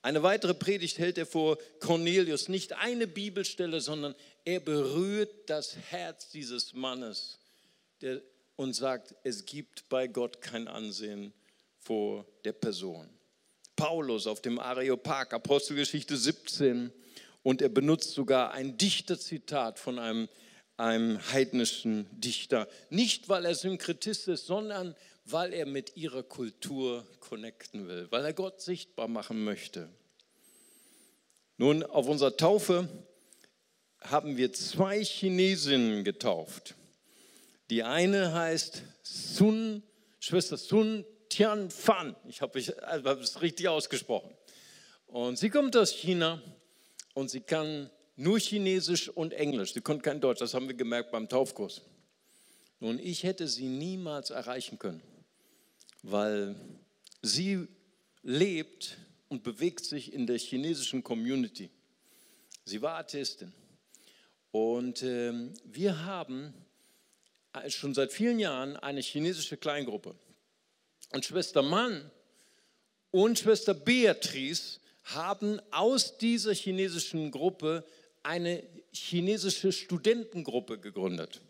Eine 0.00 0.24
weitere 0.24 0.54
Predigt 0.54 0.98
hält 0.98 1.18
er 1.18 1.26
vor 1.26 1.58
Cornelius. 1.78 2.48
Nicht 2.48 2.72
eine 2.72 3.06
Bibelstelle, 3.06 3.80
sondern 3.80 4.16
er 4.44 4.60
berührt 4.60 5.30
das 5.46 5.76
Herz 5.76 6.30
dieses 6.30 6.72
Mannes 6.72 7.38
der, 8.00 8.22
und 8.56 8.72
sagt, 8.72 9.14
es 9.24 9.44
gibt 9.44 9.88
bei 9.90 10.08
Gott 10.08 10.40
kein 10.40 10.68
Ansehen 10.68 11.32
vor 11.78 12.26
der 12.44 12.52
Person. 12.52 13.08
Paulus 13.76 14.26
auf 14.26 14.40
dem 14.40 14.58
Areopag, 14.58 15.34
Apostelgeschichte 15.34 16.16
17, 16.16 16.92
und 17.42 17.60
er 17.60 17.68
benutzt 17.68 18.12
sogar 18.12 18.52
ein 18.52 18.78
Dichterzitat 18.78 19.78
von 19.78 19.98
einem, 19.98 20.28
einem 20.78 21.20
heidnischen 21.32 22.06
Dichter. 22.12 22.68
Nicht, 22.88 23.28
weil 23.28 23.44
er 23.44 23.54
Synkretist 23.54 24.28
ist, 24.28 24.46
sondern 24.46 24.94
weil 25.24 25.52
er 25.52 25.66
mit 25.66 25.96
ihrer 25.96 26.22
Kultur 26.22 27.06
connecten 27.20 27.88
will, 27.88 28.08
weil 28.10 28.24
er 28.24 28.32
Gott 28.32 28.60
sichtbar 28.60 29.08
machen 29.08 29.44
möchte. 29.44 29.88
Nun, 31.58 31.82
auf 31.84 32.08
unserer 32.08 32.36
Taufe 32.36 32.88
haben 34.00 34.36
wir 34.36 34.52
zwei 34.52 35.02
Chinesinnen 35.04 36.02
getauft. 36.02 36.74
Die 37.70 37.84
eine 37.84 38.34
heißt 38.34 38.82
Sun, 39.02 39.82
Schwester 40.18 40.56
Sun 40.56 41.04
Tian 41.28 41.70
Fan. 41.70 42.16
Ich 42.28 42.42
habe 42.42 42.58
es 42.58 43.40
richtig 43.40 43.68
ausgesprochen. 43.68 44.34
Und 45.06 45.38
sie 45.38 45.50
kommt 45.50 45.76
aus 45.76 45.92
China 45.92 46.42
und 47.14 47.30
sie 47.30 47.40
kann 47.40 47.90
nur 48.16 48.38
Chinesisch 48.38 49.08
und 49.08 49.32
Englisch. 49.32 49.72
Sie 49.72 49.80
konnte 49.80 50.02
kein 50.02 50.20
Deutsch, 50.20 50.40
das 50.40 50.54
haben 50.54 50.68
wir 50.68 50.74
gemerkt 50.74 51.12
beim 51.12 51.28
Taufkurs. 51.28 51.82
Nun, 52.80 52.98
ich 52.98 53.22
hätte 53.22 53.46
sie 53.46 53.68
niemals 53.68 54.30
erreichen 54.30 54.78
können 54.78 55.11
weil 56.02 56.54
sie 57.22 57.66
lebt 58.22 58.98
und 59.28 59.42
bewegt 59.42 59.84
sich 59.84 60.12
in 60.12 60.26
der 60.26 60.38
chinesischen 60.38 61.02
Community. 61.02 61.70
Sie 62.64 62.82
war 62.82 62.98
Atheistin. 62.98 63.52
Und 64.50 65.02
äh, 65.02 65.32
wir 65.64 66.04
haben 66.04 66.52
schon 67.68 67.94
seit 67.94 68.12
vielen 68.12 68.38
Jahren 68.38 68.76
eine 68.76 69.00
chinesische 69.00 69.56
Kleingruppe. 69.56 70.14
Und 71.10 71.24
Schwester 71.24 71.62
Mann 71.62 72.10
und 73.10 73.38
Schwester 73.38 73.74
Beatrice 73.74 74.80
haben 75.04 75.60
aus 75.70 76.18
dieser 76.18 76.54
chinesischen 76.54 77.30
Gruppe 77.30 77.84
eine 78.22 78.62
chinesische 78.92 79.72
Studentengruppe 79.72 80.78
gegründet. 80.78 81.40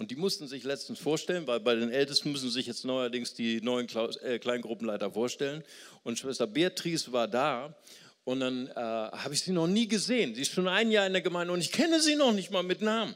Und 0.00 0.10
die 0.10 0.16
mussten 0.16 0.48
sich 0.48 0.64
letztens 0.64 0.98
vorstellen, 0.98 1.46
weil 1.46 1.60
bei 1.60 1.74
den 1.74 1.90
Ältesten 1.90 2.32
müssen 2.32 2.48
sich 2.48 2.66
jetzt 2.66 2.86
neuerdings 2.86 3.34
die 3.34 3.60
neuen 3.60 3.86
äh, 4.22 4.38
Kleingruppenleiter 4.38 5.10
vorstellen. 5.10 5.62
Und 6.04 6.18
Schwester 6.18 6.46
Beatrice 6.46 7.12
war 7.12 7.28
da. 7.28 7.76
Und 8.24 8.40
dann 8.40 8.68
äh, 8.68 8.72
habe 8.76 9.34
ich 9.34 9.42
sie 9.42 9.52
noch 9.52 9.66
nie 9.66 9.88
gesehen. 9.88 10.34
Sie 10.34 10.40
ist 10.40 10.52
schon 10.52 10.68
ein 10.68 10.90
Jahr 10.90 11.06
in 11.06 11.12
der 11.12 11.20
Gemeinde 11.20 11.52
und 11.52 11.60
ich 11.60 11.70
kenne 11.70 12.00
sie 12.00 12.16
noch 12.16 12.32
nicht 12.32 12.50
mal 12.50 12.62
mit 12.62 12.80
Namen. 12.80 13.14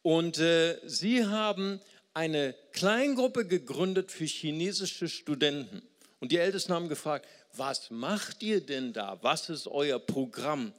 Und 0.00 0.38
äh, 0.38 0.78
sie 0.86 1.26
haben 1.26 1.78
eine 2.14 2.54
Kleingruppe 2.72 3.46
gegründet 3.46 4.10
für 4.10 4.24
chinesische 4.24 5.10
Studenten. 5.10 5.82
Und 6.20 6.32
die 6.32 6.38
Ältesten 6.38 6.72
haben 6.72 6.88
gefragt, 6.88 7.28
was 7.52 7.90
macht 7.90 8.42
ihr 8.42 8.62
denn 8.62 8.94
da? 8.94 9.18
Was 9.20 9.50
ist 9.50 9.66
euer 9.66 9.98
Programm? 9.98 10.72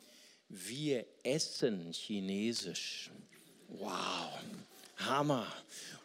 Wir 0.50 1.06
essen 1.22 1.92
Chinesisch. 1.92 3.12
Wow. 3.68 4.40
Hammer. 4.98 5.48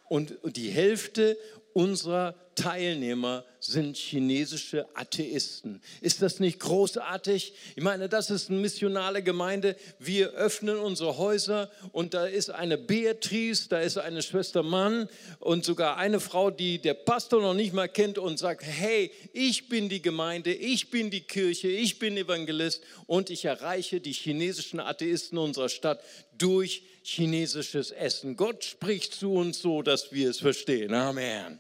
Und 0.09 0.39
die 0.45 0.71
Hälfte 0.71 1.37
unserer 1.75 2.35
Teilnehmer 2.59 3.45
sind 3.61 3.97
chinesische 3.97 4.89
Atheisten. 4.95 5.81
Ist 6.01 6.23
das 6.23 6.41
nicht 6.41 6.59
großartig? 6.59 7.53
Ich 7.77 7.83
meine, 7.85 8.09
das 8.09 8.31
ist 8.31 8.51
eine 8.51 8.59
missionale 8.59 9.23
Gemeinde. 9.23 9.77
Wir 10.01 10.31
öffnen 10.31 10.77
unsere 10.79 11.19
Häuser 11.19 11.71
und 11.93 12.15
da 12.15 12.27
ist 12.27 12.51
eine 12.51 12.77
Beatrice, 12.77 13.69
da 13.69 13.79
ist 13.79 13.97
eine 13.97 14.23
Schwester 14.23 14.65
Mann 14.65 15.09
und 15.39 15.65
sogar 15.65 15.99
eine 15.99 16.19
Frau, 16.19 16.51
die 16.51 16.81
der 16.81 16.95
Pastor 16.95 17.41
noch 17.41 17.55
nicht 17.55 17.75
mal 17.75 17.89
kennt 17.89 18.19
und 18.19 18.41
sagt, 18.41 18.65
hey, 18.65 19.13
ich 19.33 19.69
bin 19.69 19.89
die 19.89 20.03
Gemeinde, 20.03 20.53
ich 20.53 20.91
bin 20.91 21.11
die 21.11 21.21
Kirche, 21.21 21.69
ich 21.69 22.01
bin 22.01 22.17
Evangelist 22.17 22.83
und 23.07 23.31
ich 23.31 23.45
erreiche 23.45 24.01
die 24.01 24.13
chinesischen 24.13 24.81
Atheisten 24.81 25.39
unserer 25.39 25.69
Stadt 25.69 26.01
durch 26.37 26.83
chinesisches 27.09 27.91
Essen. 27.91 28.37
Gott 28.37 28.65
spricht 28.65 29.15
zu 29.15 29.33
uns 29.33 29.61
so, 29.61 29.83
dass 29.83 30.13
wir 30.13 30.29
es 30.29 30.41
verstehen. 30.41 30.93
Amen. 30.93 31.59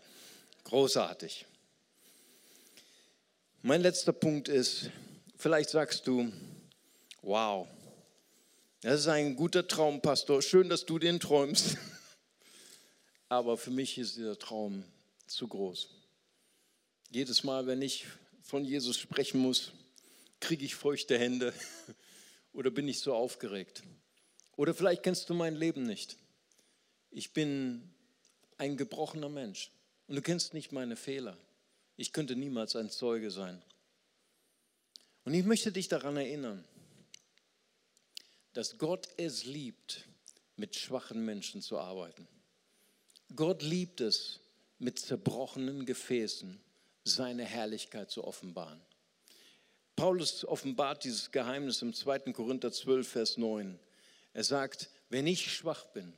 Großartig. 0.64 1.46
Mein 3.62 3.80
letzter 3.80 4.12
Punkt 4.12 4.48
ist, 4.48 4.90
vielleicht 5.36 5.70
sagst 5.70 6.06
du, 6.06 6.30
wow, 7.22 7.66
das 8.82 9.00
ist 9.00 9.08
ein 9.08 9.36
guter 9.36 9.66
Traum, 9.66 10.02
Pastor. 10.02 10.42
Schön, 10.42 10.68
dass 10.68 10.84
du 10.84 10.98
den 10.98 11.18
träumst. 11.18 11.78
Aber 13.30 13.56
für 13.56 13.70
mich 13.70 13.96
ist 13.96 14.16
dieser 14.16 14.38
Traum 14.38 14.84
zu 15.26 15.48
groß. 15.48 15.88
Jedes 17.10 17.42
Mal, 17.42 17.66
wenn 17.66 17.80
ich 17.80 18.06
von 18.42 18.64
Jesus 18.64 18.98
sprechen 18.98 19.40
muss, 19.40 19.72
kriege 20.40 20.64
ich 20.64 20.74
feuchte 20.74 21.18
Hände 21.18 21.54
oder 22.52 22.70
bin 22.70 22.86
ich 22.86 23.00
so 23.00 23.14
aufgeregt. 23.14 23.82
Oder 24.58 24.74
vielleicht 24.74 25.04
kennst 25.04 25.30
du 25.30 25.34
mein 25.34 25.54
Leben 25.54 25.84
nicht. 25.84 26.16
Ich 27.12 27.32
bin 27.32 27.88
ein 28.56 28.76
gebrochener 28.76 29.28
Mensch. 29.28 29.70
Und 30.08 30.16
du 30.16 30.20
kennst 30.20 30.52
nicht 30.52 30.72
meine 30.72 30.96
Fehler. 30.96 31.38
Ich 31.96 32.12
könnte 32.12 32.34
niemals 32.34 32.74
ein 32.74 32.90
Zeuge 32.90 33.30
sein. 33.30 33.62
Und 35.24 35.34
ich 35.34 35.44
möchte 35.44 35.70
dich 35.70 35.86
daran 35.86 36.16
erinnern, 36.16 36.64
dass 38.52 38.78
Gott 38.78 39.08
es 39.16 39.44
liebt, 39.44 40.08
mit 40.56 40.74
schwachen 40.74 41.24
Menschen 41.24 41.62
zu 41.62 41.78
arbeiten. 41.78 42.26
Gott 43.36 43.62
liebt 43.62 44.00
es, 44.00 44.40
mit 44.80 44.98
zerbrochenen 44.98 45.86
Gefäßen 45.86 46.58
seine 47.04 47.44
Herrlichkeit 47.44 48.10
zu 48.10 48.24
offenbaren. 48.24 48.80
Paulus 49.94 50.44
offenbart 50.44 51.04
dieses 51.04 51.30
Geheimnis 51.30 51.80
im 51.80 51.94
2. 51.94 52.32
Korinther 52.32 52.72
12, 52.72 53.06
Vers 53.08 53.36
9. 53.36 53.78
Er 54.38 54.44
sagt, 54.44 54.88
wenn 55.08 55.26
ich 55.26 55.52
schwach 55.52 55.86
bin, 55.86 56.12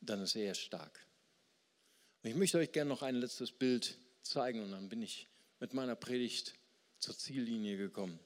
dann 0.00 0.22
ist 0.22 0.36
er 0.36 0.54
stark. 0.54 1.04
Und 2.22 2.30
ich 2.30 2.36
möchte 2.36 2.58
euch 2.58 2.70
gerne 2.70 2.88
noch 2.88 3.02
ein 3.02 3.16
letztes 3.16 3.50
Bild 3.50 3.98
zeigen 4.22 4.62
und 4.62 4.70
dann 4.70 4.88
bin 4.88 5.02
ich 5.02 5.26
mit 5.58 5.74
meiner 5.74 5.96
Predigt 5.96 6.54
zur 7.00 7.18
Ziellinie 7.18 7.76
gekommen. 7.76 8.20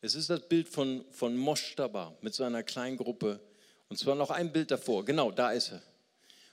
Es 0.00 0.14
ist 0.14 0.30
das 0.30 0.40
Bild 0.48 0.70
von, 0.70 1.04
von 1.10 1.36
Moshtaba 1.36 2.16
mit 2.22 2.32
seiner 2.32 2.62
kleinen 2.62 2.96
Gruppe. 2.96 3.40
Und 3.90 3.98
zwar 3.98 4.14
noch 4.14 4.30
ein 4.30 4.50
Bild 4.50 4.70
davor. 4.70 5.04
Genau, 5.04 5.30
da 5.30 5.52
ist 5.52 5.72
er. 5.72 5.82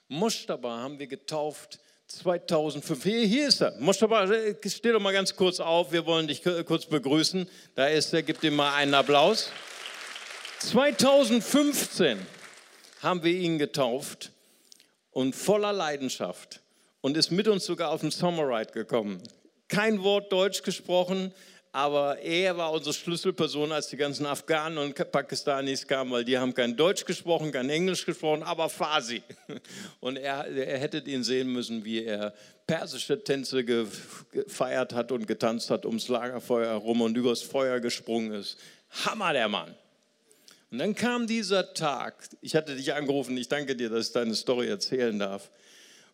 Moshtaba 0.10 0.78
haben 0.80 1.00
wir 1.00 1.08
getauft 1.08 1.80
2005. 2.08 3.02
Hier, 3.02 3.26
hier 3.26 3.48
ist 3.48 3.62
er. 3.62 3.80
Moshtaba, 3.80 4.28
steh 4.28 4.92
doch 4.92 5.00
mal 5.00 5.14
ganz 5.14 5.34
kurz 5.34 5.62
auf. 5.62 5.94
Wir 5.94 6.06
wollen 6.06 6.28
dich 6.28 6.44
kurz 6.44 6.86
begrüßen. 6.86 7.48
Da 7.76 7.88
ist 7.88 8.14
er. 8.14 8.24
Gib 8.24 8.44
ihm 8.44 8.58
mal 8.58 8.74
einen 8.74 8.94
Applaus. 8.94 9.50
2015 10.62 12.20
haben 13.02 13.24
wir 13.24 13.34
ihn 13.34 13.58
getauft 13.58 14.32
und 15.10 15.36
voller 15.36 15.74
Leidenschaft 15.74 16.62
und 17.02 17.18
ist 17.18 17.32
mit 17.32 17.48
uns 17.48 17.66
sogar 17.66 17.90
auf 17.90 18.02
den 18.02 18.12
Summer 18.12 18.48
Ride 18.48 18.72
gekommen. 18.72 19.24
Kein 19.68 20.04
Wort 20.04 20.32
Deutsch 20.32 20.62
gesprochen, 20.62 21.34
aber 21.72 22.20
er 22.20 22.58
war 22.58 22.72
unsere 22.74 22.94
Schlüsselperson, 22.94 23.72
als 23.72 23.88
die 23.88 23.98
ganzen 23.98 24.28
Afghanen 24.28 24.78
und 24.78 24.94
Pakistanis 25.12 25.88
kamen, 25.88 26.12
weil 26.12 26.26
die 26.26 26.38
haben 26.38 26.54
kein 26.54 26.78
Deutsch 26.78 27.06
gesprochen, 27.06 27.52
kein 27.52 27.70
Englisch 27.70 28.06
gesprochen, 28.06 28.44
aber 28.44 28.70
Farsi. 28.70 29.24
Und 30.00 30.18
er, 30.18 30.46
er 30.46 30.78
hättet 30.78 31.08
ihn 31.08 31.24
sehen 31.24 31.52
müssen, 31.52 31.84
wie 31.86 32.04
er 32.04 32.36
persische 32.68 33.24
Tänze 33.24 33.66
gefeiert 33.66 34.94
hat 34.94 35.12
und 35.12 35.28
getanzt 35.28 35.72
hat 35.72 35.86
ums 35.86 36.08
Lagerfeuer 36.08 36.68
herum 36.68 37.02
und 37.02 37.18
übers 37.18 37.42
Feuer 37.42 37.80
gesprungen 37.80 38.34
ist. 38.34 38.58
Hammer 39.06 39.34
der 39.34 39.48
Mann. 39.48 39.76
Und 40.72 40.78
dann 40.78 40.96
kam 40.96 41.28
dieser 41.28 41.74
Tag, 41.74 42.30
ich 42.40 42.56
hatte 42.56 42.78
dich 42.78 42.94
angerufen, 42.94 43.36
ich 43.36 43.50
danke 43.50 43.76
dir, 43.76 43.90
dass 43.90 44.08
ich 44.08 44.14
deine 44.14 44.34
Story 44.36 44.70
erzählen 44.70 45.20
darf. 45.20 45.52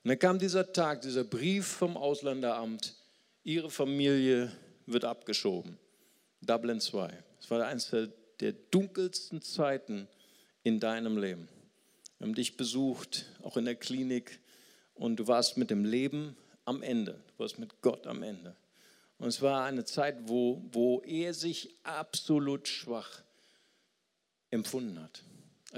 Und 0.04 0.10
dann 0.10 0.18
kam 0.18 0.40
dieser 0.40 0.74
Tag, 0.74 1.02
dieser 1.02 1.24
Brief 1.24 1.68
vom 1.68 1.96
Ausländeramt, 1.96 2.96
ihre 3.44 3.70
Familie 3.70 4.52
wird 4.88 5.06
abgeschoben. 5.06 5.78
Dublin 6.42 6.82
2. 6.82 7.14
Es 7.40 7.52
war 7.52 7.68
eines 7.68 7.92
der, 8.40 8.54
dunkelsten 8.72 9.44
Zeiten 9.44 10.08
in 10.64 10.80
deinem 10.80 11.20
Leben. 11.20 11.48
Wir 12.18 12.28
haben 12.28 12.36
dich 12.36 12.58
besucht, 12.58 13.26
auch 13.44 13.58
in 13.58 13.66
der 13.66 13.76
Klinik, 13.76 14.40
und 14.96 15.18
du 15.18 15.28
warst 15.28 15.58
mit 15.58 15.70
dem 15.70 15.86
Leben 15.86 16.36
am 16.66 16.82
Ende. 16.82 17.12
Du 17.12 17.44
warst 17.44 17.60
mit 17.60 17.80
Gott 17.82 18.08
am 18.08 18.24
Ende. 18.24 18.56
Und 19.20 19.28
es 19.28 19.44
war 19.44 19.66
eine 19.66 19.86
Zeit, 19.86 20.16
wo, 20.22 20.64
wo 20.72 21.02
er 21.02 21.36
sich 21.36 21.76
absolut 21.84 22.68
schwach 22.68 23.22
empfunden 24.52 25.02
hat. 25.02 25.24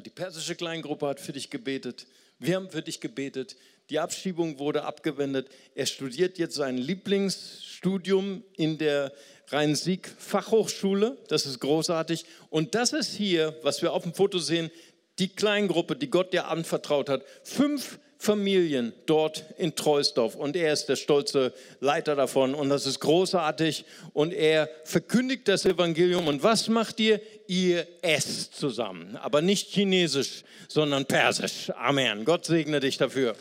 Die 0.05 0.09
persische 0.09 0.55
Kleingruppe 0.55 1.07
hat 1.07 1.20
für 1.20 1.34
dich 1.34 1.49
gebetet. 1.49 2.07
Wir 2.38 2.55
haben 2.55 2.70
für 2.70 2.82
dich 2.82 3.01
gebetet. 3.01 3.57
Die 3.89 3.99
Abschiebung 3.99 4.59
wurde 4.59 4.84
abgewendet. 4.84 5.49
Er 5.76 5.88
studiert 5.88 6.38
jetzt 6.38 6.55
sein 6.55 6.78
Lieblingsstudium 6.78 8.43
in 8.55 8.78
der 8.78 9.11
Rhein-Sieg-Fachhochschule. 9.47 11.17
Das 11.28 11.45
ist 11.45 11.59
großartig. 11.59 12.26
Und 12.49 12.76
das 12.76 12.93
ist 12.93 13.13
hier, 13.15 13.57
was 13.63 13.82
wir 13.82 13.93
auf 13.93 14.03
dem 14.03 14.13
Foto 14.13 14.38
sehen, 14.38 14.70
die 15.17 15.28
Kleingruppe, 15.28 15.95
die 15.95 16.09
Gott 16.09 16.34
dir 16.34 16.47
anvertraut 16.47 17.09
hat. 17.09 17.24
Fünf 17.43 17.99
Familien 18.22 18.91
dort 19.05 19.45
in 19.57 19.76
Treusdorf 19.76 20.36
und 20.36 20.57
er 20.57 20.74
ist 20.74 20.88
der 20.88 20.97
stolze 20.97 21.53
Leiter 21.80 22.17
davon 22.17 22.53
und 22.53 22.67
das 22.67 22.86
ist 22.86 22.99
großartig 22.99 23.86
und 24.11 24.34
er 24.34 24.70
verkündigt 24.84 25.47
das 25.47 25.65
Evangelium 25.65 26.28
und 26.28 26.43
was 26.43 26.67
macht 26.67 26.99
ihr? 26.99 27.22
Ihr 27.47 27.88
esst 28.01 28.55
zusammen, 28.55 29.15
aber 29.15 29.41
nicht 29.41 29.70
chinesisch, 29.70 30.43
sondern 30.67 31.05
persisch. 31.05 31.70
Amen. 31.78 32.26
Gott 32.26 32.43
segne 32.43 32.82
dich 32.82 32.97
dafür. 32.97 33.38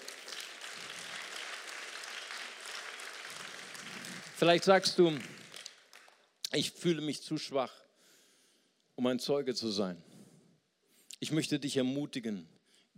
Vielleicht 4.37 4.63
sagst 4.63 4.97
du, 4.97 5.13
ich 6.53 6.71
fühle 6.71 7.01
mich 7.01 7.23
zu 7.23 7.37
schwach, 7.37 7.73
um 8.95 9.09
ein 9.09 9.19
Zeuge 9.19 9.57
zu 9.57 9.71
sein. 9.71 10.01
Ich 11.19 11.33
möchte 11.33 11.59
dich 11.59 11.77
ermutigen. 11.77 12.47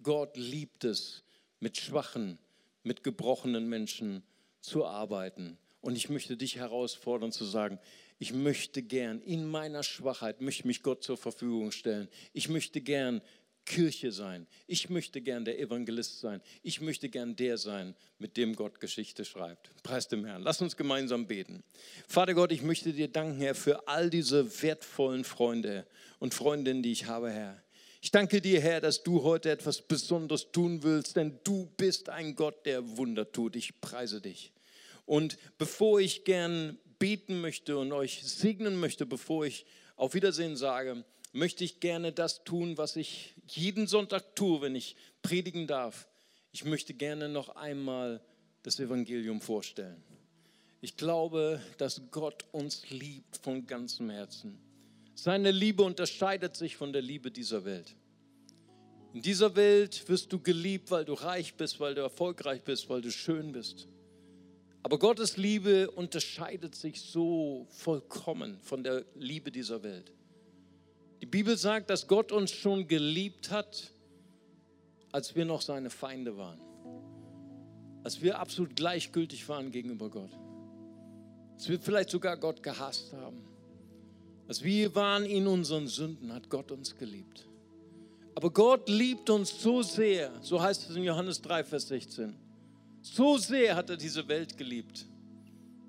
Gott 0.03 0.37
liebt 0.37 0.85
es, 0.85 1.23
mit 1.61 1.77
schwachen, 1.77 2.39
mit 2.83 3.05
gebrochenen 3.05 3.69
Menschen 3.69 4.23
zu 4.61 4.85
arbeiten. 4.85 5.59
Und 5.81 5.97
ich 5.97 6.11
möchte 6.11 6.37
dich 6.37 6.57
herausfordern 6.57 7.33
zu 7.33 7.45
sagen, 7.45 7.79
ich 8.19 8.35
möchte 8.35 8.83
gern 8.83 9.23
in 9.23 9.47
meiner 9.47 9.83
Schwachheit, 9.83 10.43
möchte 10.43 10.67
mich 10.67 10.83
Gott 10.83 11.03
zur 11.03 11.17
Verfügung 11.17 11.73
stellen. 11.73 12.09
Ich 12.35 12.51
möchte 12.51 12.83
gern 12.83 13.23
Kirche 13.65 14.11
sein. 14.11 14.47
Ich 14.67 14.91
möchte 14.91 15.21
gern 15.21 15.45
der 15.45 15.59
Evangelist 15.59 16.21
sein. 16.21 16.43
Ich 16.63 16.81
möchte 16.81 17.09
gern 17.09 17.37
der 17.37 17.57
sein, 17.57 17.95
mit 18.19 18.37
dem 18.37 18.57
Gott 18.57 18.81
Geschichte 18.81 19.25
schreibt. 19.25 19.71
Preis 19.83 20.09
dem 20.09 20.25
Herrn. 20.25 20.43
Lass 20.43 20.61
uns 20.61 20.77
gemeinsam 20.77 21.27
beten. 21.27 21.63
Vater 22.09 22.35
Gott, 22.35 22.53
ich 22.53 22.63
möchte 22.63 22.93
dir 22.93 23.09
danken, 23.09 23.41
Herr, 23.41 23.55
für 23.55 23.87
all 23.87 24.11
diese 24.11 24.63
wertvollen 24.63 25.25
Freunde 25.25 25.87
und 26.19 26.35
Freundinnen, 26.35 26.83
die 26.83 26.93
ich 26.93 27.07
habe, 27.07 27.31
Herr. 27.31 27.63
Ich 28.03 28.11
danke 28.11 28.41
dir, 28.41 28.63
Herr, 28.63 28.81
dass 28.81 29.03
du 29.03 29.25
heute 29.25 29.51
etwas 29.51 29.83
Besonderes 29.83 30.53
tun 30.53 30.83
willst, 30.83 31.17
denn 31.17 31.39
du 31.45 31.67
bist 31.77 32.09
ein 32.09 32.35
Gott, 32.35 32.65
der 32.65 32.97
Wunder 32.97 33.31
tut. 33.31 33.57
Ich 33.57 33.79
preise 33.83 34.23
dich. 34.23 34.53
Und 35.05 35.37
bevor 35.59 36.01
ich 36.01 36.25
gern 36.25 36.79
beten 36.99 37.43
möchte 37.43 37.77
und 37.77 37.93
euch 37.93 38.23
segnen 38.25 38.81
möchte, 38.81 39.05
bevor 39.05 39.45
ich 39.45 39.67
auf 39.97 40.15
Wiedersehen 40.15 40.57
sage, 40.57 41.05
möchte 41.33 41.63
ich 41.63 41.81
gerne 41.81 42.11
das 42.13 42.43
tun, 42.43 42.79
was 42.79 42.97
ich 42.97 43.35
jeden 43.47 43.87
Sonntag 43.87 44.35
tue, 44.35 44.63
wenn 44.63 44.75
ich 44.75 44.97
predigen 45.21 45.67
darf. 45.67 46.09
Ich 46.53 46.65
möchte 46.65 46.95
gerne 46.95 47.29
noch 47.29 47.51
einmal 47.51 48.23
das 48.63 48.81
Evangelium 48.81 49.43
vorstellen. 49.43 50.03
Ich 50.81 50.97
glaube, 50.97 51.61
dass 51.77 52.01
Gott 52.11 52.47
uns 52.53 52.89
liebt 52.89 53.37
von 53.37 53.67
ganzem 53.67 54.09
Herzen. 54.09 54.70
Seine 55.23 55.51
Liebe 55.51 55.83
unterscheidet 55.83 56.57
sich 56.57 56.79
von 56.79 56.95
der 56.95 57.03
Liebe 57.03 57.31
dieser 57.31 57.67
Welt. 57.67 57.95
In 59.13 59.21
dieser 59.21 59.55
Welt 59.55 60.09
wirst 60.09 60.33
du 60.33 60.39
geliebt, 60.41 60.91
weil 60.91 61.05
du 61.05 61.13
reich 61.13 61.57
bist, 61.57 61.79
weil 61.79 61.95
du 61.95 62.01
erfolgreich 62.01 62.63
bist, 62.63 62.89
weil 62.89 63.03
du 63.03 63.13
schön 63.13 63.53
bist. 63.53 63.87
Aber 64.83 64.99
Gottes 64.99 65.37
Liebe 65.37 65.91
unterscheidet 65.91 66.75
sich 66.75 67.03
so 67.03 67.67
vollkommen 67.69 68.59
von 68.63 68.83
der 68.83 69.05
Liebe 69.15 69.51
dieser 69.51 69.83
Welt. 69.83 70.11
Die 71.21 71.27
Bibel 71.27 71.59
sagt, 71.59 71.91
dass 71.91 72.09
Gott 72.09 72.33
uns 72.33 72.51
schon 72.51 72.89
geliebt 72.89 73.51
hat, 73.51 73.93
als 75.13 75.37
wir 75.37 75.45
noch 75.45 75.61
seine 75.61 75.91
Feinde 75.91 76.39
waren. 76.39 76.63
Als 78.05 78.23
wir 78.23 78.39
absolut 78.39 78.75
gleichgültig 78.75 79.47
waren 79.51 79.71
gegenüber 79.71 80.09
Gott. 80.09 80.31
Als 81.57 81.69
wir 81.69 81.79
vielleicht 81.79 82.09
sogar 82.09 82.39
Gott 82.39 82.63
gehasst 82.63 83.13
haben. 83.13 83.50
Als 84.51 84.65
wir 84.65 84.93
waren 84.97 85.27
in 85.27 85.47
unseren 85.47 85.87
Sünden, 85.87 86.35
hat 86.35 86.51
Gott 86.51 86.73
uns 86.73 86.97
geliebt. 86.97 87.47
Aber 88.35 88.51
Gott 88.51 88.89
liebt 88.89 89.31
uns 89.31 89.63
so 89.63 89.81
sehr, 89.81 90.33
so 90.43 90.61
heißt 90.61 90.91
es 90.91 90.97
in 90.97 91.05
Johannes 91.05 91.41
3, 91.41 91.63
Vers 91.63 91.87
16. 91.87 92.35
So 93.01 93.39
sehr 93.39 93.77
hat 93.77 93.91
er 93.91 93.97
diese 93.97 94.27
Welt 94.27 94.57
geliebt, 94.57 95.07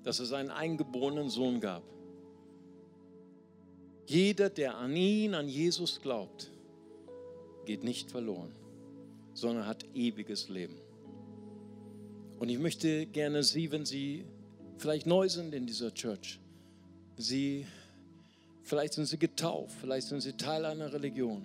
dass 0.04 0.20
er 0.20 0.26
seinen 0.26 0.50
eingeborenen 0.50 1.28
Sohn 1.28 1.58
gab. 1.58 1.82
Jeder, 4.06 4.48
der 4.48 4.76
an 4.76 4.94
ihn, 4.94 5.34
an 5.34 5.48
Jesus 5.48 6.00
glaubt, 6.00 6.48
geht 7.66 7.82
nicht 7.82 8.12
verloren, 8.12 8.52
sondern 9.34 9.66
hat 9.66 9.84
ewiges 9.92 10.48
Leben. 10.48 10.76
Und 12.38 12.48
ich 12.48 12.60
möchte 12.60 13.06
gerne 13.06 13.42
Sie, 13.42 13.72
wenn 13.72 13.84
Sie 13.84 14.24
vielleicht 14.78 15.08
neu 15.08 15.28
sind 15.28 15.52
in 15.52 15.66
dieser 15.66 15.92
Church, 15.92 16.38
Sie 17.16 17.66
Vielleicht 18.62 18.94
sind 18.94 19.06
sie 19.06 19.18
getauft, 19.18 19.76
vielleicht 19.80 20.08
sind 20.08 20.20
sie 20.20 20.34
Teil 20.34 20.64
einer 20.64 20.92
Religion. 20.92 21.44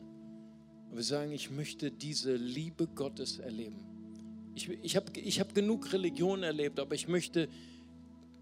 Aber 0.88 0.98
wir 0.98 1.04
sagen, 1.04 1.32
ich 1.32 1.50
möchte 1.50 1.92
diese 1.92 2.36
Liebe 2.36 2.88
Gottes 2.88 3.40
erleben. 3.40 3.84
Ich, 4.56 4.70
ich 4.70 4.96
habe 4.96 5.12
ich 5.20 5.40
hab 5.40 5.54
genug 5.54 5.92
Religion 5.94 6.44
erlebt, 6.44 6.80
aber 6.80 6.96
ich 6.96 7.08
möchte 7.08 7.50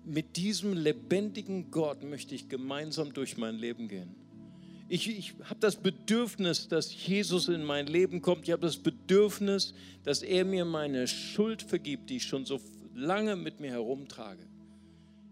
mit 0.04 0.36
diesem 0.38 0.74
lebendigen 0.74 1.72
Gott 1.72 2.04
möchte 2.04 2.36
ich 2.36 2.48
gemeinsam 2.48 3.14
durch 3.14 3.38
mein 3.38 3.56
Leben 3.56 3.88
gehen. 3.88 4.16
Ich, 4.88 5.10
ich 5.10 5.34
habe 5.46 5.60
das 5.60 5.78
Bedürfnis, 5.78 6.68
dass 6.68 7.08
Jesus 7.08 7.48
in 7.48 7.64
mein 7.64 7.88
Leben 7.88 8.22
kommt. 8.22 8.44
Ich 8.44 8.52
habe 8.52 8.62
das 8.62 8.78
Bedürfnis, 8.78 9.74
dass 10.04 10.22
er 10.22 10.46
mir 10.46 10.64
meine 10.64 11.08
Schuld 11.08 11.64
vergibt, 11.64 12.12
die 12.12 12.18
ich 12.18 12.24
schon 12.24 12.46
so 12.46 12.60
lange 12.94 13.36
mit 13.36 13.60
mir 13.60 13.72
herumtrage. 13.72 14.46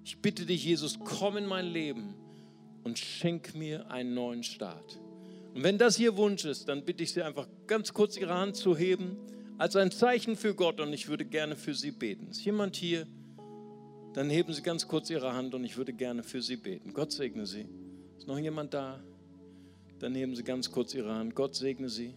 Ich 0.03 0.17
bitte 0.17 0.45
dich, 0.45 0.65
Jesus, 0.65 0.97
komm 0.99 1.37
in 1.37 1.45
mein 1.45 1.67
Leben 1.67 2.15
und 2.83 2.99
schenk 2.99 3.55
mir 3.55 3.89
einen 3.89 4.13
neuen 4.13 4.43
Start. 4.43 4.99
Und 5.53 5.63
wenn 5.63 5.77
das 5.77 5.99
Ihr 5.99 6.17
Wunsch 6.17 6.45
ist, 6.45 6.67
dann 6.67 6.83
bitte 6.83 7.03
ich 7.03 7.13
Sie 7.13 7.21
einfach 7.21 7.47
ganz 7.67 7.93
kurz 7.93 8.17
Ihre 8.17 8.33
Hand 8.33 8.55
zu 8.55 8.75
heben 8.75 9.17
als 9.57 9.75
ein 9.75 9.91
Zeichen 9.91 10.35
für 10.35 10.55
Gott 10.55 10.79
und 10.79 10.91
ich 10.93 11.07
würde 11.07 11.25
gerne 11.25 11.55
für 11.55 11.73
Sie 11.73 11.91
beten. 11.91 12.29
Ist 12.31 12.43
jemand 12.43 12.75
hier? 12.75 13.07
Dann 14.13 14.29
heben 14.29 14.53
Sie 14.53 14.61
ganz 14.61 14.87
kurz 14.87 15.09
Ihre 15.09 15.33
Hand 15.33 15.55
und 15.55 15.63
ich 15.63 15.77
würde 15.77 15.93
gerne 15.93 16.23
für 16.23 16.41
Sie 16.41 16.57
beten. 16.57 16.93
Gott 16.93 17.11
segne 17.11 17.45
Sie. 17.45 17.67
Ist 18.17 18.27
noch 18.27 18.37
jemand 18.37 18.73
da? 18.73 19.03
Dann 19.99 20.15
heben 20.15 20.35
Sie 20.35 20.43
ganz 20.43 20.71
kurz 20.71 20.93
Ihre 20.93 21.13
Hand. 21.13 21.35
Gott 21.35 21.55
segne 21.55 21.89
Sie. 21.89 22.13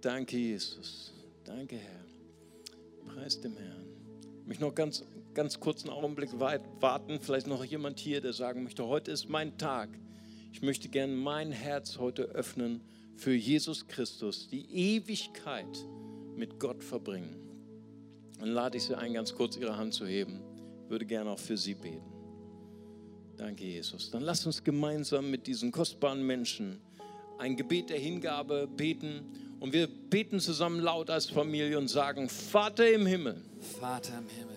Danke, 0.00 0.36
Jesus. 0.36 1.12
Danke, 1.44 1.76
Herr. 1.76 3.14
Preis 3.14 3.40
dem 3.40 3.56
Herrn. 3.56 3.86
Ich 4.40 4.48
möchte 4.48 4.64
noch 4.64 4.74
ganz 4.74 5.04
ganz 5.34 5.60
kurzen 5.60 5.90
Augenblick 5.90 6.38
warten. 6.38 7.20
Vielleicht 7.20 7.46
noch 7.46 7.64
jemand 7.64 7.98
hier, 7.98 8.20
der 8.20 8.32
sagen 8.32 8.62
möchte, 8.62 8.86
heute 8.86 9.10
ist 9.10 9.28
mein 9.28 9.56
Tag. 9.58 9.88
Ich 10.52 10.62
möchte 10.62 10.88
gerne 10.88 11.14
mein 11.14 11.52
Herz 11.52 11.98
heute 11.98 12.24
öffnen 12.24 12.82
für 13.16 13.34
Jesus 13.34 13.86
Christus, 13.86 14.48
die 14.48 14.70
Ewigkeit 14.70 15.86
mit 16.36 16.58
Gott 16.58 16.82
verbringen. 16.82 17.36
Dann 18.38 18.48
lade 18.48 18.76
ich 18.76 18.84
Sie 18.84 18.96
ein, 18.96 19.14
ganz 19.14 19.34
kurz 19.34 19.56
Ihre 19.56 19.76
Hand 19.76 19.94
zu 19.94 20.06
heben. 20.06 20.40
Ich 20.84 20.90
würde 20.90 21.06
gerne 21.06 21.30
auch 21.30 21.38
für 21.38 21.56
Sie 21.56 21.74
beten. 21.74 22.12
Danke, 23.36 23.64
Jesus. 23.64 24.10
Dann 24.10 24.22
lasst 24.22 24.46
uns 24.46 24.62
gemeinsam 24.62 25.30
mit 25.30 25.46
diesen 25.46 25.72
kostbaren 25.72 26.26
Menschen 26.26 26.80
ein 27.38 27.56
Gebet 27.56 27.90
der 27.90 27.98
Hingabe 27.98 28.68
beten 28.68 29.56
Und 29.58 29.72
wir 29.72 29.86
beten 29.86 30.40
zusammen 30.40 30.80
laut 30.80 31.10
als 31.10 31.26
Familie 31.26 31.78
und 31.78 31.88
sagen, 31.88 32.28
Vater 32.28 32.90
im 32.90 33.06
Himmel, 33.06 33.40
Vater 33.80 34.18
im 34.18 34.28
Himmel, 34.28 34.56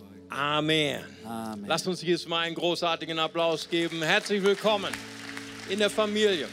Amen. 0.31 1.01
Amen. 1.25 1.65
Lass 1.67 1.85
uns 1.87 2.01
jetzt 2.01 2.29
mal 2.29 2.39
einen 2.39 2.55
großartigen 2.55 3.19
Applaus 3.19 3.69
geben. 3.69 4.01
Herzlich 4.01 4.41
willkommen 4.41 4.93
in 5.69 5.77
der 5.77 5.89
Familie. 5.89 6.47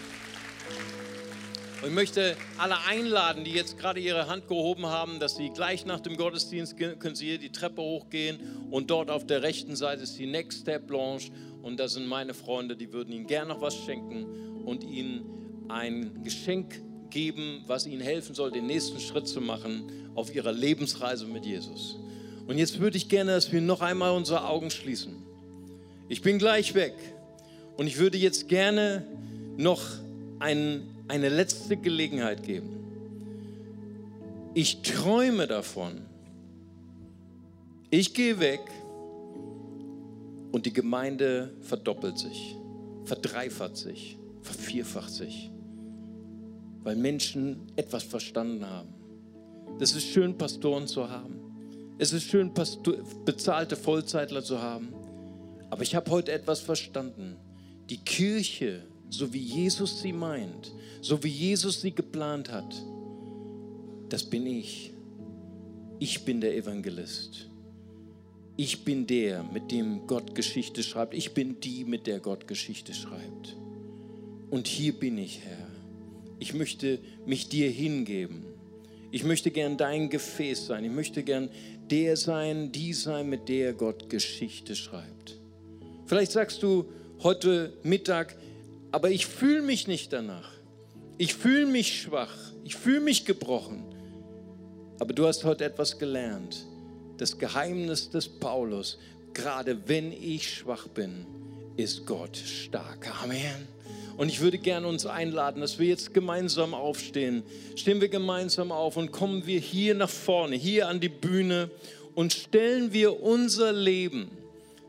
Und 1.80 1.90
ich 1.90 1.94
möchte 1.94 2.36
alle 2.58 2.74
einladen, 2.88 3.44
die 3.44 3.52
jetzt 3.52 3.78
gerade 3.78 4.00
ihre 4.00 4.26
Hand 4.26 4.48
gehoben 4.48 4.86
haben, 4.86 5.20
dass 5.20 5.36
sie 5.36 5.50
gleich 5.50 5.86
nach 5.86 6.00
dem 6.00 6.16
Gottesdienst 6.16 6.76
können 6.76 7.14
sie 7.14 7.26
hier 7.26 7.38
die 7.38 7.52
Treppe 7.52 7.80
hochgehen 7.80 8.40
und 8.68 8.90
dort 8.90 9.12
auf 9.12 9.24
der 9.24 9.44
rechten 9.44 9.76
Seite 9.76 10.02
ist 10.02 10.18
die 10.18 10.26
Next 10.26 10.62
Step 10.62 10.90
Lounge 10.90 11.30
und 11.62 11.78
da 11.78 11.86
sind 11.86 12.08
meine 12.08 12.34
Freunde, 12.34 12.74
die 12.74 12.92
würden 12.92 13.12
Ihnen 13.12 13.28
gern 13.28 13.46
noch 13.46 13.60
was 13.60 13.76
schenken 13.76 14.64
und 14.64 14.82
Ihnen 14.82 15.68
ein 15.68 16.24
Geschenk 16.24 16.82
geben, 17.10 17.62
was 17.68 17.86
Ihnen 17.86 18.02
helfen 18.02 18.34
soll, 18.34 18.50
den 18.50 18.66
nächsten 18.66 18.98
Schritt 18.98 19.28
zu 19.28 19.40
machen 19.40 20.10
auf 20.16 20.34
Ihrer 20.34 20.50
Lebensreise 20.50 21.26
mit 21.26 21.46
Jesus. 21.46 21.96
Und 22.48 22.56
jetzt 22.56 22.80
würde 22.80 22.96
ich 22.96 23.10
gerne, 23.10 23.32
dass 23.32 23.52
wir 23.52 23.60
noch 23.60 23.82
einmal 23.82 24.12
unsere 24.16 24.46
Augen 24.46 24.70
schließen. 24.70 25.14
Ich 26.08 26.22
bin 26.22 26.38
gleich 26.38 26.74
weg 26.74 26.94
und 27.76 27.86
ich 27.86 27.98
würde 27.98 28.16
jetzt 28.16 28.48
gerne 28.48 29.04
noch 29.58 29.82
ein, 30.38 30.82
eine 31.08 31.28
letzte 31.28 31.76
Gelegenheit 31.76 32.42
geben. 32.42 32.70
Ich 34.54 34.80
träume 34.80 35.46
davon. 35.46 36.00
Ich 37.90 38.14
gehe 38.14 38.40
weg 38.40 38.62
und 40.50 40.64
die 40.64 40.72
Gemeinde 40.72 41.52
verdoppelt 41.60 42.18
sich, 42.18 42.56
verdreifacht 43.04 43.76
sich, 43.76 44.18
vervierfacht 44.40 45.10
sich, 45.10 45.50
weil 46.82 46.96
Menschen 46.96 47.60
etwas 47.76 48.04
verstanden 48.04 48.66
haben. 48.66 48.88
Das 49.78 49.92
ist 49.92 50.06
schön, 50.06 50.38
Pastoren 50.38 50.86
zu 50.86 51.10
haben. 51.10 51.47
Es 51.98 52.12
ist 52.12 52.24
schön, 52.24 52.52
bezahlte 53.24 53.76
Vollzeitler 53.76 54.42
zu 54.44 54.62
haben. 54.62 54.94
Aber 55.68 55.82
ich 55.82 55.96
habe 55.96 56.10
heute 56.12 56.32
etwas 56.32 56.60
verstanden. 56.60 57.36
Die 57.90 57.98
Kirche, 57.98 58.84
so 59.10 59.32
wie 59.32 59.40
Jesus 59.40 60.00
sie 60.00 60.12
meint, 60.12 60.72
so 61.00 61.22
wie 61.24 61.28
Jesus 61.28 61.80
sie 61.80 61.92
geplant 61.92 62.52
hat, 62.52 62.74
das 64.08 64.24
bin 64.24 64.46
ich. 64.46 64.92
Ich 65.98 66.24
bin 66.24 66.40
der 66.40 66.56
Evangelist. 66.56 67.48
Ich 68.56 68.84
bin 68.84 69.06
der, 69.06 69.42
mit 69.42 69.70
dem 69.72 70.06
Gott 70.06 70.34
Geschichte 70.34 70.82
schreibt. 70.82 71.14
Ich 71.14 71.34
bin 71.34 71.60
die, 71.60 71.84
mit 71.84 72.06
der 72.06 72.20
Gott 72.20 72.46
Geschichte 72.46 72.94
schreibt. 72.94 73.56
Und 74.50 74.68
hier 74.68 74.92
bin 74.92 75.18
ich, 75.18 75.40
Herr. 75.44 75.68
Ich 76.38 76.54
möchte 76.54 77.00
mich 77.26 77.48
dir 77.48 77.68
hingeben. 77.68 78.44
Ich 79.10 79.24
möchte 79.24 79.50
gern 79.50 79.76
dein 79.76 80.10
Gefäß 80.10 80.66
sein. 80.66 80.84
Ich 80.84 80.90
möchte 80.90 81.22
gern 81.22 81.50
der 81.90 82.16
sein, 82.16 82.72
die 82.72 82.92
sein, 82.92 83.28
mit 83.28 83.48
der 83.48 83.72
Gott 83.72 84.10
Geschichte 84.10 84.76
schreibt. 84.76 85.38
Vielleicht 86.06 86.32
sagst 86.32 86.62
du 86.62 86.86
heute 87.22 87.72
Mittag, 87.82 88.36
aber 88.92 89.10
ich 89.10 89.26
fühle 89.26 89.62
mich 89.62 89.86
nicht 89.86 90.12
danach. 90.12 90.52
Ich 91.18 91.34
fühle 91.34 91.66
mich 91.66 92.00
schwach. 92.00 92.34
Ich 92.64 92.76
fühle 92.76 93.00
mich 93.00 93.24
gebrochen. 93.24 93.84
Aber 95.00 95.12
du 95.12 95.26
hast 95.26 95.44
heute 95.44 95.64
etwas 95.64 95.98
gelernt. 95.98 96.66
Das 97.18 97.38
Geheimnis 97.38 98.10
des 98.10 98.28
Paulus, 98.28 98.98
gerade 99.34 99.88
wenn 99.88 100.12
ich 100.12 100.48
schwach 100.48 100.86
bin, 100.88 101.26
ist 101.76 102.06
Gott 102.06 102.36
stark. 102.36 103.08
Amen. 103.22 103.68
Und 104.18 104.28
ich 104.28 104.40
würde 104.40 104.58
gerne 104.58 104.88
uns 104.88 105.06
einladen, 105.06 105.60
dass 105.60 105.78
wir 105.78 105.86
jetzt 105.86 106.12
gemeinsam 106.12 106.74
aufstehen. 106.74 107.44
Stehen 107.76 108.00
wir 108.00 108.08
gemeinsam 108.08 108.72
auf 108.72 108.96
und 108.96 109.12
kommen 109.12 109.46
wir 109.46 109.60
hier 109.60 109.94
nach 109.94 110.10
vorne, 110.10 110.56
hier 110.56 110.88
an 110.88 110.98
die 110.98 111.08
Bühne 111.08 111.70
und 112.16 112.32
stellen 112.32 112.92
wir 112.92 113.22
unser 113.22 113.72
Leben, 113.72 114.28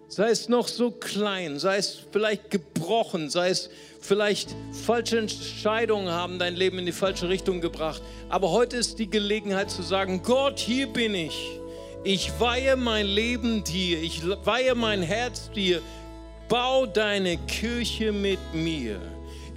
sei 0.08 0.32
es 0.32 0.50
noch 0.50 0.68
so 0.68 0.90
klein, 0.90 1.60
sei 1.60 1.78
es 1.78 2.00
vielleicht 2.12 2.50
gebrochen, 2.50 3.30
sei 3.30 3.52
es 3.52 3.70
vielleicht 4.02 4.56
falsche 4.72 5.20
Entscheidungen 5.20 6.10
haben 6.10 6.40
dein 6.40 6.56
Leben 6.56 6.80
in 6.80 6.88
die 6.88 6.92
falsche 6.92 7.30
Richtung 7.30 7.62
gebracht. 7.62 8.02
Aber 8.30 8.50
heute 8.50 8.78
ist 8.78 8.98
die 8.98 9.12
Gelegenheit 9.12 9.70
zu 9.70 9.84
sagen, 9.84 10.24
Gott, 10.24 10.58
hier 10.58 10.88
bin 10.88 11.14
ich. 11.14 11.60
Ich 12.04 12.32
weihe 12.40 12.76
mein 12.76 13.06
Leben 13.06 13.64
dir, 13.64 14.02
ich 14.02 14.24
weihe 14.44 14.74
mein 14.74 15.04
Herz 15.04 15.52
dir. 15.52 15.84
Bau 16.48 16.88
deine 16.88 17.38
Kirche 17.38 18.12
mit 18.12 18.40
mir. 18.56 19.00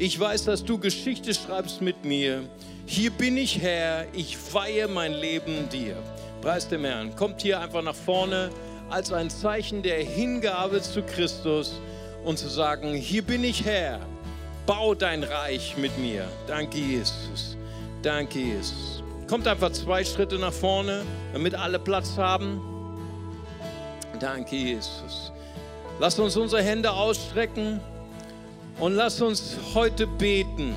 Ich 0.03 0.19
weiß, 0.19 0.47
dass 0.47 0.65
du 0.65 0.79
Geschichte 0.79 1.33
schreibst 1.33 1.81
mit 1.81 2.05
mir. 2.05 2.43
Hier 2.87 3.13
bin 3.13 3.37
ich 3.37 3.63
Herr, 3.63 4.05
ich 4.13 4.37
weihe 4.53 4.89
mein 4.89 5.13
Leben 5.13 5.69
dir. 5.69 5.95
Preis 6.41 6.67
dem 6.67 6.85
Herrn. 6.85 7.15
Kommt 7.15 7.41
hier 7.41 7.61
einfach 7.61 7.83
nach 7.83 7.95
vorne 7.95 8.51
als 8.91 9.13
ein 9.13 9.31
Zeichen 9.31 9.81
der 9.81 10.03
Hingabe 10.03 10.83
zu 10.83 11.03
Christus 11.03 11.81
und 12.25 12.37
zu 12.37 12.49
sagen, 12.49 12.95
hier 12.95 13.23
bin 13.23 13.45
ich 13.45 13.65
Herr, 13.65 14.01
bau 14.67 14.97
dein 14.97 15.23
Reich 15.23 15.77
mit 15.77 15.97
mir. 15.99 16.27
Danke 16.49 16.79
Jesus, 16.79 17.57
danke 18.03 18.41
Jesus. 18.41 19.05
Kommt 19.29 19.47
einfach 19.47 19.71
zwei 19.71 20.05
Schritte 20.05 20.37
nach 20.37 20.53
vorne, 20.53 21.05
damit 21.33 21.55
alle 21.55 21.79
Platz 21.79 22.17
haben. 22.17 22.61
Danke 24.19 24.57
Jesus. 24.57 25.31
Lasst 26.01 26.19
uns 26.19 26.37
unsere 26.37 26.61
Hände 26.61 26.91
ausstrecken 26.91 27.79
und 28.79 28.95
lasst 28.95 29.23
uns 29.23 29.57
heute 29.75 30.07
beten, 30.07 30.75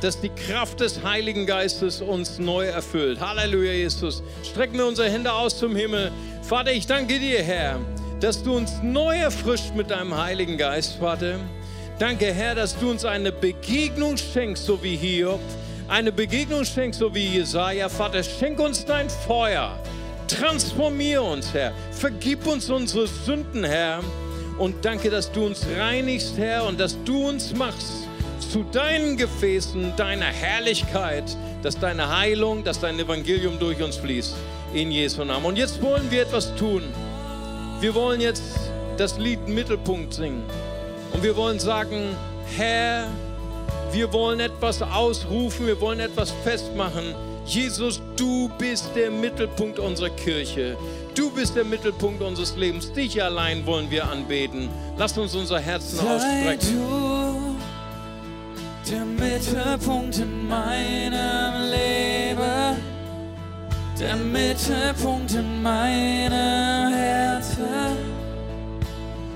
dass 0.00 0.20
die 0.20 0.30
Kraft 0.30 0.80
des 0.80 1.02
Heiligen 1.02 1.46
Geistes 1.46 2.00
uns 2.00 2.38
neu 2.38 2.66
erfüllt. 2.66 3.20
Halleluja, 3.20 3.72
Jesus. 3.72 4.22
Strecken 4.42 4.78
wir 4.78 4.86
unsere 4.86 5.10
Hände 5.10 5.32
aus 5.32 5.58
zum 5.58 5.76
Himmel. 5.76 6.10
Vater, 6.42 6.72
ich 6.72 6.86
danke 6.86 7.18
dir, 7.18 7.42
Herr, 7.42 7.78
dass 8.20 8.42
du 8.42 8.56
uns 8.56 8.72
neu 8.82 9.16
erfrischt 9.16 9.74
mit 9.74 9.90
deinem 9.90 10.16
Heiligen 10.16 10.56
Geist, 10.56 10.96
Vater. 10.96 11.38
Danke, 11.98 12.32
Herr, 12.32 12.54
dass 12.54 12.78
du 12.78 12.90
uns 12.90 13.04
eine 13.04 13.30
Begegnung 13.30 14.16
schenkst, 14.16 14.64
so 14.64 14.82
wie 14.82 14.96
Hiob. 14.96 15.40
Eine 15.86 16.12
Begegnung 16.12 16.64
schenkst, 16.64 17.00
so 17.00 17.14
wie 17.14 17.26
Jesaja. 17.26 17.88
Vater, 17.88 18.22
schenk 18.22 18.58
uns 18.58 18.84
dein 18.84 19.10
Feuer. 19.10 19.78
Transformier 20.26 21.22
uns, 21.22 21.52
Herr. 21.52 21.72
Vergib 21.90 22.46
uns 22.46 22.70
unsere 22.70 23.06
Sünden, 23.06 23.64
Herr. 23.64 24.00
Und 24.60 24.84
danke, 24.84 25.08
dass 25.08 25.32
du 25.32 25.46
uns 25.46 25.66
reinigst, 25.78 26.36
Herr, 26.36 26.66
und 26.66 26.78
dass 26.78 26.94
du 27.04 27.28
uns 27.28 27.54
machst 27.54 28.06
zu 28.52 28.62
deinen 28.70 29.16
Gefäßen, 29.16 29.94
deiner 29.96 30.26
Herrlichkeit, 30.26 31.24
dass 31.62 31.78
deine 31.78 32.14
Heilung, 32.14 32.62
dass 32.62 32.78
dein 32.78 33.00
Evangelium 33.00 33.58
durch 33.58 33.82
uns 33.82 33.96
fließt. 33.96 34.34
In 34.74 34.90
Jesu 34.90 35.24
Namen. 35.24 35.46
Und 35.46 35.56
jetzt 35.56 35.80
wollen 35.80 36.10
wir 36.10 36.20
etwas 36.20 36.54
tun. 36.56 36.82
Wir 37.80 37.94
wollen 37.94 38.20
jetzt 38.20 38.42
das 38.98 39.18
Lied 39.18 39.48
Mittelpunkt 39.48 40.12
singen. 40.12 40.42
Und 41.14 41.22
wir 41.22 41.34
wollen 41.36 41.58
sagen, 41.58 42.14
Herr, 42.54 43.08
wir 43.92 44.12
wollen 44.12 44.40
etwas 44.40 44.82
ausrufen, 44.82 45.66
wir 45.66 45.80
wollen 45.80 46.00
etwas 46.00 46.34
festmachen. 46.44 47.14
Jesus, 47.46 48.02
du 48.14 48.50
bist 48.58 48.90
der 48.94 49.10
Mittelpunkt 49.10 49.78
unserer 49.78 50.10
Kirche. 50.10 50.76
Du 51.14 51.30
bist 51.30 51.56
der 51.56 51.64
Mittelpunkt 51.64 52.22
unseres 52.22 52.56
Lebens. 52.56 52.92
Dich 52.92 53.22
allein 53.22 53.66
wollen 53.66 53.90
wir 53.90 54.08
anbeten. 54.08 54.68
Lass 54.96 55.16
uns 55.18 55.34
unser 55.34 55.58
Herzen 55.58 55.98
Sei 55.98 56.14
ausstrecken. 56.14 56.76
du 56.76 57.50
der 58.90 59.04
Mittelpunkt 59.04 60.18
in 60.18 60.48
meinem 60.48 61.70
Leben, 61.70 62.76
der 63.98 64.16
Mittelpunkt 64.16 65.32
in 65.32 65.62
meinem 65.62 66.92
Herzen. 66.92 67.64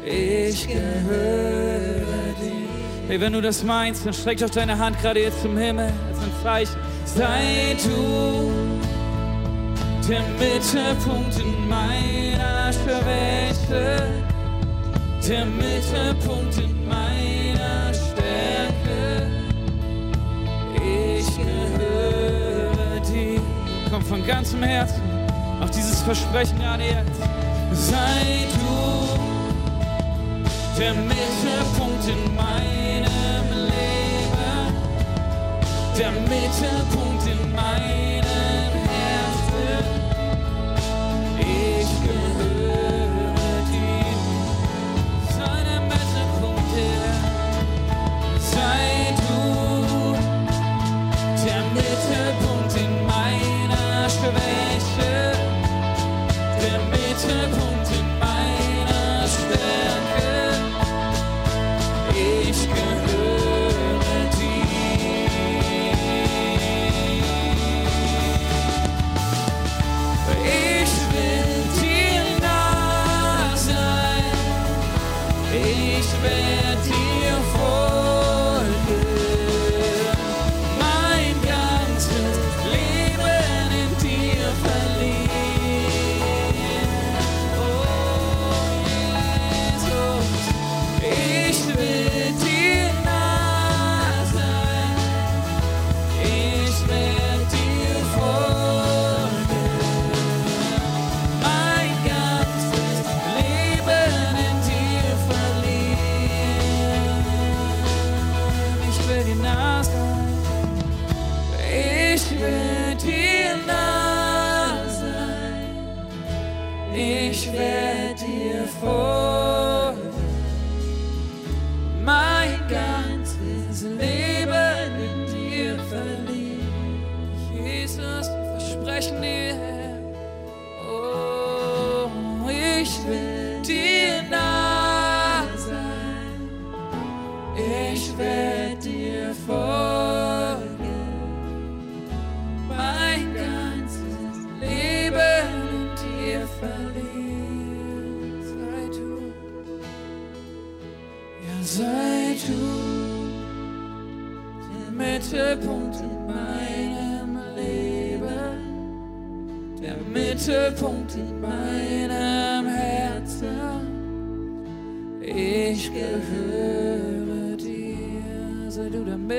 Ich 0.04 0.66
gehöre 0.66 2.34
dir. 2.40 2.68
Hey, 3.08 3.20
wenn 3.20 3.32
du 3.32 3.40
das 3.40 3.62
meinst, 3.62 4.04
dann 4.04 4.12
streck 4.12 4.38
doch 4.38 4.50
deine 4.50 4.76
Hand 4.78 5.00
gerade 5.00 5.20
jetzt 5.20 5.42
zum 5.42 5.56
Himmel 5.56 5.92
als 6.08 6.18
ein 6.18 6.32
Zeichen. 6.42 6.76
Sei 7.04 7.76
du 7.84 8.63
der 10.08 10.22
Mittelpunkt 10.38 11.38
in 11.38 11.68
meiner 11.68 12.72
Schwäche, 12.72 14.12
der 15.26 15.46
Mittelpunkt 15.46 16.58
in 16.58 16.86
meiner 16.86 17.94
Stärke. 17.94 19.30
Ich 20.76 21.26
gehöre 21.36 23.00
dir. 23.00 23.40
Komm 23.90 24.02
von 24.02 24.26
ganzem 24.26 24.62
Herzen. 24.62 25.00
Auch 25.62 25.70
dieses 25.70 26.02
Versprechen 26.02 26.58
gerade 26.58 26.84
jetzt. 26.84 27.20
Sei 27.72 28.46
du 28.52 29.08
der 30.78 30.92
Mittelpunkt 30.92 32.06
in 32.08 32.34
meinem 32.34 33.66
Leben, 33.66 34.74
der 35.98 36.10
Mittelpunkt 36.10 37.03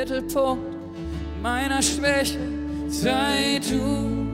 Mittelpunkt 0.06 0.76
meiner 1.42 1.82
Schwäche, 1.82 2.38
sei 2.90 3.60
du 3.68 4.28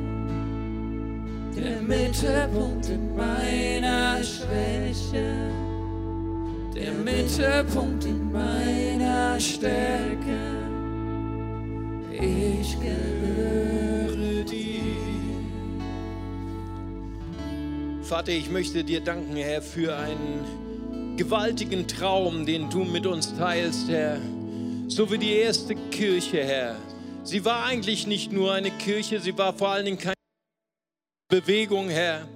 der 1.56 1.82
Mittelpunkt 1.82 2.90
in 2.90 3.16
meiner 3.16 4.22
Schwäche, 4.22 5.34
der 6.76 6.92
Mittelpunkt 6.92 8.04
in 8.04 8.34
meiner 8.34 9.40
Stärke. 9.40 10.42
Ich 12.12 12.78
gehöre 12.82 14.44
dir. 14.44 14.82
Vater, 18.02 18.34
ich 18.34 18.52
möchte 18.52 18.84
dir 18.84 19.00
danken, 19.00 19.38
Herr, 19.38 19.62
für 19.62 19.96
einen 19.96 21.16
gewaltigen 21.16 21.88
Traum, 21.88 22.46
den 22.46 22.70
du 22.70 22.84
mit 22.84 23.06
uns 23.06 23.34
teilst, 23.38 23.88
Herr. 23.88 24.18
So 24.92 25.10
wie 25.10 25.18
die 25.18 25.32
erste 25.38 25.74
Kirche, 25.74 26.44
Herr. 26.44 26.76
Sie 27.24 27.46
war 27.46 27.64
eigentlich 27.64 28.08
nicht 28.08 28.34
nur 28.34 28.52
eine 28.52 28.72
Kirche, 28.72 29.22
sie 29.22 29.38
war 29.38 29.54
vor 29.54 29.70
allen 29.70 29.86
Dingen 29.86 29.98
keine 29.98 30.16
Bewegung, 31.30 31.88
Herr. 31.88 32.28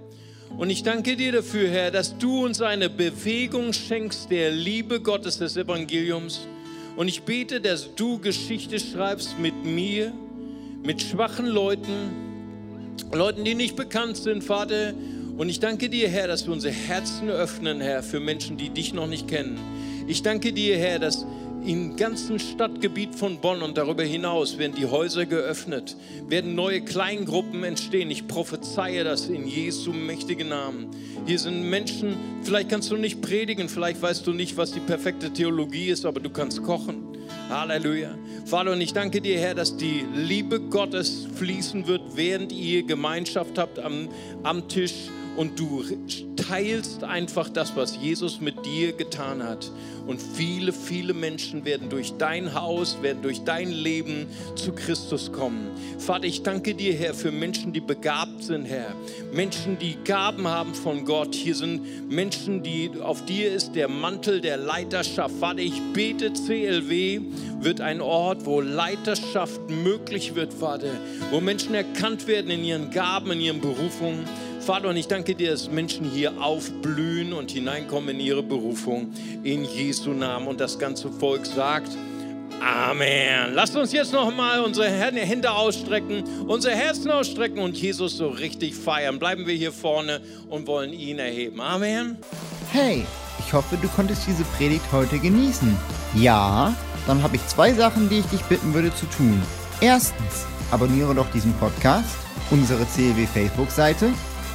Und 0.58 0.70
ich 0.70 0.82
danke 0.82 1.18
dir 1.18 1.34
dafür, 1.34 1.68
Herr, 1.68 1.92
dass 1.92 2.18
du 2.18 2.46
uns 2.46 2.62
eine 2.62 2.90
Bewegung 2.90 3.74
schenkst 3.74 4.32
der 4.32 4.52
Liebe 4.52 5.02
Gottes 5.02 5.38
des 5.38 5.58
Evangeliums. 5.58 6.48
Und 6.96 7.10
ich 7.10 7.24
bete, 7.24 7.60
dass 7.60 7.94
du 7.94 8.20
Geschichte 8.20 8.80
schreibst 8.80 9.38
mit 9.38 9.66
mir, 9.66 10.14
mit 10.82 11.02
schwachen 11.02 11.48
Leuten, 11.48 12.96
Leuten, 13.12 13.44
die 13.44 13.56
nicht 13.56 13.76
bekannt 13.76 14.16
sind, 14.16 14.46
Vater. 14.46 14.94
Und 15.36 15.50
ich 15.50 15.60
danke 15.60 15.90
dir, 15.90 16.08
Herr, 16.08 16.30
dass 16.30 16.46
wir 16.46 16.54
unsere 16.54 16.74
Herzen 16.74 17.30
öffnen, 17.30 17.82
Herr, 17.82 18.02
für 18.02 18.22
Menschen, 18.22 18.56
die 18.56 18.70
dich 18.70 18.94
noch 18.94 19.08
nicht 19.08 19.28
kennen. 19.28 19.60
Ich 20.08 20.24
danke 20.24 20.54
dir, 20.54 20.78
Herr, 20.78 21.00
dass 21.00 21.26
im 21.66 21.96
ganzen 21.96 22.38
Stadtgebiet 22.38 23.16
von 23.16 23.40
Bonn 23.40 23.64
und 23.64 23.78
darüber 23.78 24.04
hinaus 24.04 24.58
werden 24.60 24.76
die 24.78 24.86
Häuser 24.86 25.26
geöffnet, 25.26 25.96
werden 26.28 26.54
neue 26.54 26.82
Kleingruppen 26.82 27.64
entstehen. 27.64 28.12
Ich 28.12 28.28
prophezeie 28.28 29.04
das 29.04 29.28
in 29.28 29.48
Jesu 29.48 29.92
mächtigen 29.92 30.50
Namen. 30.50 30.92
Hier 31.26 31.40
sind 31.40 31.68
Menschen, 31.68 32.18
vielleicht 32.44 32.70
kannst 32.70 32.92
du 32.92 32.98
nicht 32.98 33.22
predigen, 33.22 33.68
vielleicht 33.68 34.02
weißt 34.02 34.28
du 34.28 34.34
nicht, 34.34 34.58
was 34.58 34.74
die 34.74 34.80
perfekte 34.80 35.32
Theologie 35.32 35.88
ist, 35.88 36.06
aber 36.06 36.20
du 36.20 36.30
kannst 36.30 36.62
kochen. 36.62 37.16
Halleluja. 37.50 38.16
Vater, 38.46 38.72
und 38.72 38.82
ich 38.82 38.94
danke 38.94 39.22
dir, 39.22 39.40
Herr, 39.40 39.56
dass 39.56 39.76
die 39.76 40.06
Liebe 40.14 40.60
Gottes 40.60 41.28
fließen 41.36 41.88
wird, 41.88 42.02
während 42.16 42.52
ihr 42.52 42.84
Gemeinschaft 42.84 43.58
habt 43.58 43.80
am, 43.80 44.08
am 44.44 44.68
Tisch 44.68 45.10
und 45.36 45.60
du 45.60 45.84
teilst 46.36 47.04
einfach 47.04 47.50
das, 47.50 47.76
was 47.76 47.98
Jesus 47.98 48.40
mit 48.40 48.66
dir 48.66 48.94
getan 48.94 49.44
hat. 49.44 49.70
Und 50.08 50.22
viele, 50.22 50.72
viele 50.72 51.14
Menschen 51.14 51.66
werden 51.66 51.90
durch 51.90 52.14
dein 52.18 52.54
Haus, 52.54 52.98
werden 53.02 53.24
durch 53.24 53.44
dein 53.44 53.72
Leben 53.72 54.28
zu 54.56 54.72
Christus 54.72 55.32
kommen. 55.32 55.72
Vater, 55.98 56.26
ich 56.26 56.44
danke 56.44 56.76
dir, 56.76 56.94
Herr, 56.94 57.16
für 57.16 57.32
Menschen, 57.32 57.74
die 57.74 57.80
begabt 57.80 58.44
sind, 58.44 58.66
Herr. 58.66 58.94
Menschen, 59.34 59.80
die 59.80 59.98
Gaben 60.04 60.48
haben 60.48 60.76
von 60.76 61.06
Gott. 61.06 61.34
Hier 61.34 61.56
sind 61.56 62.10
Menschen, 62.10 62.62
die 62.62 62.92
auf 63.02 63.26
dir 63.26 63.52
ist 63.52 63.74
der 63.74 63.88
Mantel 63.88 64.42
der 64.42 64.58
Leiterschaft. 64.58 65.34
Vater, 65.40 65.60
ich 65.60 65.82
bete, 65.94 66.32
CLW 66.34 67.22
wird 67.62 67.82
ein 67.82 68.00
Ort, 68.00 68.46
wo 68.46 68.62
Leiterschaft 68.62 69.60
möglich 69.72 70.36
wird, 70.36 70.54
Vater. 70.54 70.92
Wo 71.32 71.42
Menschen 71.42 71.74
erkannt 71.74 72.28
werden 72.28 72.52
in 72.52 72.64
ihren 72.64 72.92
Gaben, 72.92 73.32
in 73.32 73.42
ihren 73.42 73.62
Berufungen. 73.62 74.26
Vater, 74.66 74.90
und 74.90 74.98
ich 74.98 75.08
danke 75.08 75.36
dir, 75.36 75.52
dass 75.52 75.70
Menschen 75.70 76.10
hier 76.10 76.42
aufblühen 76.42 77.34
und 77.34 77.52
hineinkommen 77.52 78.16
in 78.16 78.20
ihre 78.20 78.42
Berufung 78.42 79.14
in 79.44 79.64
Jesu 79.64 80.10
Namen. 80.10 80.48
Und 80.48 80.60
das 80.60 80.80
ganze 80.80 81.12
Volk 81.12 81.46
sagt, 81.46 81.90
Amen. 82.60 83.54
Lasst 83.54 83.76
uns 83.76 83.92
jetzt 83.92 84.12
nochmal 84.12 84.62
unsere 84.62 84.90
Hände 84.90 85.52
ausstrecken, 85.52 86.24
unsere 86.48 86.74
Herzen 86.74 87.12
ausstrecken 87.12 87.60
und 87.60 87.78
Jesus 87.78 88.18
so 88.18 88.30
richtig 88.30 88.74
feiern. 88.74 89.20
Bleiben 89.20 89.46
wir 89.46 89.54
hier 89.54 89.72
vorne 89.72 90.20
und 90.50 90.66
wollen 90.66 90.94
ihn 90.94 91.20
erheben. 91.20 91.62
Amen. 91.62 92.18
Hey, 92.72 93.06
ich 93.38 93.54
hoffe, 93.54 93.78
du 93.80 93.88
konntest 93.90 94.26
diese 94.26 94.46
Predigt 94.58 94.92
heute 94.92 95.20
genießen. 95.20 95.78
Ja, 96.16 96.74
dann 97.06 97.22
habe 97.22 97.36
ich 97.36 97.46
zwei 97.46 97.72
Sachen, 97.72 98.10
die 98.10 98.18
ich 98.18 98.26
dich 98.28 98.42
bitten 98.46 98.74
würde 98.74 98.92
zu 98.96 99.06
tun. 99.06 99.40
Erstens, 99.80 100.48
abonniere 100.72 101.14
doch 101.14 101.30
diesen 101.32 101.54
Podcast, 101.54 102.18
unsere 102.50 102.84
CLW 102.88 103.28
Facebook-Seite 103.28 104.10